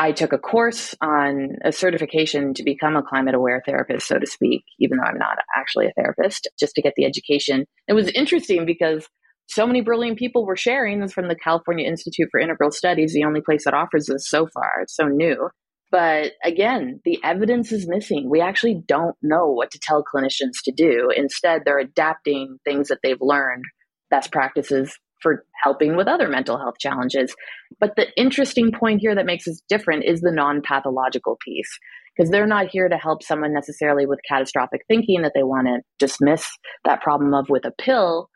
I 0.00 0.12
took 0.12 0.32
a 0.32 0.38
course 0.38 0.94
on 1.02 1.56
a 1.62 1.72
certification 1.72 2.54
to 2.54 2.62
become 2.62 2.96
a 2.96 3.02
climate 3.02 3.34
aware 3.34 3.62
therapist, 3.66 4.08
so 4.08 4.18
to 4.18 4.26
speak, 4.26 4.62
even 4.78 4.96
though 4.96 5.04
I'm 5.04 5.18
not 5.18 5.36
actually 5.54 5.88
a 5.88 5.92
therapist, 5.94 6.48
just 6.58 6.74
to 6.76 6.80
get 6.80 6.94
the 6.96 7.04
education. 7.04 7.66
It 7.86 7.92
was 7.92 8.08
interesting 8.08 8.64
because 8.64 9.06
so 9.50 9.66
many 9.66 9.80
brilliant 9.80 10.18
people 10.18 10.46
were 10.46 10.56
sharing 10.56 11.00
this 11.00 11.12
from 11.12 11.28
the 11.28 11.34
California 11.34 11.86
Institute 11.86 12.28
for 12.30 12.38
Integral 12.38 12.70
Studies, 12.70 13.12
the 13.12 13.24
only 13.24 13.40
place 13.40 13.64
that 13.64 13.74
offers 13.74 14.06
this 14.06 14.28
so 14.28 14.46
far. 14.46 14.80
It's 14.82 14.94
so 14.94 15.06
new. 15.06 15.48
But 15.90 16.34
again, 16.44 17.00
the 17.04 17.18
evidence 17.24 17.72
is 17.72 17.88
missing. 17.88 18.30
We 18.30 18.40
actually 18.40 18.80
don't 18.86 19.16
know 19.22 19.48
what 19.48 19.72
to 19.72 19.80
tell 19.82 20.04
clinicians 20.04 20.62
to 20.64 20.72
do. 20.72 21.10
Instead, 21.14 21.62
they're 21.64 21.80
adapting 21.80 22.58
things 22.64 22.88
that 22.88 22.98
they've 23.02 23.20
learned, 23.20 23.64
best 24.08 24.30
practices 24.30 24.96
for 25.20 25.44
helping 25.62 25.96
with 25.96 26.06
other 26.06 26.28
mental 26.28 26.56
health 26.56 26.76
challenges. 26.78 27.34
But 27.80 27.96
the 27.96 28.06
interesting 28.16 28.70
point 28.70 29.00
here 29.00 29.16
that 29.16 29.26
makes 29.26 29.48
us 29.48 29.60
different 29.68 30.04
is 30.04 30.20
the 30.20 30.30
non 30.30 30.62
pathological 30.62 31.38
piece, 31.44 31.76
because 32.16 32.30
they're 32.30 32.46
not 32.46 32.68
here 32.68 32.88
to 32.88 32.96
help 32.96 33.24
someone 33.24 33.52
necessarily 33.52 34.06
with 34.06 34.20
catastrophic 34.26 34.82
thinking 34.86 35.22
that 35.22 35.32
they 35.34 35.42
want 35.42 35.66
to 35.66 35.80
dismiss 35.98 36.46
that 36.84 37.02
problem 37.02 37.34
of 37.34 37.46
with 37.48 37.64
a 37.64 37.72
pill. 37.72 38.30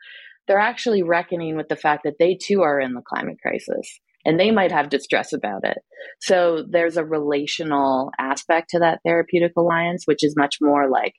They're 0.47 0.59
actually 0.59 1.03
reckoning 1.03 1.57
with 1.57 1.69
the 1.69 1.75
fact 1.75 2.03
that 2.03 2.15
they 2.19 2.37
too 2.41 2.61
are 2.61 2.79
in 2.79 2.93
the 2.93 3.01
climate 3.01 3.37
crisis 3.41 3.99
and 4.25 4.39
they 4.39 4.51
might 4.51 4.71
have 4.71 4.89
distress 4.89 5.33
about 5.33 5.63
it. 5.63 5.77
So 6.21 6.63
there's 6.69 6.97
a 6.97 7.05
relational 7.05 8.11
aspect 8.19 8.71
to 8.71 8.79
that 8.79 8.99
therapeutic 9.05 9.53
alliance, 9.57 10.03
which 10.05 10.23
is 10.23 10.35
much 10.37 10.57
more 10.61 10.89
like 10.89 11.13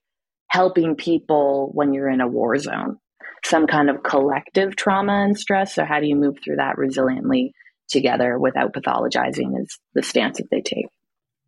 helping 0.48 0.94
people 0.94 1.70
when 1.74 1.92
you're 1.92 2.10
in 2.10 2.20
a 2.20 2.28
war 2.28 2.56
zone 2.56 2.98
some 3.46 3.66
kind 3.66 3.88
of 3.88 4.02
collective 4.02 4.76
trauma 4.76 5.24
and 5.24 5.38
stress. 5.38 5.74
So, 5.74 5.84
how 5.84 6.00
do 6.00 6.06
you 6.06 6.16
move 6.16 6.36
through 6.42 6.56
that 6.56 6.76
resiliently 6.76 7.50
together 7.88 8.38
without 8.38 8.74
pathologizing? 8.74 9.60
Is 9.60 9.78
the 9.94 10.02
stance 10.02 10.38
that 10.38 10.48
they 10.50 10.60
take. 10.60 10.86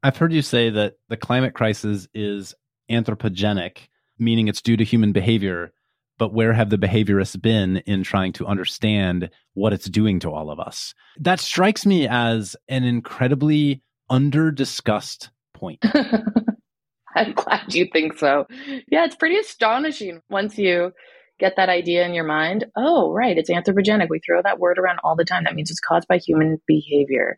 I've 0.03 0.16
heard 0.16 0.33
you 0.33 0.43
say 0.43 0.70
that 0.70 0.95
the 1.09 1.16
climate 1.16 1.55
crisis 1.55 2.07
is 2.14 2.55
anthropogenic, 2.89 3.89
meaning 4.18 4.49
it's 4.49 4.62
due 4.62 4.76
to 4.76 4.85
human 4.85 5.12
behavior. 5.12 5.72
But 6.19 6.33
where 6.33 6.53
have 6.53 6.71
the 6.71 6.77
behaviorists 6.77 7.41
been 7.41 7.79
in 7.79 8.03
trying 8.03 8.33
to 8.35 8.47
understand 8.47 9.31
what 9.55 9.73
it's 9.73 9.89
doing 9.89 10.21
to 10.21 10.33
all 10.33 10.51
of 10.51 10.61
us? 10.61 10.95
That 11.19 11.41
strikes 11.41 11.87
me 11.87 12.07
as 12.09 12.57
an 12.69 12.85
incredibly 12.85 13.83
under 14.11 14.51
discussed 14.51 15.31
point. 15.55 15.85
I'm 17.16 17.33
glad 17.33 17.75
you 17.75 17.89
think 17.93 18.19
so. 18.19 18.47
Yeah, 18.91 19.05
it's 19.05 19.16
pretty 19.16 19.39
astonishing 19.39 20.21
once 20.29 20.59
you 20.59 20.93
get 21.39 21.55
that 21.57 21.69
idea 21.69 22.05
in 22.05 22.14
your 22.14 22.25
mind. 22.25 22.66
Oh, 22.77 23.12
right, 23.12 23.37
it's 23.37 23.51
anthropogenic. 23.51 24.09
We 24.09 24.21
throw 24.21 24.43
that 24.43 24.59
word 24.59 24.79
around 24.79 24.99
all 25.03 25.16
the 25.16 25.25
time. 25.25 25.45
That 25.45 25.55
means 25.55 25.71
it's 25.71 25.81
caused 25.81 26.09
by 26.09 26.19
human 26.19 26.59
behavior. 26.66 27.37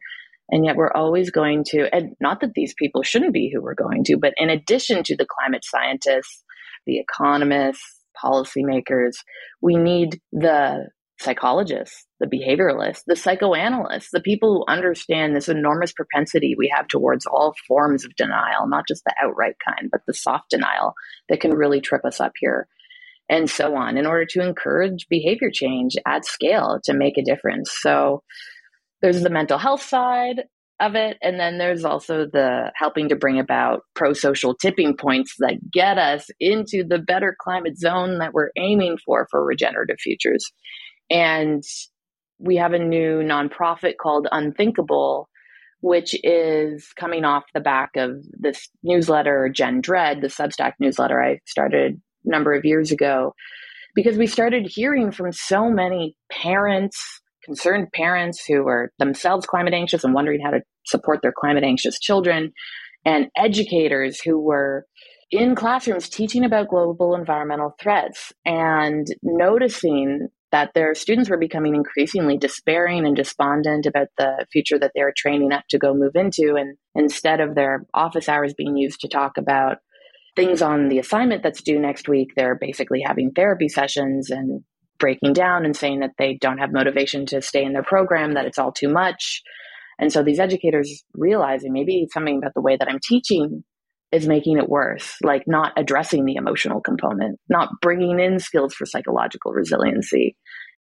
And 0.50 0.64
yet 0.64 0.76
we're 0.76 0.92
always 0.92 1.30
going 1.30 1.64
to, 1.68 1.94
and 1.94 2.14
not 2.20 2.40
that 2.40 2.54
these 2.54 2.74
people 2.74 3.02
shouldn't 3.02 3.32
be 3.32 3.50
who 3.52 3.62
we're 3.62 3.74
going 3.74 4.04
to, 4.04 4.16
but 4.16 4.34
in 4.36 4.50
addition 4.50 5.02
to 5.04 5.16
the 5.16 5.26
climate 5.26 5.64
scientists, 5.64 6.42
the 6.86 6.98
economists, 6.98 7.99
policymakers, 8.22 9.16
we 9.60 9.76
need 9.76 10.20
the 10.32 10.88
psychologists, 11.20 12.06
the 12.18 12.26
behavioralists, 12.26 13.02
the 13.06 13.14
psychoanalysts, 13.14 14.10
the 14.10 14.22
people 14.22 14.54
who 14.54 14.72
understand 14.72 15.36
this 15.36 15.48
enormous 15.50 15.92
propensity 15.92 16.54
we 16.56 16.72
have 16.74 16.88
towards 16.88 17.26
all 17.26 17.54
forms 17.68 18.04
of 18.04 18.16
denial, 18.16 18.66
not 18.66 18.88
just 18.88 19.04
the 19.04 19.14
outright 19.22 19.56
kind, 19.64 19.90
but 19.92 20.00
the 20.06 20.14
soft 20.14 20.48
denial 20.50 20.94
that 21.28 21.40
can 21.40 21.52
really 21.52 21.80
trip 21.80 22.04
us 22.06 22.20
up 22.20 22.32
here, 22.38 22.66
and 23.28 23.50
so 23.50 23.76
on, 23.76 23.98
in 23.98 24.06
order 24.06 24.24
to 24.24 24.40
encourage 24.40 25.06
behavior 25.10 25.50
change 25.52 25.94
at 26.06 26.24
scale 26.24 26.80
to 26.84 26.94
make 26.94 27.18
a 27.18 27.22
difference. 27.22 27.70
So 27.80 28.22
there's 29.02 29.22
the 29.22 29.30
mental 29.30 29.58
health 29.58 29.82
side 29.82 30.44
of 30.80 30.94
it. 30.94 31.18
And 31.22 31.38
then 31.38 31.58
there's 31.58 31.84
also 31.84 32.26
the 32.26 32.72
helping 32.74 33.08
to 33.10 33.16
bring 33.16 33.38
about 33.38 33.82
pro 33.94 34.12
social 34.12 34.54
tipping 34.54 34.96
points 34.96 35.34
that 35.38 35.70
get 35.70 35.98
us 35.98 36.28
into 36.40 36.82
the 36.82 36.98
better 36.98 37.36
climate 37.38 37.78
zone 37.78 38.18
that 38.18 38.32
we're 38.32 38.50
aiming 38.56 38.98
for 39.04 39.28
for 39.30 39.44
regenerative 39.44 39.98
futures. 40.00 40.50
And 41.10 41.62
we 42.38 42.56
have 42.56 42.72
a 42.72 42.78
new 42.78 43.20
nonprofit 43.22 43.94
called 44.00 44.26
Unthinkable, 44.32 45.28
which 45.82 46.14
is 46.24 46.88
coming 46.96 47.24
off 47.24 47.44
the 47.52 47.60
back 47.60 47.90
of 47.96 48.24
this 48.32 48.68
newsletter, 48.82 49.50
Gen 49.54 49.80
Dread, 49.80 50.20
the 50.20 50.28
Substack 50.28 50.72
newsletter 50.80 51.22
I 51.22 51.40
started 51.46 52.00
a 52.26 52.28
number 52.30 52.52
of 52.54 52.64
years 52.64 52.92
ago, 52.92 53.34
because 53.94 54.16
we 54.16 54.26
started 54.26 54.66
hearing 54.66 55.10
from 55.10 55.32
so 55.32 55.70
many 55.70 56.16
parents, 56.30 57.19
concerned 57.44 57.88
parents 57.92 58.44
who 58.44 58.66
are 58.68 58.92
themselves 58.98 59.46
climate 59.46 59.74
anxious 59.74 60.04
and 60.04 60.14
wondering 60.14 60.40
how 60.40 60.50
to 60.50 60.60
support 60.86 61.20
their 61.22 61.32
climate 61.32 61.64
anxious 61.64 61.98
children, 61.98 62.52
and 63.04 63.28
educators 63.36 64.20
who 64.20 64.38
were 64.38 64.86
in 65.30 65.54
classrooms 65.54 66.08
teaching 66.08 66.44
about 66.44 66.68
global 66.68 67.14
environmental 67.14 67.74
threats 67.80 68.32
and 68.44 69.06
noticing 69.22 70.28
that 70.52 70.74
their 70.74 70.94
students 70.94 71.30
were 71.30 71.38
becoming 71.38 71.76
increasingly 71.76 72.36
despairing 72.36 73.06
and 73.06 73.14
despondent 73.14 73.86
about 73.86 74.08
the 74.18 74.44
future 74.52 74.78
that 74.78 74.90
they 74.94 75.02
were 75.02 75.14
training 75.16 75.52
up 75.52 75.62
to 75.70 75.78
go 75.78 75.94
move 75.94 76.16
into. 76.16 76.56
And 76.56 76.76
instead 76.96 77.40
of 77.40 77.54
their 77.54 77.86
office 77.94 78.28
hours 78.28 78.54
being 78.54 78.76
used 78.76 79.00
to 79.00 79.08
talk 79.08 79.38
about 79.38 79.78
things 80.34 80.60
on 80.60 80.88
the 80.88 80.98
assignment 80.98 81.44
that's 81.44 81.62
due 81.62 81.78
next 81.78 82.08
week, 82.08 82.32
they're 82.34 82.58
basically 82.60 83.02
having 83.06 83.30
therapy 83.30 83.68
sessions 83.68 84.30
and 84.30 84.64
breaking 85.00 85.32
down 85.32 85.64
and 85.64 85.76
saying 85.76 86.00
that 86.00 86.12
they 86.18 86.38
don't 86.40 86.58
have 86.58 86.72
motivation 86.72 87.26
to 87.26 87.42
stay 87.42 87.64
in 87.64 87.72
their 87.72 87.82
program, 87.82 88.34
that 88.34 88.44
it's 88.44 88.58
all 88.58 88.70
too 88.70 88.88
much. 88.88 89.42
And 89.98 90.12
so 90.12 90.22
these 90.22 90.38
educators 90.38 91.02
realizing 91.14 91.72
maybe 91.72 92.06
something 92.12 92.38
about 92.38 92.54
the 92.54 92.62
way 92.62 92.76
that 92.76 92.88
I'm 92.88 93.00
teaching 93.02 93.64
is 94.12 94.26
making 94.26 94.58
it 94.58 94.68
worse, 94.68 95.14
like 95.22 95.44
not 95.46 95.72
addressing 95.76 96.24
the 96.24 96.36
emotional 96.36 96.80
component, 96.80 97.38
not 97.48 97.68
bringing 97.80 98.18
in 98.18 98.38
skills 98.38 98.74
for 98.74 98.86
psychological 98.86 99.52
resiliency. 99.52 100.36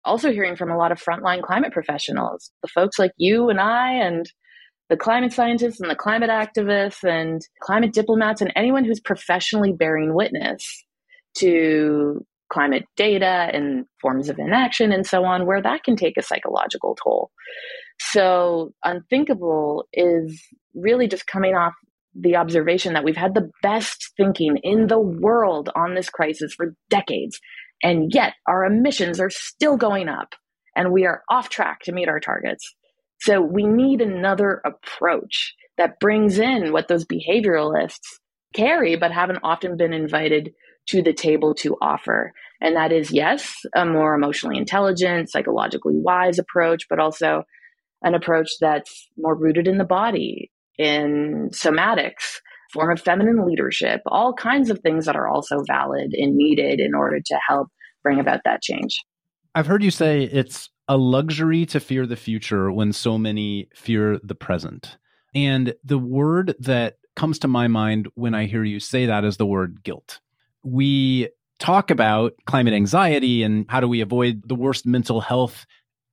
Also, 0.05 0.31
hearing 0.31 0.55
from 0.55 0.71
a 0.71 0.77
lot 0.77 0.91
of 0.91 1.01
frontline 1.01 1.41
climate 1.41 1.73
professionals, 1.73 2.51
the 2.61 2.69
folks 2.69 2.97
like 2.97 3.11
you 3.17 3.49
and 3.49 3.59
I, 3.59 3.93
and 3.93 4.31
the 4.89 4.97
climate 4.97 5.33
scientists 5.33 5.79
and 5.79 5.91
the 5.91 5.95
climate 5.95 6.29
activists 6.29 7.03
and 7.03 7.41
climate 7.61 7.93
diplomats, 7.93 8.41
and 8.41 8.51
anyone 8.55 8.85
who's 8.85 9.01
professionally 9.01 9.73
bearing 9.73 10.15
witness 10.15 10.85
to 11.37 12.25
climate 12.51 12.85
data 12.95 13.49
and 13.53 13.85
forms 14.01 14.29
of 14.29 14.39
inaction 14.39 14.91
and 14.91 15.05
so 15.05 15.23
on, 15.23 15.45
where 15.45 15.61
that 15.61 15.83
can 15.83 15.95
take 15.95 16.17
a 16.17 16.23
psychological 16.23 16.95
toll. 17.01 17.31
So, 17.99 18.73
Unthinkable 18.83 19.85
is 19.93 20.41
really 20.73 21.07
just 21.07 21.27
coming 21.27 21.55
off 21.55 21.73
the 22.15 22.35
observation 22.35 22.93
that 22.93 23.03
we've 23.03 23.15
had 23.15 23.35
the 23.35 23.49
best 23.61 24.11
thinking 24.17 24.57
in 24.63 24.87
the 24.87 24.99
world 24.99 25.69
on 25.75 25.95
this 25.95 26.09
crisis 26.09 26.53
for 26.53 26.75
decades, 26.89 27.39
and 27.83 28.11
yet 28.13 28.33
our 28.47 28.65
emissions 28.65 29.19
are 29.19 29.29
still 29.29 29.77
going 29.77 30.09
up 30.09 30.33
and 30.75 30.91
we 30.91 31.05
are 31.05 31.23
off 31.29 31.49
track 31.49 31.81
to 31.81 31.91
meet 31.91 32.07
our 32.07 32.19
targets. 32.19 32.73
So 33.21 33.41
we 33.41 33.63
need 33.63 34.01
another 34.01 34.61
approach 34.65 35.53
that 35.77 35.99
brings 35.99 36.39
in 36.39 36.71
what 36.71 36.87
those 36.87 37.05
behavioralists 37.05 38.17
carry, 38.53 38.95
but 38.95 39.11
haven't 39.11 39.39
often 39.43 39.77
been 39.77 39.93
invited 39.93 40.51
to 40.89 41.01
the 41.01 41.13
table 41.13 41.53
to 41.55 41.75
offer. 41.81 42.33
And 42.61 42.75
that 42.75 42.91
is, 42.91 43.11
yes, 43.11 43.53
a 43.75 43.85
more 43.85 44.13
emotionally 44.13 44.57
intelligent, 44.57 45.31
psychologically 45.31 45.95
wise 45.95 46.39
approach, 46.39 46.87
but 46.89 46.99
also 46.99 47.43
an 48.01 48.15
approach 48.15 48.49
that's 48.59 49.07
more 49.17 49.35
rooted 49.35 49.67
in 49.67 49.77
the 49.77 49.83
body, 49.85 50.51
in 50.77 51.49
somatics, 51.51 52.39
form 52.73 52.91
of 52.91 53.01
feminine 53.01 53.45
leadership, 53.45 54.01
all 54.05 54.33
kinds 54.33 54.69
of 54.69 54.79
things 54.79 55.05
that 55.05 55.15
are 55.15 55.27
also 55.27 55.63
valid 55.67 56.13
and 56.13 56.35
needed 56.35 56.79
in 56.79 56.93
order 56.93 57.19
to 57.25 57.39
help 57.47 57.67
bring 58.03 58.19
about 58.19 58.41
that 58.45 58.61
change. 58.61 58.99
I've 59.55 59.67
heard 59.67 59.83
you 59.83 59.91
say 59.91 60.23
it's 60.23 60.69
a 60.87 60.97
luxury 60.97 61.65
to 61.67 61.79
fear 61.79 62.05
the 62.05 62.15
future 62.15 62.71
when 62.71 62.93
so 62.93 63.17
many 63.17 63.69
fear 63.75 64.19
the 64.23 64.35
present. 64.35 64.97
And 65.35 65.73
the 65.83 65.97
word 65.97 66.55
that 66.59 66.97
comes 67.15 67.39
to 67.39 67.47
my 67.47 67.67
mind 67.67 68.07
when 68.15 68.33
I 68.33 68.45
hear 68.45 68.63
you 68.63 68.79
say 68.79 69.05
that 69.05 69.25
is 69.25 69.37
the 69.37 69.45
word 69.45 69.83
guilt. 69.83 70.19
We 70.63 71.29
talk 71.59 71.91
about 71.91 72.33
climate 72.45 72.73
anxiety 72.73 73.43
and 73.43 73.65
how 73.69 73.79
do 73.79 73.87
we 73.87 74.01
avoid 74.01 74.43
the 74.47 74.55
worst 74.55 74.85
mental 74.85 75.21
health 75.21 75.65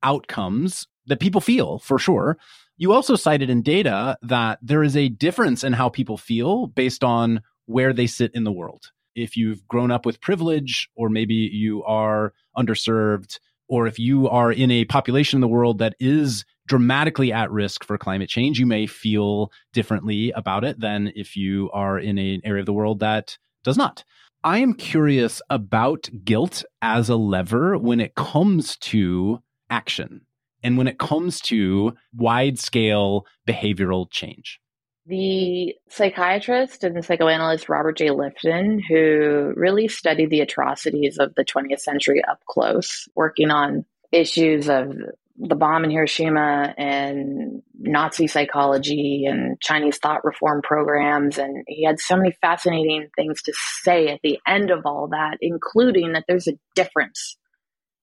outcomes 0.02 0.86
that 1.06 1.20
people 1.20 1.40
feel 1.40 1.78
for 1.78 1.98
sure. 1.98 2.36
You 2.76 2.92
also 2.92 3.16
cited 3.16 3.48
in 3.48 3.62
data 3.62 4.18
that 4.22 4.58
there 4.60 4.82
is 4.82 4.96
a 4.96 5.08
difference 5.08 5.64
in 5.64 5.72
how 5.72 5.88
people 5.88 6.18
feel 6.18 6.66
based 6.66 7.02
on 7.02 7.40
where 7.66 7.92
they 7.92 8.06
sit 8.06 8.34
in 8.34 8.44
the 8.44 8.52
world. 8.52 8.90
If 9.14 9.36
you've 9.36 9.66
grown 9.66 9.90
up 9.90 10.04
with 10.04 10.20
privilege, 10.20 10.90
or 10.94 11.08
maybe 11.08 11.34
you 11.34 11.82
are 11.84 12.34
underserved, 12.56 13.38
or 13.68 13.86
if 13.86 13.98
you 13.98 14.28
are 14.28 14.52
in 14.52 14.70
a 14.70 14.84
population 14.84 15.38
in 15.38 15.40
the 15.40 15.48
world 15.48 15.78
that 15.78 15.96
is 15.98 16.44
dramatically 16.68 17.32
at 17.32 17.50
risk 17.50 17.84
for 17.84 17.96
climate 17.96 18.28
change, 18.28 18.58
you 18.58 18.66
may 18.66 18.86
feel 18.86 19.50
differently 19.72 20.32
about 20.32 20.64
it 20.64 20.78
than 20.78 21.12
if 21.16 21.36
you 21.36 21.70
are 21.72 21.98
in 21.98 22.18
an 22.18 22.40
area 22.44 22.60
of 22.60 22.66
the 22.66 22.72
world 22.72 23.00
that 23.00 23.38
does 23.64 23.76
not. 23.76 24.04
I 24.44 24.58
am 24.58 24.74
curious 24.74 25.42
about 25.50 26.08
guilt 26.24 26.64
as 26.80 27.08
a 27.08 27.16
lever 27.16 27.76
when 27.76 28.00
it 28.00 28.14
comes 28.14 28.76
to 28.78 29.42
action 29.70 30.22
and 30.62 30.76
when 30.76 30.88
it 30.88 30.98
comes 30.98 31.40
to 31.40 31.94
wide 32.14 32.58
scale 32.58 33.26
behavioral 33.46 34.10
change? 34.10 34.60
The 35.06 35.74
psychiatrist 35.88 36.82
and 36.82 37.04
psychoanalyst 37.04 37.68
Robert 37.68 37.96
J. 37.96 38.08
Lifton, 38.08 38.80
who 38.88 39.52
really 39.54 39.86
studied 39.86 40.30
the 40.30 40.40
atrocities 40.40 41.18
of 41.18 41.34
the 41.36 41.44
20th 41.44 41.80
century 41.80 42.22
up 42.28 42.40
close, 42.48 43.08
working 43.14 43.50
on 43.50 43.84
issues 44.10 44.68
of 44.68 44.96
the 45.38 45.54
bomb 45.54 45.84
in 45.84 45.90
Hiroshima 45.90 46.74
and 46.78 47.62
Nazi 47.78 48.26
psychology 48.26 49.26
and 49.26 49.60
Chinese 49.60 49.98
thought 49.98 50.24
reform 50.24 50.62
programs. 50.62 51.38
And 51.38 51.64
he 51.66 51.84
had 51.84 52.00
so 52.00 52.16
many 52.16 52.36
fascinating 52.40 53.08
things 53.16 53.42
to 53.42 53.52
say 53.82 54.08
at 54.08 54.20
the 54.22 54.38
end 54.46 54.70
of 54.70 54.86
all 54.86 55.08
that, 55.12 55.38
including 55.40 56.12
that 56.12 56.24
there's 56.26 56.48
a 56.48 56.58
difference 56.74 57.36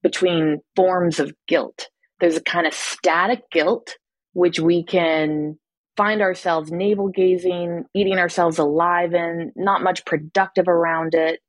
between 0.02 0.60
forms 0.76 1.20
of 1.20 1.34
guilt 1.48 1.88
there's 2.24 2.38
a 2.38 2.42
kind 2.42 2.66
of 2.66 2.74
static 2.74 3.50
guilt, 3.52 3.98
which 4.32 4.58
we 4.58 4.86
can 4.86 5.60
find 5.98 6.22
ourselves 6.22 6.72
navel 6.72 7.10
gazing, 7.10 7.84
eating 7.94 8.18
ourselves 8.18 8.60
alive 8.60 9.14
in, 9.14 9.52
not 9.58 9.84
much 9.84 10.06
productive 10.06 10.70
around 10.70 11.16
it. 11.16 11.42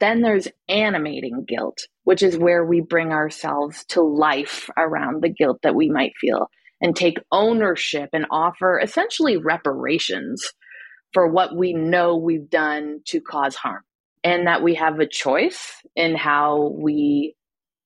Then 0.00 0.22
there's 0.22 0.48
animating 0.70 1.44
guilt, 1.46 1.86
which 2.04 2.22
is 2.22 2.36
where 2.36 2.64
we 2.64 2.80
bring 2.80 3.12
ourselves 3.12 3.84
to 3.86 4.02
life 4.02 4.68
around 4.76 5.22
the 5.22 5.28
guilt 5.28 5.58
that 5.62 5.74
we 5.74 5.88
might 5.88 6.12
feel 6.20 6.48
and 6.80 6.96
take 6.96 7.18
ownership 7.30 8.10
and 8.12 8.26
offer 8.30 8.80
essentially 8.80 9.36
reparations 9.36 10.52
for 11.12 11.28
what 11.28 11.56
we 11.56 11.72
know 11.72 12.16
we've 12.16 12.50
done 12.50 13.00
to 13.06 13.20
cause 13.20 13.54
harm. 13.54 13.82
And 14.24 14.46
that 14.46 14.62
we 14.62 14.76
have 14.76 15.00
a 15.00 15.06
choice 15.06 15.72
in 15.96 16.14
how 16.14 16.74
we 16.78 17.34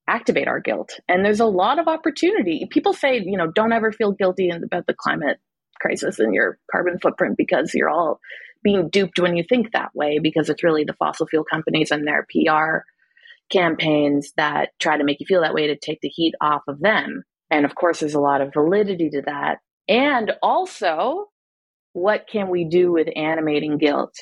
activate 0.08 0.48
our 0.48 0.60
guilt. 0.60 0.92
And 1.08 1.24
there's 1.24 1.40
a 1.40 1.46
lot 1.46 1.78
of 1.78 1.88
opportunity. 1.88 2.66
People 2.70 2.92
say, 2.92 3.22
you 3.24 3.36
know, 3.36 3.50
don't 3.50 3.72
ever 3.72 3.90
feel 3.90 4.12
guilty 4.12 4.50
about 4.50 4.86
the 4.86 4.94
climate 4.94 5.38
crisis 5.80 6.18
and 6.18 6.34
your 6.34 6.58
carbon 6.70 6.98
footprint 7.00 7.36
because 7.36 7.72
you're 7.74 7.88
all 7.90 8.20
being 8.62 8.88
duped 8.90 9.18
when 9.18 9.36
you 9.36 9.44
think 9.48 9.72
that 9.72 9.94
way 9.94 10.18
because 10.22 10.48
it's 10.48 10.62
really 10.62 10.84
the 10.84 10.94
fossil 10.94 11.26
fuel 11.26 11.44
companies 11.44 11.90
and 11.90 12.06
their 12.06 12.26
PR 12.30 12.84
campaigns 13.50 14.32
that 14.36 14.70
try 14.78 14.96
to 14.96 15.04
make 15.04 15.20
you 15.20 15.26
feel 15.26 15.42
that 15.42 15.54
way 15.54 15.68
to 15.68 15.76
take 15.76 16.00
the 16.00 16.08
heat 16.08 16.34
off 16.40 16.62
of 16.68 16.80
them. 16.80 17.22
And 17.50 17.64
of 17.64 17.74
course, 17.74 18.00
there's 18.00 18.14
a 18.14 18.20
lot 18.20 18.40
of 18.40 18.52
validity 18.52 19.10
to 19.10 19.22
that. 19.26 19.58
And 19.88 20.32
also, 20.42 21.26
what 21.92 22.26
can 22.30 22.48
we 22.48 22.64
do 22.64 22.92
with 22.92 23.08
animating 23.16 23.78
guilt 23.78 24.14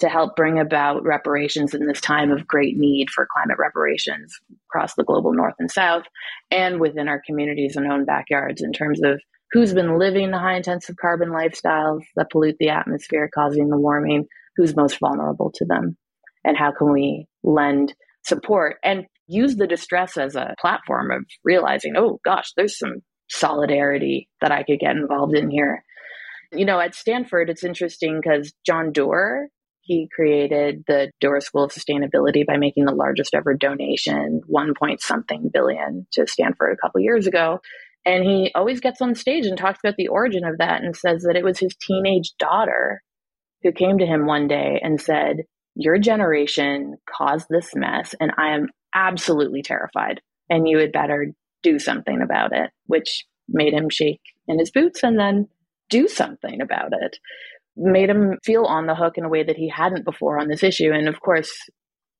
to 0.00 0.08
help 0.08 0.34
bring 0.34 0.58
about 0.58 1.04
reparations 1.04 1.74
in 1.74 1.86
this 1.86 2.00
time 2.00 2.32
of 2.32 2.46
great 2.46 2.76
need 2.76 3.08
for 3.08 3.28
climate 3.32 3.56
reparations 3.58 4.36
across 4.68 4.94
the 4.94 5.04
global 5.04 5.32
north 5.32 5.54
and 5.60 5.70
south 5.70 6.02
and 6.50 6.80
within 6.80 7.06
our 7.06 7.22
communities 7.24 7.76
and 7.76 7.90
own 7.90 8.04
backyards 8.04 8.62
in 8.62 8.72
terms 8.72 9.00
of 9.04 9.20
who's 9.52 9.72
been 9.72 9.98
living 9.98 10.30
the 10.30 10.38
high 10.38 10.56
intensive 10.56 10.96
carbon 10.96 11.28
lifestyles 11.28 12.00
that 12.16 12.30
pollute 12.32 12.56
the 12.58 12.70
atmosphere, 12.70 13.30
causing 13.32 13.68
the 13.68 13.78
warming, 13.78 14.26
who's 14.56 14.74
most 14.74 14.98
vulnerable 14.98 15.52
to 15.54 15.64
them, 15.64 15.96
and 16.44 16.56
how 16.56 16.72
can 16.72 16.92
we 16.92 17.26
lend 17.44 17.94
support 18.24 18.76
and 18.84 19.04
use 19.26 19.56
the 19.56 19.66
distress 19.66 20.16
as 20.16 20.36
a 20.36 20.54
platform 20.60 21.10
of 21.10 21.24
realizing, 21.44 21.94
oh 21.96 22.20
gosh, 22.24 22.52
there's 22.56 22.78
some 22.78 23.02
solidarity 23.28 24.28
that 24.40 24.52
I 24.52 24.62
could 24.62 24.78
get 24.78 24.96
involved 24.96 25.36
in 25.36 25.50
here. 25.50 25.84
You 26.52 26.66
know, 26.66 26.80
at 26.80 26.94
Stanford, 26.94 27.48
it's 27.48 27.64
interesting 27.64 28.20
because 28.22 28.52
John 28.66 28.92
Doerr, 28.92 29.48
he 29.80 30.08
created 30.14 30.84
the 30.86 31.10
Doerr 31.20 31.40
School 31.40 31.64
of 31.64 31.72
Sustainability 31.72 32.46
by 32.46 32.56
making 32.56 32.84
the 32.84 32.94
largest 32.94 33.34
ever 33.34 33.54
donation, 33.54 34.42
one 34.46 34.74
point 34.78 35.00
something 35.00 35.50
billion 35.52 36.06
to 36.12 36.26
Stanford 36.26 36.72
a 36.72 36.86
couple 36.86 37.00
years 37.00 37.26
ago. 37.26 37.60
And 38.04 38.24
he 38.24 38.50
always 38.54 38.80
gets 38.80 39.00
on 39.00 39.14
stage 39.14 39.46
and 39.46 39.56
talks 39.56 39.78
about 39.82 39.96
the 39.96 40.08
origin 40.08 40.44
of 40.44 40.58
that 40.58 40.82
and 40.82 40.94
says 40.94 41.22
that 41.22 41.36
it 41.36 41.44
was 41.44 41.58
his 41.58 41.74
teenage 41.80 42.32
daughter 42.38 43.02
who 43.62 43.72
came 43.72 43.98
to 43.98 44.06
him 44.06 44.26
one 44.26 44.48
day 44.48 44.80
and 44.82 45.00
said, 45.00 45.44
Your 45.74 45.98
generation 45.98 46.96
caused 47.08 47.46
this 47.48 47.74
mess, 47.74 48.14
and 48.20 48.32
I 48.36 48.54
am 48.54 48.68
absolutely 48.94 49.62
terrified, 49.62 50.20
and 50.50 50.68
you 50.68 50.78
had 50.78 50.92
better 50.92 51.32
do 51.62 51.78
something 51.78 52.20
about 52.22 52.52
it, 52.52 52.70
which 52.86 53.24
made 53.48 53.72
him 53.72 53.88
shake 53.90 54.20
in 54.48 54.58
his 54.58 54.70
boots 54.70 55.02
and 55.02 55.18
then 55.18 55.48
do 55.88 56.08
something 56.08 56.60
about 56.60 56.92
it. 56.92 57.18
Made 57.76 58.10
him 58.10 58.38
feel 58.44 58.64
on 58.64 58.86
the 58.86 58.94
hook 58.94 59.16
in 59.16 59.24
a 59.24 59.28
way 59.28 59.42
that 59.42 59.56
he 59.56 59.68
hadn't 59.68 60.04
before 60.04 60.38
on 60.38 60.48
this 60.48 60.62
issue. 60.62 60.92
And 60.92 61.08
of 61.08 61.20
course, 61.20 61.52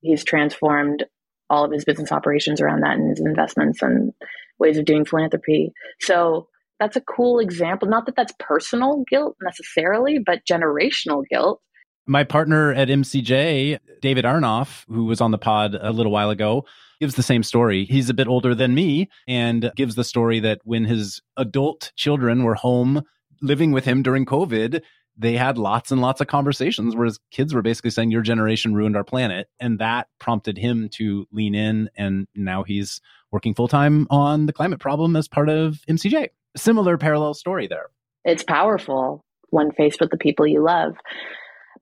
he's 0.00 0.24
transformed 0.24 1.04
all 1.50 1.64
of 1.64 1.72
his 1.72 1.84
business 1.84 2.12
operations 2.12 2.60
around 2.60 2.80
that 2.80 2.96
and 2.96 3.10
his 3.10 3.20
investments 3.20 3.82
and 3.82 4.12
ways 4.58 4.78
of 4.78 4.84
doing 4.84 5.04
philanthropy. 5.04 5.72
So 6.00 6.48
that's 6.80 6.96
a 6.96 7.02
cool 7.02 7.38
example. 7.38 7.88
Not 7.88 8.06
that 8.06 8.16
that's 8.16 8.32
personal 8.38 9.04
guilt 9.08 9.36
necessarily, 9.42 10.18
but 10.24 10.46
generational 10.50 11.22
guilt. 11.30 11.60
My 12.06 12.24
partner 12.24 12.72
at 12.72 12.88
MCJ, 12.88 13.78
David 14.00 14.24
Aronoff, 14.24 14.84
who 14.88 15.04
was 15.04 15.20
on 15.20 15.30
the 15.30 15.38
pod 15.38 15.76
a 15.80 15.92
little 15.92 16.10
while 16.10 16.30
ago, 16.30 16.64
gives 17.00 17.14
the 17.14 17.22
same 17.22 17.42
story. 17.42 17.84
He's 17.84 18.10
a 18.10 18.14
bit 18.14 18.28
older 18.28 18.54
than 18.54 18.74
me 18.74 19.08
and 19.28 19.70
gives 19.76 19.94
the 19.94 20.04
story 20.04 20.40
that 20.40 20.60
when 20.64 20.84
his 20.84 21.20
adult 21.36 21.92
children 21.96 22.44
were 22.44 22.54
home 22.54 23.02
living 23.40 23.72
with 23.72 23.84
him 23.84 24.02
during 24.02 24.24
COVID, 24.24 24.82
they 25.16 25.36
had 25.36 25.58
lots 25.58 25.90
and 25.90 26.00
lots 26.00 26.20
of 26.20 26.26
conversations 26.26 26.96
where 26.96 27.04
his 27.04 27.18
kids 27.30 27.54
were 27.54 27.62
basically 27.62 27.90
saying, 27.90 28.10
Your 28.10 28.22
generation 28.22 28.74
ruined 28.74 28.96
our 28.96 29.04
planet. 29.04 29.48
And 29.60 29.78
that 29.78 30.08
prompted 30.18 30.58
him 30.58 30.88
to 30.94 31.26
lean 31.32 31.54
in. 31.54 31.90
And 31.96 32.26
now 32.34 32.62
he's 32.62 33.00
working 33.30 33.54
full 33.54 33.68
time 33.68 34.06
on 34.10 34.46
the 34.46 34.52
climate 34.52 34.80
problem 34.80 35.16
as 35.16 35.28
part 35.28 35.48
of 35.48 35.80
MCJ. 35.88 36.28
Similar 36.56 36.98
parallel 36.98 37.34
story 37.34 37.66
there. 37.66 37.86
It's 38.24 38.44
powerful 38.44 39.24
when 39.50 39.72
faced 39.72 40.00
with 40.00 40.10
the 40.10 40.16
people 40.16 40.46
you 40.46 40.62
love. 40.62 40.94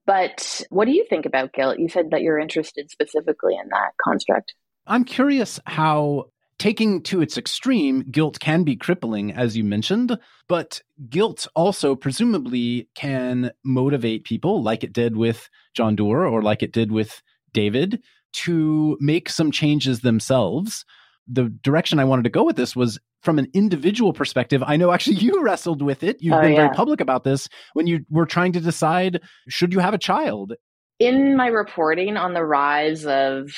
But 0.05 0.61
what 0.69 0.85
do 0.85 0.91
you 0.91 1.05
think 1.09 1.25
about 1.25 1.53
guilt? 1.53 1.79
You 1.79 1.89
said 1.89 2.11
that 2.11 2.21
you're 2.21 2.39
interested 2.39 2.89
specifically 2.89 3.53
in 3.55 3.69
that 3.69 3.91
construct. 4.03 4.53
I'm 4.87 5.03
curious 5.03 5.59
how 5.65 6.25
taking 6.57 7.01
to 7.01 7.21
its 7.21 7.37
extreme, 7.37 8.03
guilt 8.11 8.39
can 8.39 8.63
be 8.63 8.75
crippling, 8.75 9.31
as 9.31 9.57
you 9.57 9.63
mentioned, 9.63 10.17
but 10.47 10.81
guilt 11.09 11.47
also 11.55 11.95
presumably 11.95 12.87
can 12.93 13.51
motivate 13.63 14.23
people, 14.23 14.61
like 14.61 14.83
it 14.83 14.93
did 14.93 15.15
with 15.15 15.49
John 15.73 15.95
Doerr 15.95 16.25
or 16.25 16.41
like 16.41 16.61
it 16.61 16.71
did 16.71 16.91
with 16.91 17.21
David, 17.53 18.03
to 18.33 18.97
make 18.99 19.29
some 19.29 19.51
changes 19.51 20.01
themselves 20.01 20.85
the 21.31 21.45
direction 21.63 21.99
I 21.99 22.05
wanted 22.05 22.23
to 22.23 22.29
go 22.29 22.43
with 22.43 22.55
this 22.55 22.75
was 22.75 22.99
from 23.21 23.39
an 23.39 23.47
individual 23.53 24.13
perspective. 24.13 24.63
I 24.65 24.77
know 24.77 24.91
actually 24.91 25.17
you 25.17 25.41
wrestled 25.43 25.81
with 25.81 26.03
it. 26.03 26.17
You've 26.19 26.33
oh, 26.33 26.41
been 26.41 26.53
yeah. 26.53 26.65
very 26.67 26.75
public 26.75 27.01
about 27.01 27.23
this 27.23 27.47
when 27.73 27.87
you 27.87 28.05
were 28.09 28.25
trying 28.25 28.53
to 28.53 28.59
decide 28.59 29.21
should 29.47 29.73
you 29.73 29.79
have 29.79 29.93
a 29.93 29.99
child. 29.99 30.53
In 30.99 31.35
my 31.35 31.47
reporting 31.47 32.17
on 32.17 32.33
the 32.33 32.45
rise 32.45 33.05
of 33.05 33.51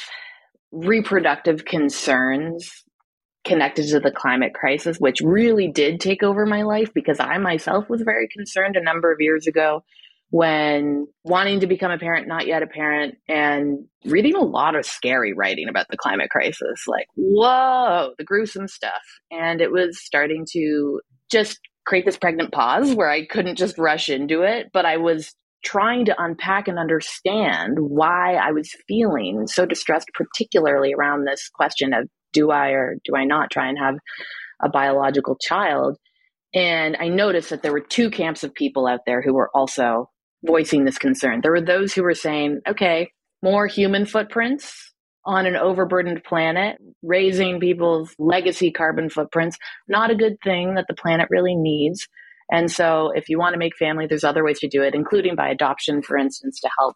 reproductive 0.72 1.66
concerns 1.66 2.84
connected 3.44 3.88
to 3.90 4.00
the 4.00 4.12
climate 4.12 4.54
crisis, 4.54 4.98
which 4.98 5.20
really 5.22 5.70
did 5.70 6.00
take 6.00 6.24
over 6.24 6.46
my 6.46 6.64
life 6.64 6.90
because 6.94 7.20
I 7.20 7.38
myself 7.38 7.90
was 7.90 8.02
very 8.02 8.28
concerned 8.30 8.78
a 8.78 8.84
number 8.84 9.12
of 9.12 9.20
years 9.20 9.48
ago 9.48 9.84
when 10.34 11.06
wanting 11.24 11.60
to 11.60 11.68
become 11.68 11.92
a 11.92 11.98
parent, 12.00 12.28
not 12.28 12.48
yet 12.48 12.64
a 12.64 12.68
parent, 12.68 13.14
and 13.30 13.86
reading 14.04 14.34
a 14.34 14.42
lot 14.42 14.76
of 14.76 14.84
scary 14.84 15.32
writing 15.32 15.70
about 15.70 15.86
the 15.92 15.96
climate 15.96 16.32
crisis. 16.32 16.86
Like, 16.88 17.06
whoa, 17.14 18.16
the 18.18 18.24
gruesome 18.24 18.68
stuff. 18.68 19.04
And 19.30 19.62
it 19.62 19.72
was 19.72 20.04
starting 20.04 20.48
to 20.54 21.02
just 21.32 21.60
create 21.86 22.04
this 22.04 22.18
pregnant 22.18 22.52
pause 22.52 22.96
where 22.96 23.12
I 23.12 23.28
couldn't 23.28 23.60
just 23.60 23.78
rush 23.78 24.10
into 24.10 24.42
it, 24.42 24.72
but 24.74 24.88
I 24.88 24.98
was 24.98 25.36
trying 25.64 26.06
to 26.06 26.16
unpack 26.18 26.68
and 26.68 26.80
understand 26.80 27.78
why 27.78 28.34
I 28.34 28.54
was 28.54 28.72
feeling 28.88 29.46
so 29.46 29.68
distressed, 29.68 30.08
particularly 30.16 30.96
around 30.96 31.28
this 31.28 31.48
question 31.54 31.94
of 31.94 32.10
do 32.32 32.50
I 32.50 32.70
or 32.70 32.96
do 33.06 33.16
I 33.16 33.26
not 33.26 33.52
try 33.52 33.70
and 33.70 33.78
have 33.78 33.98
a 34.64 34.70
biological 34.70 35.38
child? 35.40 35.96
And 36.56 36.98
I 37.00 37.10
noticed 37.10 37.52
that 37.52 37.62
there 37.62 37.72
were 37.72 37.82
two 37.82 38.10
camps 38.10 38.44
of 38.44 38.56
people 38.56 38.88
out 38.88 39.02
there 39.06 39.22
who 39.22 39.36
were 39.36 39.52
also 39.54 40.10
voicing 40.46 40.86
this 40.86 40.98
concern. 40.98 41.42
There 41.42 41.52
were 41.52 41.62
those 41.62 41.94
who 41.94 42.04
were 42.04 42.14
saying, 42.14 42.62
okay, 42.68 43.12
more 43.42 43.68
human 43.68 44.06
footprints 44.06 44.92
on 45.26 45.46
an 45.46 45.56
overburdened 45.56 46.24
planet, 46.24 46.78
raising 47.02 47.60
people's 47.60 48.14
legacy 48.20 48.72
carbon 48.72 49.10
footprints, 49.10 49.58
not 49.88 50.12
a 50.12 50.16
good 50.16 50.38
thing 50.44 50.76
that 50.76 50.86
the 50.88 50.96
planet 50.96 51.28
really 51.30 51.56
needs. 51.56 52.08
And 52.52 52.70
so, 52.70 53.12
if 53.16 53.30
you 53.30 53.40
want 53.40 53.54
to 53.54 53.60
make 53.60 53.78
family, 53.78 54.06
there's 54.06 54.26
other 54.26 54.44
ways 54.44 54.60
to 54.60 54.68
do 54.68 54.84
it, 54.84 54.94
including 54.94 55.36
by 55.36 55.50
adoption, 55.50 56.02
for 56.02 56.18
instance, 56.18 56.60
to 56.60 56.70
help 56.78 56.96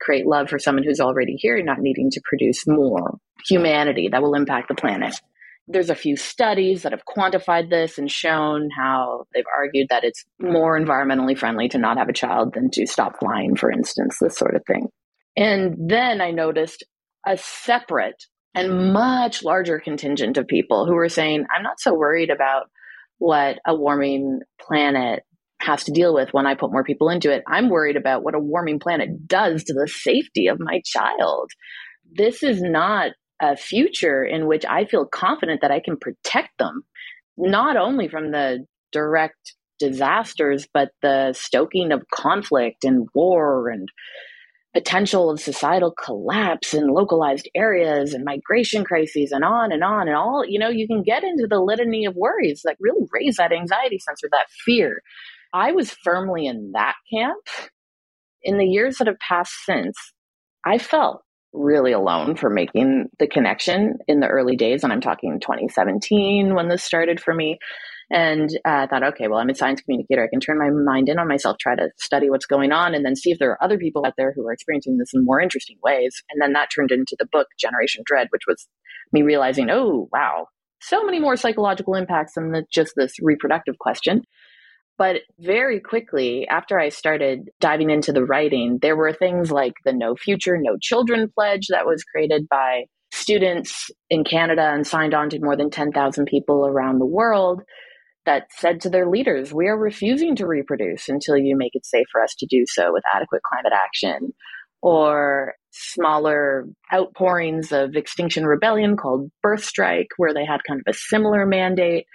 create 0.00 0.26
love 0.26 0.48
for 0.48 0.58
someone 0.58 0.82
who's 0.82 1.00
already 1.00 1.34
here, 1.34 1.62
not 1.62 1.78
needing 1.78 2.10
to 2.10 2.22
produce 2.24 2.66
more 2.66 3.18
humanity 3.46 4.08
that 4.10 4.22
will 4.22 4.34
impact 4.34 4.68
the 4.68 4.74
planet 4.74 5.14
there's 5.68 5.90
a 5.90 5.94
few 5.94 6.16
studies 6.16 6.82
that 6.82 6.92
have 6.92 7.04
quantified 7.04 7.68
this 7.68 7.98
and 7.98 8.10
shown 8.10 8.70
how 8.76 9.26
they've 9.34 9.44
argued 9.54 9.88
that 9.90 10.02
it's 10.02 10.24
more 10.40 10.78
environmentally 10.78 11.36
friendly 11.36 11.68
to 11.68 11.78
not 11.78 11.98
have 11.98 12.08
a 12.08 12.14
child 12.14 12.54
than 12.54 12.70
to 12.70 12.86
stop 12.86 13.18
flying, 13.20 13.54
for 13.54 13.70
instance, 13.70 14.16
this 14.20 14.36
sort 14.36 14.54
of 14.54 14.62
thing. 14.66 14.88
And 15.36 15.76
then 15.90 16.20
I 16.20 16.30
noticed 16.30 16.84
a 17.26 17.36
separate 17.36 18.24
and 18.54 18.92
much 18.92 19.44
larger 19.44 19.78
contingent 19.78 20.38
of 20.38 20.46
people 20.46 20.86
who 20.86 20.94
were 20.94 21.10
saying, 21.10 21.44
I'm 21.54 21.62
not 21.62 21.80
so 21.80 21.94
worried 21.94 22.30
about 22.30 22.70
what 23.18 23.58
a 23.66 23.74
warming 23.74 24.40
planet 24.60 25.22
has 25.60 25.84
to 25.84 25.92
deal 25.92 26.14
with 26.14 26.30
when 26.32 26.46
I 26.46 26.54
put 26.54 26.72
more 26.72 26.84
people 26.84 27.10
into 27.10 27.32
it. 27.32 27.42
I'm 27.46 27.68
worried 27.68 27.96
about 27.96 28.22
what 28.22 28.34
a 28.34 28.40
warming 28.40 28.78
planet 28.78 29.26
does 29.26 29.64
to 29.64 29.74
the 29.74 29.88
safety 29.88 30.46
of 30.46 30.58
my 30.60 30.80
child. 30.84 31.50
This 32.10 32.42
is 32.42 32.62
not 32.62 33.12
a 33.40 33.56
future 33.56 34.24
in 34.24 34.46
which 34.46 34.64
I 34.66 34.84
feel 34.84 35.06
confident 35.06 35.60
that 35.60 35.70
I 35.70 35.80
can 35.80 35.96
protect 35.96 36.58
them, 36.58 36.82
not 37.36 37.76
only 37.76 38.08
from 38.08 38.30
the 38.30 38.64
direct 38.92 39.54
disasters, 39.78 40.66
but 40.72 40.90
the 41.02 41.32
stoking 41.32 41.92
of 41.92 42.02
conflict 42.12 42.84
and 42.84 43.08
war 43.14 43.68
and 43.68 43.88
potential 44.74 45.30
of 45.30 45.40
societal 45.40 45.92
collapse 45.92 46.74
in 46.74 46.88
localized 46.88 47.48
areas 47.54 48.12
and 48.12 48.24
migration 48.24 48.84
crises 48.84 49.32
and 49.32 49.44
on 49.44 49.72
and 49.72 49.82
on 49.82 50.06
and 50.06 50.16
all 50.16 50.44
you 50.46 50.58
know 50.58 50.68
you 50.68 50.86
can 50.86 51.02
get 51.02 51.24
into 51.24 51.46
the 51.48 51.58
litany 51.58 52.04
of 52.04 52.14
worries 52.14 52.60
that 52.64 52.76
really 52.78 53.06
raise 53.10 53.36
that 53.36 53.50
anxiety 53.50 53.98
sense 53.98 54.22
or 54.22 54.28
that 54.30 54.46
fear. 54.64 55.02
I 55.54 55.72
was 55.72 55.96
firmly 56.04 56.46
in 56.46 56.72
that 56.74 56.96
camp. 57.12 57.42
In 58.42 58.58
the 58.58 58.66
years 58.66 58.98
that 58.98 59.08
have 59.08 59.18
passed 59.18 59.64
since 59.64 59.96
i 60.64 60.78
felt 60.78 61.22
really 61.52 61.92
alone 61.92 62.36
for 62.36 62.50
making 62.50 63.06
the 63.18 63.26
connection 63.26 63.98
in 64.06 64.20
the 64.20 64.26
early 64.26 64.56
days. 64.56 64.84
And 64.84 64.92
I'm 64.92 65.00
talking 65.00 65.40
2017 65.40 66.54
when 66.54 66.68
this 66.68 66.84
started 66.84 67.20
for 67.20 67.34
me. 67.34 67.58
And 68.10 68.48
uh, 68.66 68.84
I 68.84 68.86
thought, 68.86 69.02
okay, 69.02 69.28
well, 69.28 69.38
I'm 69.38 69.50
a 69.50 69.54
science 69.54 69.82
communicator. 69.82 70.24
I 70.24 70.28
can 70.28 70.40
turn 70.40 70.58
my 70.58 70.70
mind 70.70 71.10
in 71.10 71.18
on 71.18 71.28
myself, 71.28 71.58
try 71.58 71.76
to 71.76 71.90
study 71.98 72.30
what's 72.30 72.46
going 72.46 72.72
on, 72.72 72.94
and 72.94 73.04
then 73.04 73.16
see 73.16 73.30
if 73.30 73.38
there 73.38 73.50
are 73.50 73.62
other 73.62 73.76
people 73.76 74.06
out 74.06 74.14
there 74.16 74.32
who 74.34 74.46
are 74.46 74.52
experiencing 74.52 74.96
this 74.96 75.12
in 75.12 75.24
more 75.24 75.40
interesting 75.40 75.76
ways. 75.82 76.22
And 76.30 76.40
then 76.40 76.54
that 76.54 76.70
turned 76.74 76.90
into 76.90 77.16
the 77.18 77.26
book 77.30 77.48
Generation 77.58 78.02
Dread, 78.06 78.28
which 78.30 78.44
was 78.46 78.66
me 79.12 79.22
realizing, 79.22 79.68
oh, 79.70 80.08
wow, 80.10 80.46
so 80.80 81.04
many 81.04 81.20
more 81.20 81.36
psychological 81.36 81.94
impacts 81.94 82.34
than 82.34 82.52
the, 82.52 82.64
just 82.72 82.94
this 82.96 83.14
reproductive 83.20 83.78
question. 83.78 84.22
But 84.98 85.22
very 85.38 85.78
quickly, 85.78 86.46
after 86.48 86.78
I 86.78 86.88
started 86.88 87.50
diving 87.60 87.90
into 87.90 88.12
the 88.12 88.24
writing, 88.24 88.80
there 88.82 88.96
were 88.96 89.12
things 89.12 89.52
like 89.52 89.74
the 89.84 89.92
No 89.92 90.16
Future, 90.16 90.58
No 90.60 90.76
Children 90.80 91.30
pledge 91.32 91.68
that 91.70 91.86
was 91.86 92.02
created 92.02 92.48
by 92.50 92.86
students 93.12 93.90
in 94.10 94.24
Canada 94.24 94.62
and 94.62 94.84
signed 94.84 95.14
on 95.14 95.30
to 95.30 95.38
more 95.40 95.56
than 95.56 95.70
10,000 95.70 96.26
people 96.26 96.66
around 96.66 96.98
the 96.98 97.06
world 97.06 97.62
that 98.26 98.48
said 98.58 98.80
to 98.80 98.90
their 98.90 99.08
leaders, 99.08 99.54
We 99.54 99.68
are 99.68 99.78
refusing 99.78 100.34
to 100.36 100.46
reproduce 100.46 101.08
until 101.08 101.36
you 101.36 101.56
make 101.56 101.74
it 101.74 101.86
safe 101.86 102.06
for 102.10 102.22
us 102.22 102.34
to 102.40 102.46
do 102.50 102.64
so 102.66 102.92
with 102.92 103.04
adequate 103.14 103.42
climate 103.42 103.72
action. 103.72 104.32
Or 104.82 105.54
smaller 105.70 106.66
outpourings 106.92 107.72
of 107.72 107.94
Extinction 107.94 108.46
Rebellion 108.46 108.96
called 108.96 109.30
Birth 109.42 109.64
Strike, 109.64 110.08
where 110.16 110.34
they 110.34 110.44
had 110.44 110.60
kind 110.68 110.80
of 110.84 110.92
a 110.92 110.96
similar 110.96 111.46
mandate. 111.46 112.06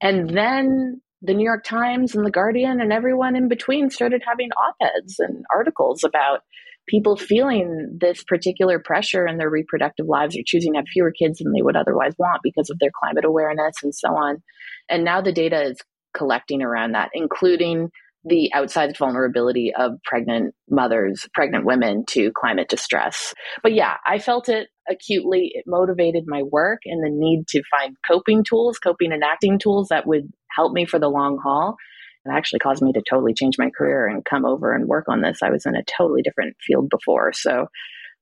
And 0.00 0.30
then 0.30 1.00
the 1.24 1.34
New 1.34 1.44
York 1.44 1.64
Times 1.64 2.14
and 2.14 2.24
the 2.24 2.30
Guardian 2.30 2.80
and 2.80 2.92
everyone 2.92 3.34
in 3.34 3.48
between 3.48 3.90
started 3.90 4.22
having 4.26 4.50
op 4.52 4.76
eds 4.80 5.16
and 5.18 5.44
articles 5.54 6.04
about 6.04 6.40
people 6.86 7.16
feeling 7.16 7.96
this 7.98 8.22
particular 8.24 8.78
pressure 8.78 9.26
in 9.26 9.38
their 9.38 9.48
reproductive 9.48 10.06
lives 10.06 10.36
or 10.36 10.42
choosing 10.44 10.74
to 10.74 10.80
have 10.80 10.86
fewer 10.92 11.10
kids 11.10 11.38
than 11.38 11.52
they 11.52 11.62
would 11.62 11.76
otherwise 11.76 12.12
want 12.18 12.40
because 12.42 12.68
of 12.68 12.78
their 12.78 12.90
climate 13.02 13.24
awareness 13.24 13.76
and 13.82 13.94
so 13.94 14.08
on. 14.08 14.42
And 14.90 15.02
now 15.02 15.22
the 15.22 15.32
data 15.32 15.62
is 15.62 15.78
collecting 16.14 16.62
around 16.62 16.92
that, 16.92 17.08
including 17.14 17.88
the 18.24 18.50
outsized 18.54 18.96
vulnerability 18.98 19.72
of 19.74 19.92
pregnant 20.04 20.54
mothers, 20.68 21.26
pregnant 21.34 21.64
women 21.64 22.04
to 22.08 22.32
climate 22.34 22.68
distress. 22.68 23.34
But 23.62 23.74
yeah, 23.74 23.96
I 24.06 24.18
felt 24.18 24.48
it 24.48 24.68
acutely. 24.88 25.52
It 25.54 25.64
motivated 25.66 26.24
my 26.26 26.42
work 26.42 26.80
and 26.86 27.02
the 27.02 27.10
need 27.10 27.46
to 27.48 27.62
find 27.70 27.96
coping 28.06 28.42
tools, 28.42 28.78
coping 28.78 29.12
and 29.12 29.22
acting 29.22 29.58
tools 29.58 29.88
that 29.88 30.06
would 30.06 30.30
help 30.54 30.72
me 30.72 30.84
for 30.84 30.98
the 30.98 31.08
long 31.08 31.38
haul. 31.42 31.76
It 32.24 32.30
actually 32.30 32.60
caused 32.60 32.82
me 32.82 32.92
to 32.92 33.02
totally 33.08 33.34
change 33.34 33.56
my 33.58 33.70
career 33.70 34.06
and 34.06 34.24
come 34.24 34.44
over 34.44 34.72
and 34.72 34.88
work 34.88 35.06
on 35.08 35.20
this. 35.20 35.42
I 35.42 35.50
was 35.50 35.66
in 35.66 35.76
a 35.76 35.84
totally 35.84 36.22
different 36.22 36.56
field 36.66 36.88
before. 36.88 37.32
So, 37.32 37.66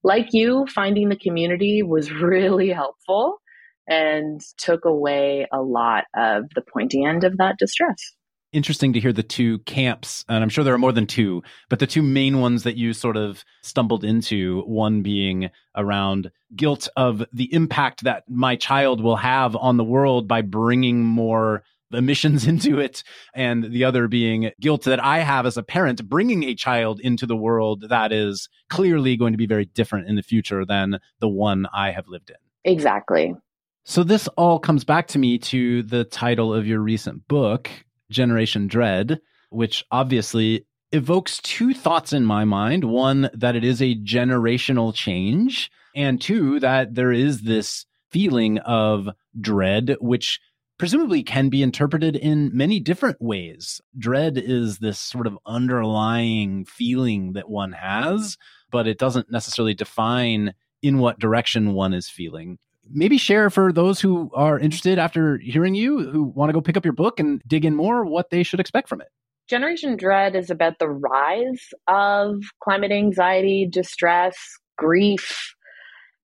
like 0.02 0.28
you, 0.32 0.66
finding 0.66 1.08
the 1.08 1.16
community 1.16 1.82
was 1.82 2.10
really 2.22 2.70
helpful 2.70 3.38
and 3.88 4.40
took 4.58 4.84
away 4.84 5.46
a 5.52 5.60
lot 5.60 6.04
of 6.16 6.44
the 6.54 6.62
pointy 6.62 7.04
end 7.04 7.24
of 7.24 7.36
that 7.38 7.56
distress 7.58 8.12
interesting 8.52 8.92
to 8.92 9.00
hear 9.00 9.12
the 9.12 9.22
two 9.22 9.58
camps, 9.60 10.24
and 10.28 10.42
I'm 10.42 10.48
sure 10.48 10.62
there 10.62 10.74
are 10.74 10.78
more 10.78 10.92
than 10.92 11.06
two, 11.06 11.42
but 11.68 11.78
the 11.78 11.86
two 11.86 12.02
main 12.02 12.40
ones 12.40 12.62
that 12.64 12.76
you 12.76 12.92
sort 12.92 13.16
of 13.16 13.44
stumbled 13.62 14.04
into, 14.04 14.62
one 14.62 15.02
being 15.02 15.50
around 15.76 16.30
guilt 16.54 16.88
of 16.96 17.24
the 17.32 17.52
impact 17.52 18.04
that 18.04 18.24
my 18.28 18.56
child 18.56 19.02
will 19.02 19.16
have 19.16 19.56
on 19.56 19.78
the 19.78 19.84
world 19.84 20.28
by 20.28 20.42
bringing 20.42 21.02
more 21.02 21.64
emissions 21.94 22.46
into 22.48 22.78
it, 22.78 23.02
and 23.34 23.64
the 23.64 23.84
other 23.84 24.08
being 24.08 24.50
guilt 24.60 24.84
that 24.84 25.02
I 25.02 25.20
have 25.20 25.46
as 25.46 25.56
a 25.56 25.62
parent 25.62 26.08
bringing 26.08 26.44
a 26.44 26.54
child 26.54 27.00
into 27.00 27.26
the 27.26 27.36
world 27.36 27.88
that 27.88 28.12
is 28.12 28.48
clearly 28.70 29.16
going 29.16 29.32
to 29.32 29.38
be 29.38 29.46
very 29.46 29.64
different 29.64 30.08
in 30.08 30.16
the 30.16 30.22
future 30.22 30.64
than 30.64 30.98
the 31.20 31.28
one 31.28 31.66
I 31.72 31.90
have 31.90 32.08
lived 32.08 32.30
in. 32.30 32.36
Exactly. 32.64 33.34
So, 33.84 34.04
this 34.04 34.28
all 34.36 34.58
comes 34.58 34.84
back 34.84 35.08
to 35.08 35.18
me 35.18 35.38
to 35.38 35.82
the 35.82 36.04
title 36.04 36.54
of 36.54 36.66
your 36.66 36.80
recent 36.80 37.26
book, 37.26 37.68
Generation 38.10 38.68
Dread, 38.68 39.20
which 39.50 39.84
obviously 39.90 40.66
evokes 40.92 41.38
two 41.38 41.74
thoughts 41.74 42.12
in 42.12 42.24
my 42.24 42.44
mind. 42.44 42.84
One, 42.84 43.28
that 43.34 43.56
it 43.56 43.64
is 43.64 43.82
a 43.82 43.96
generational 43.96 44.94
change, 44.94 45.70
and 45.96 46.20
two, 46.20 46.60
that 46.60 46.94
there 46.94 47.10
is 47.10 47.42
this 47.42 47.86
feeling 48.12 48.58
of 48.58 49.08
dread, 49.40 49.96
which 50.00 50.38
presumably 50.78 51.22
can 51.22 51.48
be 51.48 51.62
interpreted 51.62 52.16
in 52.16 52.50
many 52.52 52.80
different 52.80 53.20
ways. 53.20 53.80
Dread 53.96 54.36
is 54.38 54.78
this 54.78 54.98
sort 54.98 55.26
of 55.26 55.38
underlying 55.46 56.64
feeling 56.64 57.34
that 57.34 57.48
one 57.48 57.72
has, 57.72 58.36
but 58.70 58.86
it 58.86 58.98
doesn't 58.98 59.30
necessarily 59.30 59.74
define 59.74 60.54
in 60.82 60.98
what 60.98 61.18
direction 61.18 61.74
one 61.74 61.94
is 61.94 62.08
feeling 62.08 62.58
maybe 62.90 63.18
share 63.18 63.50
for 63.50 63.72
those 63.72 64.00
who 64.00 64.30
are 64.34 64.58
interested 64.58 64.98
after 64.98 65.38
hearing 65.38 65.74
you, 65.74 66.10
who 66.10 66.24
want 66.24 66.48
to 66.48 66.52
go 66.52 66.60
pick 66.60 66.76
up 66.76 66.84
your 66.84 66.92
book 66.92 67.20
and 67.20 67.42
dig 67.46 67.64
in 67.64 67.74
more, 67.74 68.04
what 68.04 68.30
they 68.30 68.42
should 68.42 68.60
expect 68.60 68.88
from 68.88 69.00
it. 69.00 69.08
Generation 69.48 69.96
Dread 69.96 70.34
is 70.34 70.50
about 70.50 70.78
the 70.78 70.88
rise 70.88 71.68
of 71.88 72.42
climate 72.62 72.92
anxiety, 72.92 73.66
distress, 73.70 74.36
grief, 74.78 75.54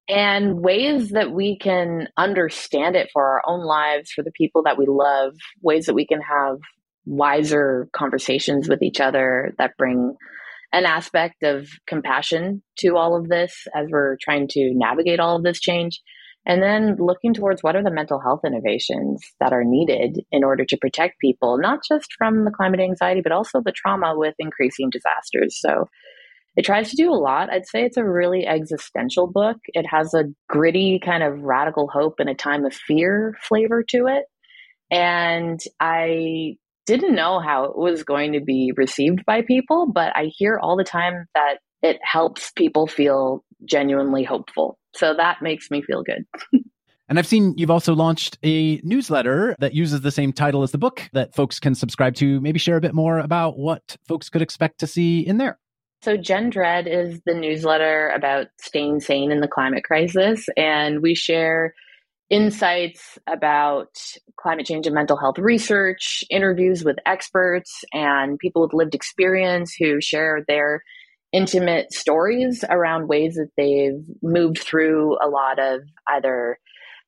and 0.08 0.60
ways 0.60 1.10
that 1.10 1.32
we 1.32 1.58
can 1.58 2.08
understand 2.16 2.96
it 2.96 3.10
for 3.12 3.22
our 3.22 3.42
own 3.46 3.64
lives, 3.64 4.10
for 4.10 4.22
the 4.22 4.32
people 4.32 4.62
that 4.64 4.78
we 4.78 4.86
love, 4.88 5.34
ways 5.62 5.86
that 5.86 5.94
we 5.94 6.06
can 6.06 6.20
have 6.20 6.58
wiser 7.04 7.88
conversations 7.92 8.68
with 8.68 8.82
each 8.82 9.00
other 9.00 9.54
that 9.58 9.76
bring 9.76 10.14
an 10.72 10.84
aspect 10.84 11.42
of 11.42 11.68
compassion 11.86 12.62
to 12.78 12.96
all 12.96 13.16
of 13.16 13.28
this 13.28 13.66
as 13.74 13.86
we're 13.90 14.16
trying 14.20 14.46
to 14.48 14.72
navigate 14.74 15.20
all 15.20 15.36
of 15.36 15.42
this 15.42 15.60
change. 15.60 16.00
And 16.46 16.62
then 16.62 16.96
looking 16.98 17.34
towards 17.34 17.62
what 17.62 17.76
are 17.76 17.82
the 17.82 17.90
mental 17.90 18.20
health 18.20 18.40
innovations 18.46 19.22
that 19.40 19.52
are 19.52 19.64
needed 19.64 20.20
in 20.32 20.44
order 20.44 20.64
to 20.64 20.76
protect 20.78 21.20
people, 21.20 21.58
not 21.58 21.80
just 21.86 22.08
from 22.16 22.44
the 22.44 22.50
climate 22.50 22.80
anxiety, 22.80 23.20
but 23.22 23.32
also 23.32 23.60
the 23.62 23.72
trauma 23.72 24.14
with 24.16 24.34
increasing 24.38 24.88
disasters. 24.90 25.58
So 25.60 25.88
it 26.58 26.64
tries 26.64 26.90
to 26.90 26.96
do 26.96 27.12
a 27.12 27.14
lot. 27.14 27.52
I'd 27.52 27.68
say 27.68 27.84
it's 27.84 27.96
a 27.96 28.04
really 28.04 28.44
existential 28.44 29.28
book. 29.28 29.58
It 29.68 29.86
has 29.86 30.12
a 30.12 30.24
gritty 30.48 30.98
kind 30.98 31.22
of 31.22 31.40
radical 31.40 31.86
hope 31.86 32.18
in 32.18 32.26
a 32.26 32.34
time 32.34 32.64
of 32.64 32.74
fear 32.74 33.36
flavor 33.40 33.84
to 33.90 34.08
it. 34.08 34.24
And 34.90 35.60
I 35.78 36.56
didn't 36.84 37.14
know 37.14 37.38
how 37.38 37.62
it 37.62 37.78
was 37.78 38.02
going 38.02 38.32
to 38.32 38.40
be 38.40 38.72
received 38.76 39.24
by 39.24 39.42
people, 39.42 39.86
but 39.86 40.10
I 40.16 40.32
hear 40.34 40.58
all 40.60 40.76
the 40.76 40.82
time 40.82 41.26
that 41.36 41.58
it 41.80 42.00
helps 42.02 42.50
people 42.50 42.88
feel 42.88 43.44
genuinely 43.64 44.24
hopeful. 44.24 44.80
So 44.96 45.14
that 45.14 45.40
makes 45.40 45.70
me 45.70 45.80
feel 45.82 46.02
good. 46.02 46.26
And 47.10 47.18
I've 47.18 47.26
seen 47.26 47.54
you've 47.56 47.70
also 47.70 47.94
launched 47.94 48.36
a 48.44 48.82
newsletter 48.84 49.56
that 49.60 49.72
uses 49.72 50.02
the 50.02 50.10
same 50.10 50.30
title 50.30 50.62
as 50.62 50.72
the 50.72 50.78
book 50.78 51.08
that 51.14 51.34
folks 51.34 51.58
can 51.58 51.74
subscribe 51.74 52.14
to. 52.16 52.38
Maybe 52.42 52.58
share 52.58 52.76
a 52.76 52.82
bit 52.82 52.92
more 52.92 53.18
about 53.18 53.58
what 53.58 53.96
folks 54.06 54.28
could 54.28 54.42
expect 54.42 54.80
to 54.80 54.86
see 54.86 55.26
in 55.26 55.38
there. 55.38 55.58
So, 56.02 56.16
Gen 56.16 56.50
Dread 56.50 56.86
is 56.86 57.20
the 57.26 57.34
newsletter 57.34 58.10
about 58.10 58.46
staying 58.60 59.00
sane 59.00 59.32
in 59.32 59.40
the 59.40 59.48
climate 59.48 59.84
crisis. 59.84 60.46
And 60.56 61.02
we 61.02 61.14
share 61.14 61.74
insights 62.30 63.18
about 63.26 63.88
climate 64.36 64.66
change 64.66 64.86
and 64.86 64.94
mental 64.94 65.16
health 65.16 65.38
research, 65.38 66.22
interviews 66.30 66.84
with 66.84 66.98
experts, 67.06 67.84
and 67.92 68.38
people 68.38 68.62
with 68.62 68.74
lived 68.74 68.94
experience 68.94 69.74
who 69.78 70.00
share 70.00 70.44
their 70.46 70.82
intimate 71.32 71.92
stories 71.92 72.64
around 72.68 73.08
ways 73.08 73.34
that 73.34 73.50
they've 73.56 74.04
moved 74.22 74.58
through 74.58 75.16
a 75.22 75.28
lot 75.28 75.58
of 75.58 75.80
either 76.08 76.58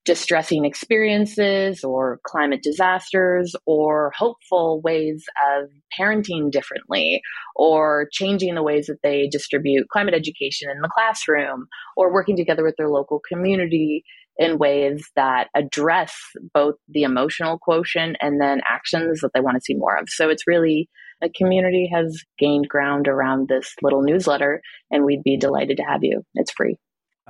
distressing 0.04 0.64
experiences 0.64 1.84
or 1.84 2.20
climate 2.26 2.62
disasters 2.62 3.54
or 3.66 4.12
hopeful 4.16 4.80
ways 4.82 5.24
of 5.52 5.68
parenting 5.98 6.50
differently 6.50 7.20
or 7.54 8.08
changing 8.12 8.54
the 8.54 8.62
ways 8.62 8.86
that 8.86 8.98
they 9.02 9.28
distribute 9.28 9.88
climate 9.90 10.14
education 10.14 10.70
in 10.70 10.80
the 10.80 10.88
classroom 10.88 11.66
or 11.96 12.12
working 12.12 12.36
together 12.36 12.64
with 12.64 12.74
their 12.78 12.88
local 12.88 13.20
community 13.28 14.02
in 14.38 14.56
ways 14.56 15.04
that 15.16 15.48
address 15.54 16.14
both 16.54 16.76
the 16.88 17.02
emotional 17.02 17.58
quotient 17.58 18.16
and 18.20 18.40
then 18.40 18.60
actions 18.66 19.20
that 19.20 19.30
they 19.34 19.40
want 19.40 19.54
to 19.56 19.60
see 19.62 19.74
more 19.74 19.96
of. 19.96 20.08
So 20.08 20.30
it's 20.30 20.46
really 20.46 20.88
a 21.22 21.28
community 21.28 21.90
has 21.92 22.24
gained 22.38 22.68
ground 22.68 23.06
around 23.06 23.48
this 23.48 23.74
little 23.82 24.02
newsletter, 24.02 24.62
and 24.90 25.04
we'd 25.04 25.22
be 25.22 25.36
delighted 25.36 25.76
to 25.76 25.82
have 25.82 26.02
you. 26.02 26.22
It's 26.34 26.52
free. 26.52 26.78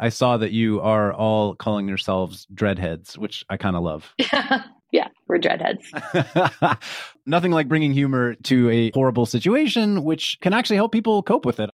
I 0.01 0.09
saw 0.09 0.38
that 0.38 0.51
you 0.51 0.80
are 0.80 1.12
all 1.12 1.55
calling 1.55 1.86
yourselves 1.86 2.46
dreadheads, 2.53 3.18
which 3.18 3.44
I 3.51 3.57
kind 3.57 3.76
of 3.76 3.82
love. 3.82 4.12
yeah, 4.92 5.09
we're 5.28 5.38
dreadheads. 5.38 6.78
Nothing 7.26 7.53
like 7.53 7.68
bringing 7.68 7.92
humor 7.92 8.34
to 8.34 8.70
a 8.70 8.90
horrible 8.92 9.26
situation, 9.26 10.03
which 10.03 10.38
can 10.40 10.53
actually 10.53 10.76
help 10.76 10.90
people 10.90 11.22
cope 11.22 11.44
with 11.44 11.61
it. 11.61 11.70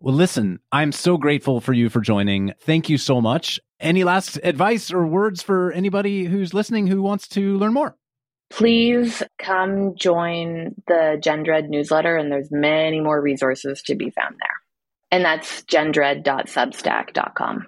Well, 0.00 0.14
listen, 0.14 0.60
I'm 0.72 0.92
so 0.92 1.16
grateful 1.16 1.60
for 1.60 1.72
you 1.72 1.88
for 1.90 2.00
joining. 2.00 2.54
Thank 2.60 2.88
you 2.88 2.98
so 2.98 3.20
much. 3.20 3.60
Any 3.80 4.02
last 4.02 4.38
advice 4.42 4.92
or 4.92 5.06
words 5.06 5.42
for 5.42 5.70
anybody 5.72 6.24
who's 6.24 6.54
listening 6.54 6.86
who 6.86 7.02
wants 7.02 7.28
to 7.28 7.58
learn 7.58 7.74
more? 7.74 7.96
please 8.50 9.22
come 9.38 9.94
join 9.94 10.74
the 10.86 11.20
GenDread 11.20 11.68
newsletter, 11.68 12.16
and 12.16 12.30
there's 12.30 12.50
many 12.50 13.00
more 13.00 13.20
resources 13.20 13.82
to 13.82 13.94
be 13.94 14.10
found 14.10 14.36
there. 14.40 14.67
And 15.10 15.24
that's 15.24 15.62
gendread.substack.com. 15.62 17.66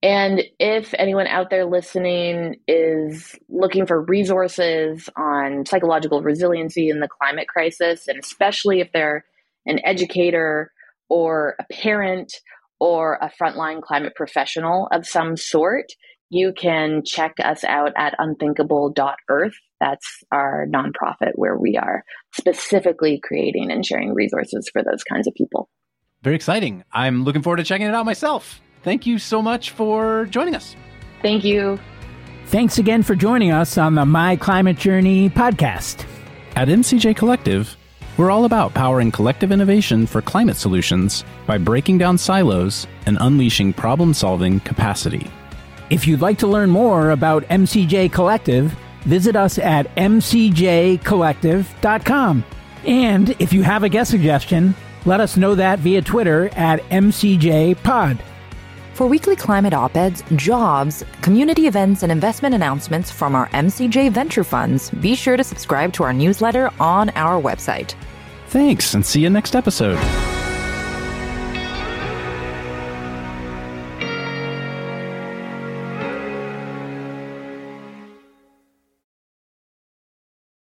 And 0.00 0.44
if 0.60 0.94
anyone 0.96 1.26
out 1.26 1.50
there 1.50 1.64
listening 1.64 2.56
is 2.68 3.34
looking 3.48 3.84
for 3.84 4.04
resources 4.04 5.08
on 5.16 5.66
psychological 5.66 6.22
resiliency 6.22 6.88
in 6.88 7.00
the 7.00 7.08
climate 7.08 7.48
crisis, 7.48 8.06
and 8.06 8.18
especially 8.18 8.80
if 8.80 8.92
they're 8.92 9.24
an 9.66 9.80
educator 9.84 10.70
or 11.08 11.56
a 11.58 11.64
parent 11.72 12.32
or 12.78 13.18
a 13.20 13.28
frontline 13.28 13.82
climate 13.82 14.14
professional 14.14 14.86
of 14.92 15.04
some 15.04 15.36
sort, 15.36 15.86
you 16.30 16.52
can 16.52 17.02
check 17.04 17.34
us 17.42 17.64
out 17.64 17.92
at 17.96 18.14
unthinkable.earth. 18.18 19.54
That's 19.80 20.22
our 20.30 20.66
nonprofit 20.72 21.32
where 21.34 21.56
we 21.56 21.76
are 21.76 22.04
specifically 22.34 23.20
creating 23.22 23.72
and 23.72 23.84
sharing 23.84 24.14
resources 24.14 24.70
for 24.72 24.84
those 24.84 25.02
kinds 25.02 25.26
of 25.26 25.34
people. 25.34 25.68
Very 26.22 26.36
exciting. 26.36 26.84
I'm 26.92 27.24
looking 27.24 27.42
forward 27.42 27.58
to 27.58 27.64
checking 27.64 27.86
it 27.86 27.94
out 27.94 28.04
myself. 28.04 28.60
Thank 28.82 29.06
you 29.06 29.18
so 29.18 29.40
much 29.40 29.70
for 29.70 30.26
joining 30.26 30.54
us. 30.54 30.76
Thank 31.22 31.44
you. 31.44 31.78
Thanks 32.46 32.76
again 32.78 33.02
for 33.02 33.14
joining 33.14 33.50
us 33.52 33.78
on 33.78 33.94
the 33.94 34.04
My 34.06 34.36
Climate 34.36 34.76
Journey 34.78 35.30
podcast. 35.30 36.04
At 36.56 36.68
MCJ 36.68 37.14
Collective, 37.16 37.76
we're 38.16 38.30
all 38.32 38.44
about 38.46 38.74
powering 38.74 39.12
collective 39.12 39.52
innovation 39.52 40.06
for 40.06 40.20
climate 40.22 40.56
solutions 40.56 41.24
by 41.46 41.56
breaking 41.58 41.98
down 41.98 42.18
silos 42.18 42.86
and 43.06 43.16
unleashing 43.20 43.72
problem 43.72 44.12
solving 44.12 44.58
capacity. 44.60 45.30
If 45.90 46.06
you'd 46.06 46.20
like 46.20 46.38
to 46.38 46.46
learn 46.46 46.68
more 46.70 47.10
about 47.10 47.44
MCJ 47.44 48.12
Collective, 48.12 48.76
visit 49.02 49.36
us 49.36 49.58
at 49.58 49.94
mcjcollective.com. 49.94 52.44
And 52.84 53.30
if 53.38 53.52
you 53.52 53.62
have 53.62 53.84
a 53.84 53.88
guest 53.88 54.10
suggestion, 54.10 54.74
let 55.04 55.20
us 55.20 55.36
know 55.36 55.54
that 55.54 55.78
via 55.78 56.02
Twitter 56.02 56.48
at 56.54 56.80
MCJPod. 56.90 58.20
For 58.94 59.06
weekly 59.06 59.36
climate 59.36 59.74
op 59.74 59.96
eds, 59.96 60.24
jobs, 60.34 61.04
community 61.22 61.68
events, 61.68 62.02
and 62.02 62.10
investment 62.10 62.54
announcements 62.54 63.10
from 63.10 63.34
our 63.34 63.48
MCJ 63.50 64.10
venture 64.10 64.42
funds, 64.42 64.90
be 64.90 65.14
sure 65.14 65.36
to 65.36 65.44
subscribe 65.44 65.92
to 65.92 66.02
our 66.02 66.12
newsletter 66.12 66.70
on 66.80 67.10
our 67.10 67.40
website. 67.40 67.94
Thanks, 68.48 68.94
and 68.94 69.06
see 69.06 69.20
you 69.20 69.30
next 69.30 69.54
episode. 69.54 69.98